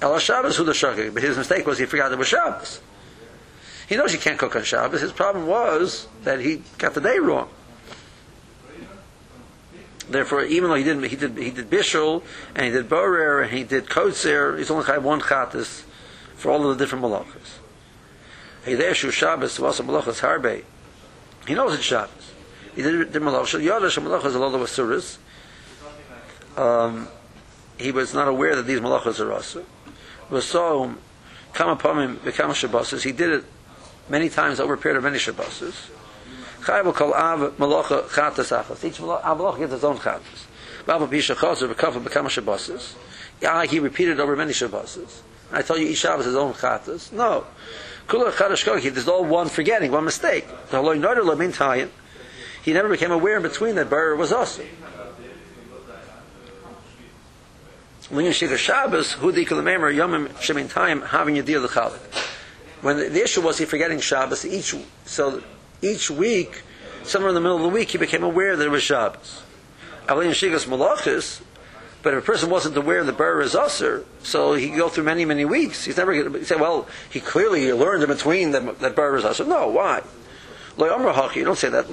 El 0.00 0.18
Shabbos 0.18 0.56
who 0.56 0.64
the 0.64 0.72
shogeg, 0.72 1.14
but 1.14 1.22
his 1.22 1.36
mistake 1.36 1.66
was 1.66 1.78
he 1.78 1.86
forgot 1.86 2.12
it 2.12 2.18
was 2.18 2.28
Shabbos. 2.28 2.80
He 3.88 3.96
knows 3.96 4.12
you 4.12 4.18
can't 4.18 4.38
cook 4.38 4.56
on 4.56 4.64
Shabbos. 4.64 5.00
His 5.00 5.12
problem 5.12 5.46
was 5.46 6.08
that 6.24 6.40
he 6.40 6.62
got 6.78 6.94
the 6.94 7.00
day 7.00 7.18
wrong. 7.18 7.48
Therefore, 10.08 10.42
even 10.44 10.70
though 10.70 10.76
he 10.76 10.84
didn't, 10.84 11.04
he 11.04 11.16
did 11.16 11.38
he 11.38 11.50
did 11.50 11.70
bishul 11.70 12.22
and 12.54 12.66
he 12.66 12.72
did 12.72 12.88
borer 12.88 13.42
and 13.42 13.52
he 13.52 13.64
did 13.64 13.86
kotzer, 13.86 14.58
he's 14.58 14.70
only 14.70 14.84
had 14.84 15.04
one 15.04 15.20
chatas 15.20 15.84
for 16.36 16.50
all 16.50 16.68
of 16.68 16.76
the 16.76 16.84
different 16.84 17.04
malachas. 17.04 17.61
He 18.64 18.74
there 18.74 18.94
shu 18.94 19.10
Shabbos 19.10 19.58
a 19.58 19.62
malachas 19.62 20.20
harbe. 20.20 20.64
He 21.46 21.54
knows 21.54 21.74
it's 21.74 21.82
Shabbos. 21.82 22.32
He 22.74 22.82
did 22.82 23.12
the 23.12 23.18
malachas. 23.18 23.62
Yodash 23.62 24.00
malachas 24.02 24.34
a 24.34 24.38
lot 24.38 24.54
of 24.54 24.62
asuras. 24.62 25.18
Um, 26.56 27.08
he 27.78 27.90
was 27.90 28.14
not 28.14 28.28
aware 28.28 28.54
that 28.56 28.66
these 28.66 28.80
malachas 28.80 29.20
are 29.20 29.32
asa. 29.32 29.64
So 30.40 30.94
come 31.52 31.70
upon 31.70 32.02
him 32.02 32.20
become 32.24 32.54
shabbos. 32.54 33.02
He 33.02 33.12
did 33.12 33.30
it 33.30 33.44
many 34.08 34.28
times 34.28 34.60
over 34.60 34.74
a 34.74 34.78
period 34.78 34.98
of 34.98 35.04
many 35.04 35.18
shabbos. 35.18 35.90
Chayv 36.60 36.84
will 36.84 36.92
call 36.92 37.12
av 37.14 37.56
malacha 37.58 38.04
chatas 38.04 38.56
achas. 38.56 38.84
Each 38.84 38.98
malacha 38.98 39.58
gets 39.58 39.72
his 39.72 39.84
own 39.84 39.98
chatas. 39.98 40.46
Baba 40.86 41.06
pisha 41.08 41.36
chaser 41.36 41.68
bekafa 41.68 42.02
become 42.02 42.28
shabbos. 42.28 42.94
Yeah, 43.40 43.64
he 43.64 43.80
repeated 43.80 44.20
over 44.20 44.36
many 44.36 44.52
shabbos. 44.52 45.22
I 45.52 45.60
tell 45.62 45.76
you, 45.76 45.88
each 45.88 45.98
Shabbos 45.98 46.24
his 46.24 46.34
own 46.34 46.54
chatas. 46.54 47.12
No. 47.12 47.44
Kula. 48.06 48.94
There's 48.94 49.08
all 49.08 49.24
one 49.24 49.48
forgetting, 49.48 49.92
one 49.92 50.04
mistake. 50.04 50.46
The 50.70 51.88
He 52.62 52.72
never 52.72 52.88
became 52.88 53.10
aware 53.10 53.36
in 53.36 53.42
between 53.42 53.74
that 53.74 53.90
bar 53.90 54.14
was 54.14 54.32
also. 54.32 54.62
Shikha 58.12 58.58
Shabbos, 58.58 59.14
the 59.56 59.62
having 61.00 61.38
a 61.38 61.42
deal 61.42 61.62
Chalik. 61.70 61.98
When 62.82 62.98
the, 62.98 63.08
the, 63.08 63.22
issue 63.22 63.40
was 63.40 63.58
he 63.58 63.64
forgetting 63.64 64.00
Shabbos 64.00 64.44
each 64.44 64.74
so 65.06 65.42
each 65.80 66.10
week, 66.10 66.62
somewhere 67.04 67.30
in 67.30 67.34
the 67.34 67.40
middle 67.40 67.56
of 67.56 67.62
the 67.62 67.68
week, 67.68 67.90
he 67.90 67.98
became 67.98 68.22
aware 68.22 68.54
that 68.54 68.66
it 68.66 68.70
was 68.70 68.82
Shabbos. 68.82 69.42
But 72.02 72.14
if 72.14 72.22
a 72.22 72.26
person 72.26 72.50
wasn't 72.50 72.76
aware 72.76 73.04
the 73.04 73.12
bar 73.12 73.40
is 73.40 73.54
usher, 73.54 74.04
so 74.22 74.54
he 74.54 74.70
could 74.70 74.78
go 74.78 74.88
through 74.88 75.04
many, 75.04 75.24
many 75.24 75.44
weeks. 75.44 75.84
He's 75.84 75.96
never 75.96 76.12
going 76.12 76.32
to 76.32 76.44
say, 76.44 76.56
well, 76.56 76.88
he 77.10 77.20
clearly 77.20 77.72
learned 77.72 78.02
in 78.02 78.08
between 78.08 78.50
that, 78.50 78.80
that 78.80 78.96
bar 78.96 79.14
is 79.16 79.24
usher. 79.24 79.44
No, 79.44 79.68
why? 79.68 80.02
You 80.76 81.44
don't 81.44 81.58
say 81.58 81.68
that. 81.68 81.86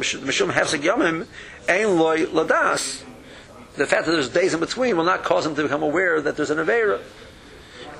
The 3.75 3.85
fact 3.85 4.05
that 4.05 4.11
there's 4.11 4.29
days 4.29 4.53
in 4.53 4.59
between 4.59 4.97
will 4.97 5.03
not 5.03 5.23
cause 5.23 5.45
him 5.45 5.55
to 5.55 5.63
become 5.63 5.83
aware 5.83 6.21
that 6.21 6.35
there's 6.35 6.49
an 6.49 6.57
Avera. 6.57 6.99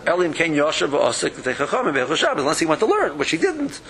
Unless 0.08 1.20
he 2.60 2.66
went 2.66 2.80
to 2.80 2.86
learn, 2.86 3.18
which 3.18 3.32
he 3.32 3.38
didn't. 3.38 3.82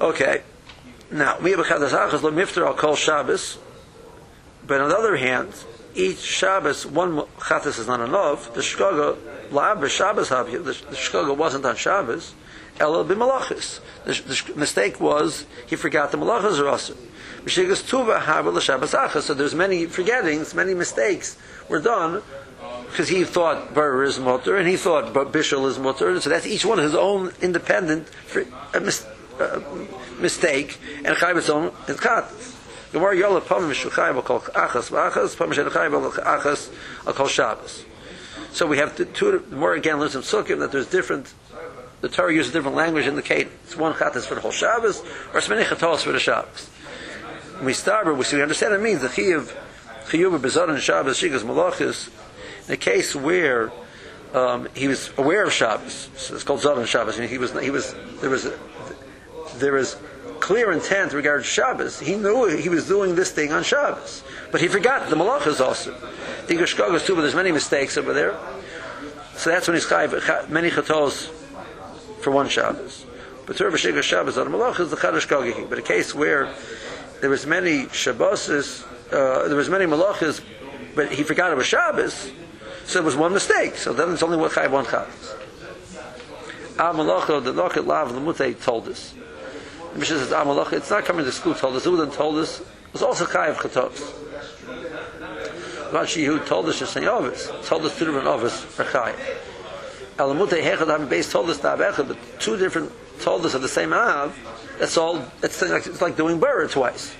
Okay. 0.00 0.42
Now, 1.10 1.38
we 1.40 1.50
have 1.50 1.60
a 1.60 1.64
Chadazachas 1.64 2.22
Lo 2.22 2.30
Mifter 2.30 2.64
Al 2.64 2.74
Kol 2.74 2.94
Shabbos, 2.94 3.58
but 4.64 4.80
on 4.80 4.88
the 4.88 4.96
other 4.96 5.16
hand, 5.16 5.52
each 5.94 6.18
Shabbos, 6.18 6.86
one 6.86 7.18
Chatas 7.38 7.78
is 7.78 7.86
not 7.86 8.00
enough. 8.00 8.52
The 8.54 8.60
Shkoga, 8.60 9.16
La'ab 9.50 9.88
Shabbos 9.88 10.28
the, 10.28 10.56
the 10.90 11.34
wasn't 11.34 11.64
on 11.64 11.76
Shabbos, 11.76 12.34
Elo 12.78 13.04
B'malachis. 13.04 13.80
The, 14.04 14.52
the 14.52 14.58
mistake 14.58 15.00
was, 15.00 15.46
he 15.66 15.76
forgot 15.76 16.10
the 16.12 16.18
Malachas 16.18 16.58
are 16.58 16.68
also. 16.68 16.94
B'shigas 17.44 17.88
tuva 17.88 18.20
havel 18.20 18.52
l'shabbos 18.52 18.94
achas. 18.94 19.22
So 19.22 19.34
there's 19.34 19.54
many 19.54 19.86
forgettings, 19.86 20.54
many 20.54 20.74
mistakes 20.74 21.38
were 21.68 21.80
done 21.80 22.22
because 22.90 23.08
he 23.08 23.24
thought 23.24 23.72
Burr 23.72 24.04
is 24.04 24.18
mutter 24.18 24.56
and 24.56 24.68
he 24.68 24.76
thought 24.76 25.12
Bishul 25.14 25.66
is 25.68 25.78
mutter. 25.78 26.20
So 26.20 26.30
that's 26.30 26.46
each 26.46 26.66
one 26.66 26.78
his 26.78 26.94
own 26.94 27.32
independent 27.40 28.08
uh, 28.74 28.80
mis- 28.80 29.06
uh, 29.38 29.60
mistake 30.18 30.78
and 31.04 31.16
chayv 31.16 31.36
its 31.38 31.48
own 31.48 31.72
kat. 31.86 32.30
Gemara 32.92 33.16
yola 33.16 33.40
pam 33.40 33.62
mishuchayv 33.62 34.24
kol 34.24 34.40
achas 34.40 34.90
v'achas 34.90 35.36
pam 35.36 35.50
mishuchayv 35.50 36.12
achas 36.12 37.14
kol 37.14 37.28
Shabbos. 37.28 37.84
So 38.52 38.66
we 38.66 38.78
have 38.78 38.96
two. 39.14 39.44
More 39.50 39.74
again 39.74 40.00
learns 40.00 40.16
in 40.16 40.22
Sukkim 40.22 40.58
that 40.58 40.72
there's 40.72 40.88
different. 40.88 41.32
The 42.00 42.08
Torah 42.08 42.32
uses 42.32 42.52
different 42.52 42.76
language 42.76 43.06
in 43.06 43.14
the 43.14 43.22
cadence. 43.22 43.76
One 43.76 43.92
chatas 43.92 44.26
for 44.26 44.34
the 44.34 44.40
whole 44.40 44.52
Shabbos, 44.52 45.02
or 45.34 45.40
many 45.48 45.64
chatos 45.64 45.98
for 45.98 46.12
the 46.12 46.18
Shabbos 46.18 46.70
when 47.60 47.66
we 47.66 47.74
start, 47.74 48.16
we 48.16 48.24
see 48.24 48.36
we 48.36 48.42
understand 48.42 48.72
it 48.72 48.80
means 48.80 49.02
the 49.02 49.08
chiyuv 49.08 49.54
chiyuv 50.06 50.40
bezod 50.40 50.70
and 50.70 50.80
Shabbos 50.80 51.20
shigas 51.20 51.40
malachis. 51.40 52.08
In 52.66 52.72
a 52.72 52.76
case 52.78 53.14
where 53.14 53.70
um, 54.32 54.66
he 54.74 54.88
was 54.88 55.12
aware 55.18 55.44
of 55.44 55.52
Shabbos, 55.52 56.08
so 56.16 56.34
it's 56.34 56.42
called 56.42 56.60
zod 56.60 56.78
and 56.78 56.88
Shabbos. 56.88 57.18
I 57.18 57.20
mean, 57.20 57.28
he 57.28 57.36
was 57.36 57.52
he 57.60 57.68
was 57.68 57.94
there 58.22 58.30
was 58.30 58.46
a, 58.46 58.58
there 59.56 59.74
was 59.74 59.98
clear 60.40 60.72
intent 60.72 61.12
regarding 61.12 61.44
Shabbos. 61.44 62.00
He 62.00 62.16
knew 62.16 62.46
he 62.46 62.68
was 62.68 62.88
doing 62.88 63.14
this 63.14 63.30
thing 63.30 63.52
on 63.52 63.62
Shabbos, 63.62 64.22
but 64.50 64.60
he 64.60 64.68
forgot 64.68 65.08
the 65.10 65.16
malachas 65.16 65.60
also. 65.60 65.92
The 66.46 66.54
Geshkogas 66.54 67.06
too, 67.06 67.14
but 67.14 67.22
there's 67.22 67.34
many 67.34 67.52
mistakes 67.52 67.96
over 67.96 68.12
there. 68.12 68.36
So 69.34 69.50
that's 69.50 69.68
when 69.68 69.76
he's 69.76 69.88
many 70.48 70.70
chatos 70.70 71.28
for 72.22 72.30
one 72.30 72.48
Shabbos. 72.48 73.06
But 73.46 73.56
Torah 73.56 73.72
B'Shigas 73.72 74.02
Shabbos 74.02 74.38
on 74.38 74.48
malachas 74.48 74.90
the 74.90 74.96
chadash. 74.96 75.68
But 75.68 75.78
a 75.78 75.82
case 75.82 76.14
where 76.14 76.52
there 77.20 77.30
was 77.30 77.46
many 77.46 77.84
Shabboses, 77.86 78.84
uh, 79.12 79.48
there 79.48 79.56
was 79.56 79.68
many 79.68 79.86
malachas, 79.86 80.42
but 80.94 81.12
he 81.12 81.22
forgot 81.22 81.52
it 81.52 81.56
was 81.56 81.66
Shabbos, 81.66 82.30
so 82.84 82.98
it 82.98 83.04
was 83.04 83.16
one 83.16 83.32
mistake. 83.32 83.76
So 83.76 83.92
then 83.92 84.12
it's 84.12 84.22
only 84.22 84.36
one 84.36 84.50
chayv, 84.50 84.70
one 84.70 84.84
Shabbos. 84.84 85.34
Al 86.78 86.94
malacha, 86.94 87.42
the 87.44 87.52
lav, 87.52 88.12
the 88.14 88.20
mutay 88.20 88.60
told 88.62 88.88
us. 88.88 89.14
The 89.92 89.98
Mishnah 89.98 90.18
says, 90.18 90.32
Al 90.32 90.46
malacha, 90.46 90.74
it's 90.74 90.90
not 90.90 91.04
coming 91.04 91.24
to 91.24 91.32
school 91.32 91.54
told 91.54 91.76
us, 91.76 91.86
Udan 91.86 92.12
told 92.12 92.36
us, 92.36 92.62
was 92.92 93.02
also 93.02 93.24
chayv 93.24 93.54
chatos. 93.56 93.98
Rashi 95.90 96.24
who 96.24 96.38
told 96.40 96.68
us 96.68 96.78
to 96.78 96.86
say 96.86 97.06
Ovis, 97.06 97.50
told 97.64 97.84
us 97.84 97.98
do 97.98 98.16
an 98.16 98.26
Ovis 98.26 98.60
for 98.60 98.84
Chai. 98.84 99.14
Elamute 100.18 100.62
Hechad 100.62 100.88
Am 100.88 101.08
base 101.08 101.32
told 101.32 101.50
us 101.50 101.58
to 101.58 101.76
have 101.76 101.96
but 101.96 102.16
two 102.38 102.56
different 102.56 102.92
told 103.20 103.44
us 103.44 103.54
of 103.54 103.62
the 103.62 103.68
same 103.68 103.92
Av, 103.92 104.36
that's 104.78 104.96
all, 104.96 105.24
it's 105.42 105.60
like, 105.62 105.86
it's 105.86 106.00
like 106.00 106.16
doing 106.16 106.38
Burr 106.38 106.68
twice. 106.68 107.14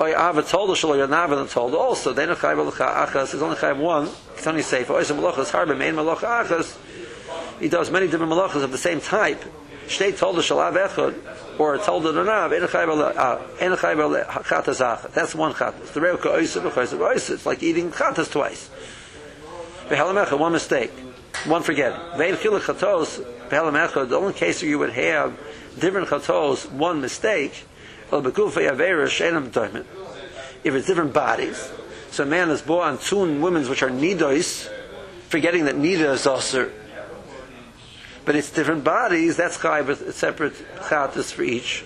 Or 0.00 0.14
Av 0.16 0.48
told 0.48 0.70
us, 0.70 0.82
or 0.82 1.06
Nav 1.06 1.30
and 1.30 1.48
told 1.48 1.74
also, 1.74 2.12
then 2.12 2.30
a 2.30 2.36
Chai 2.36 2.54
Malacha 2.54 3.06
Achas, 3.06 3.34
is 3.34 3.42
only 3.42 3.56
Chai 3.56 3.72
one, 3.72 4.08
it's 4.34 4.46
only 4.46 4.62
safe, 4.62 4.88
Oisa 4.88 5.16
Malachas 5.16 5.52
Harbe, 5.52 5.78
Main 5.78 5.94
Malacha 5.94 6.44
Achas, 6.44 6.76
he 7.60 7.68
does 7.68 7.90
many 7.90 8.06
different 8.06 8.32
malachas 8.32 8.62
of 8.62 8.72
the 8.72 8.78
same 8.78 9.00
type. 9.00 9.42
Shtei 9.86 10.16
told 10.16 10.36
the 10.36 10.40
shalav 10.40 10.88
echad, 10.88 11.58
or 11.58 11.78
told 11.78 12.04
the 12.04 12.12
nav, 12.12 12.52
en 12.52 12.62
chayv 12.62 14.26
chatas 14.44 14.80
achat. 14.80 15.12
That's 15.12 15.34
one 15.34 15.52
chatas. 15.52 15.92
The 15.92 16.00
reuka 16.00 16.32
oisa 16.32 16.62
b'chayis 16.62 16.98
oisa. 16.98 17.30
It's 17.34 17.46
like 17.46 17.62
eating 17.62 17.90
chatas 17.90 18.30
twice. 18.30 18.70
Behalamecha, 19.88 20.38
one 20.38 20.52
mistake, 20.52 20.90
one 21.46 21.62
forgetting. 21.62 22.00
Vein 22.16 22.34
chiluk 22.34 22.60
chatos, 22.60 23.22
behalamecha, 23.48 24.08
the 24.08 24.16
only 24.16 24.32
case 24.32 24.62
where 24.62 24.70
you 24.70 24.78
would 24.78 24.92
have 24.92 25.38
different 25.78 26.08
chatos, 26.08 26.70
one 26.70 27.00
mistake, 27.00 27.64
el 28.10 28.22
bekufa 28.22 28.68
yavera 28.68 29.06
shenam 29.06 29.50
toimet. 29.50 29.84
If 30.64 30.74
it's 30.74 30.86
different 30.86 31.12
bodies, 31.12 31.70
so 32.10 32.22
a 32.22 32.26
man 32.26 32.48
is 32.48 32.62
born 32.62 32.88
on 32.88 32.98
two 32.98 33.18
women 33.18 33.68
which 33.68 33.82
are 33.82 33.90
nidos, 33.90 34.70
forgetting 35.28 35.66
that 35.66 35.74
nida 35.74 36.14
is 36.14 36.26
also 36.26 36.70
but 38.24 38.34
it's 38.36 38.50
different 38.50 38.84
bodies, 38.84 39.36
that's 39.36 39.58
it's 39.62 40.16
separate 40.16 40.54
chatas 40.88 41.32
for 41.32 41.42
each. 41.42 41.84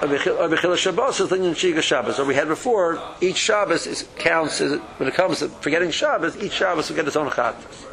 Or 0.00 0.76
Shabbos 0.76 1.20
is 1.20 1.28
shiga 1.28 1.82
Shabbos. 1.82 2.18
We 2.20 2.34
had 2.34 2.46
before, 2.46 3.02
each 3.20 3.36
Shabbos 3.36 3.86
is, 3.86 4.06
counts 4.16 4.60
as, 4.60 4.78
when 4.98 5.08
it 5.08 5.14
comes 5.14 5.40
to 5.40 5.48
forgetting 5.48 5.90
Shabbos, 5.90 6.36
each 6.36 6.52
Shabbos 6.52 6.88
will 6.88 6.96
get 6.96 7.06
its 7.06 7.16
own 7.16 7.30
chatas. 7.30 7.86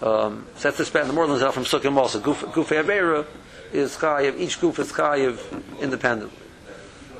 Um, 0.00 0.46
so 0.54 0.68
that's 0.68 0.78
the 0.78 0.84
span. 0.84 1.08
The 1.08 1.12
more 1.12 1.26
than 1.26 1.52
from 1.52 1.64
Sukkim 1.64 1.96
also. 1.96 2.20
Gufei 2.20 2.82
Avera 2.82 3.26
is 3.72 3.96
chayiv. 3.96 4.38
Each 4.38 4.60
goof 4.60 4.78
is 4.78 4.92
chayiv 4.92 5.40
independently. 5.80 6.38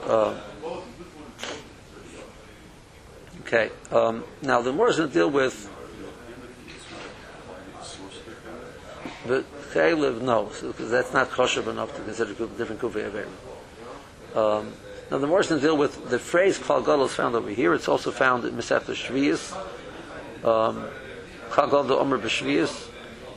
Uh, 0.04 0.34
okay. 3.48 3.70
Um, 3.90 4.24
now 4.42 4.62
the 4.62 4.72
more 4.72 4.88
is 4.88 4.96
going 4.96 5.08
to 5.08 5.14
deal 5.14 5.30
with 5.30 5.68
But 9.28 9.44
Chaylev, 9.74 10.22
no, 10.22 10.44
because 10.44 10.90
that's 10.90 11.12
not 11.12 11.30
kosher 11.30 11.68
enough 11.68 11.94
to 11.94 12.02
consider 12.02 12.32
different 12.32 12.80
kufay 12.80 13.10
averim. 13.10 14.36
Um, 14.36 14.72
now 15.10 15.18
the 15.18 15.26
more 15.26 15.42
to 15.42 15.60
deal 15.60 15.76
with 15.76 16.08
the 16.08 16.18
phrase 16.18 16.58
Klal 16.58 16.80
Gadol 16.80 17.04
is 17.04 17.14
found 17.14 17.34
over 17.34 17.50
here. 17.50 17.74
It's 17.74 17.88
also 17.88 18.10
found 18.10 18.46
in 18.46 18.54
Masechta 18.54 18.94
Shviyas. 18.94 19.54
Um, 20.42 20.86
Klal 21.50 21.70
Gadol 21.70 21.98
Omer 21.98 22.18
B'Shviyas. 22.18 22.88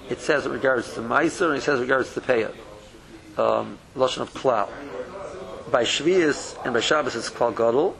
It 0.10 0.22
says 0.22 0.46
in 0.46 0.54
regards 0.54 0.94
to 0.94 1.02
Meiser 1.02 1.50
and 1.50 1.58
it 1.58 1.62
says 1.62 1.76
in 1.76 1.82
regards 1.82 2.14
to 2.14 2.22
Peah. 2.22 2.54
Um, 3.38 3.78
Lashon 3.96 4.22
of 4.22 4.34
klal. 4.34 4.70
By 5.72 5.84
Shviyas 5.84 6.64
and 6.64 6.74
by 6.74 6.80
Shabbos 6.80 7.18
it's 7.18 7.30
Kal 7.30 7.52
Gadol. 7.52 7.98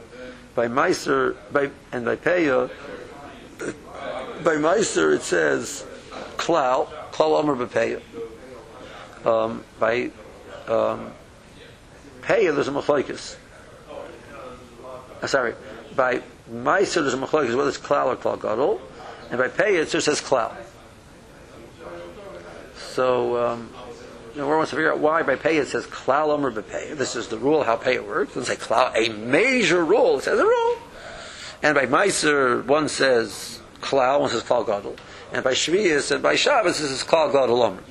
By 0.54 0.68
Meiser 0.68 1.36
by, 1.50 1.70
and 1.92 2.04
by 2.04 2.16
Peah, 2.16 2.70
by 4.44 4.56
Meiser 4.56 5.14
it 5.14 5.22
says 5.22 5.84
Klau. 6.36 6.88
Klal 7.12 7.38
Omer 7.38 7.66
b'Peya. 7.66 8.00
Um, 9.26 9.62
by 9.78 10.10
um, 10.66 11.12
Peya, 12.22 12.54
there's 12.54 12.68
a 12.68 12.72
machlokes. 12.72 13.36
Uh, 15.20 15.26
sorry, 15.26 15.54
by 15.94 16.22
Meiser 16.50 17.02
there's 17.02 17.14
a 17.14 17.18
machlokes 17.18 17.54
whether 17.54 17.68
it's 17.68 17.78
Klal 17.78 18.06
or 18.06 18.16
Klal 18.16 18.40
Gadol, 18.40 18.80
and 19.30 19.38
by 19.38 19.48
Peya 19.48 19.82
it 19.82 19.90
just 19.90 20.06
says 20.06 20.20
Klal. 20.20 20.54
So 22.76 23.46
um, 23.46 23.70
know, 24.40 24.48
one 24.48 24.56
wants 24.56 24.70
to 24.70 24.76
figure 24.76 24.92
out 24.92 24.98
why 24.98 25.22
by 25.22 25.36
Peya 25.36 25.62
it 25.62 25.68
says 25.68 25.86
Klal 25.86 26.28
Omer 26.28 26.50
b'Peya. 26.50 26.96
This 26.96 27.16
is 27.16 27.28
the 27.28 27.38
rule 27.38 27.64
how 27.64 27.76
Peya 27.76 28.06
works. 28.06 28.32
It 28.32 28.40
doesn't 28.40 28.58
Klal, 28.58 28.92
a 28.96 29.12
major 29.12 29.84
rule. 29.84 30.18
It 30.18 30.24
says 30.24 30.40
a 30.40 30.44
rule. 30.44 30.78
And 31.62 31.74
by 31.74 31.86
Meiser 31.86 32.64
one 32.64 32.88
says 32.88 33.60
Klal, 33.80 34.20
one 34.20 34.30
says 34.30 34.42
Klal 34.42 34.66
Gadol 34.66 34.96
and 35.32 35.42
by 35.42 35.52
Shvius 35.52 36.10
and 36.10 36.22
by 36.22 36.36
Shabbos 36.36 36.78
this 36.78 36.90
is 36.90 37.02
called 37.02 37.32
Gadol 37.32 37.62
Omer. 37.62 37.82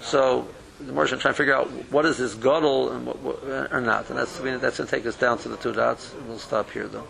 So 0.00 0.46
the 0.80 0.92
more 0.92 1.06
trying 1.06 1.20
to 1.20 1.32
figure 1.34 1.56
out 1.56 1.68
what 1.90 2.06
is 2.06 2.18
this 2.18 2.34
Gadol 2.34 2.92
and 2.92 3.06
what, 3.06 3.18
what, 3.20 3.42
or 3.72 3.80
not, 3.80 4.08
and 4.10 4.18
that's 4.18 4.38
that's 4.38 4.76
going 4.76 4.86
to 4.86 4.86
take 4.86 5.06
us 5.06 5.16
down 5.16 5.38
to 5.38 5.48
the 5.48 5.56
two 5.56 5.72
dots. 5.72 6.14
We'll 6.28 6.38
stop 6.38 6.70
here 6.70 6.88
though. 6.88 7.06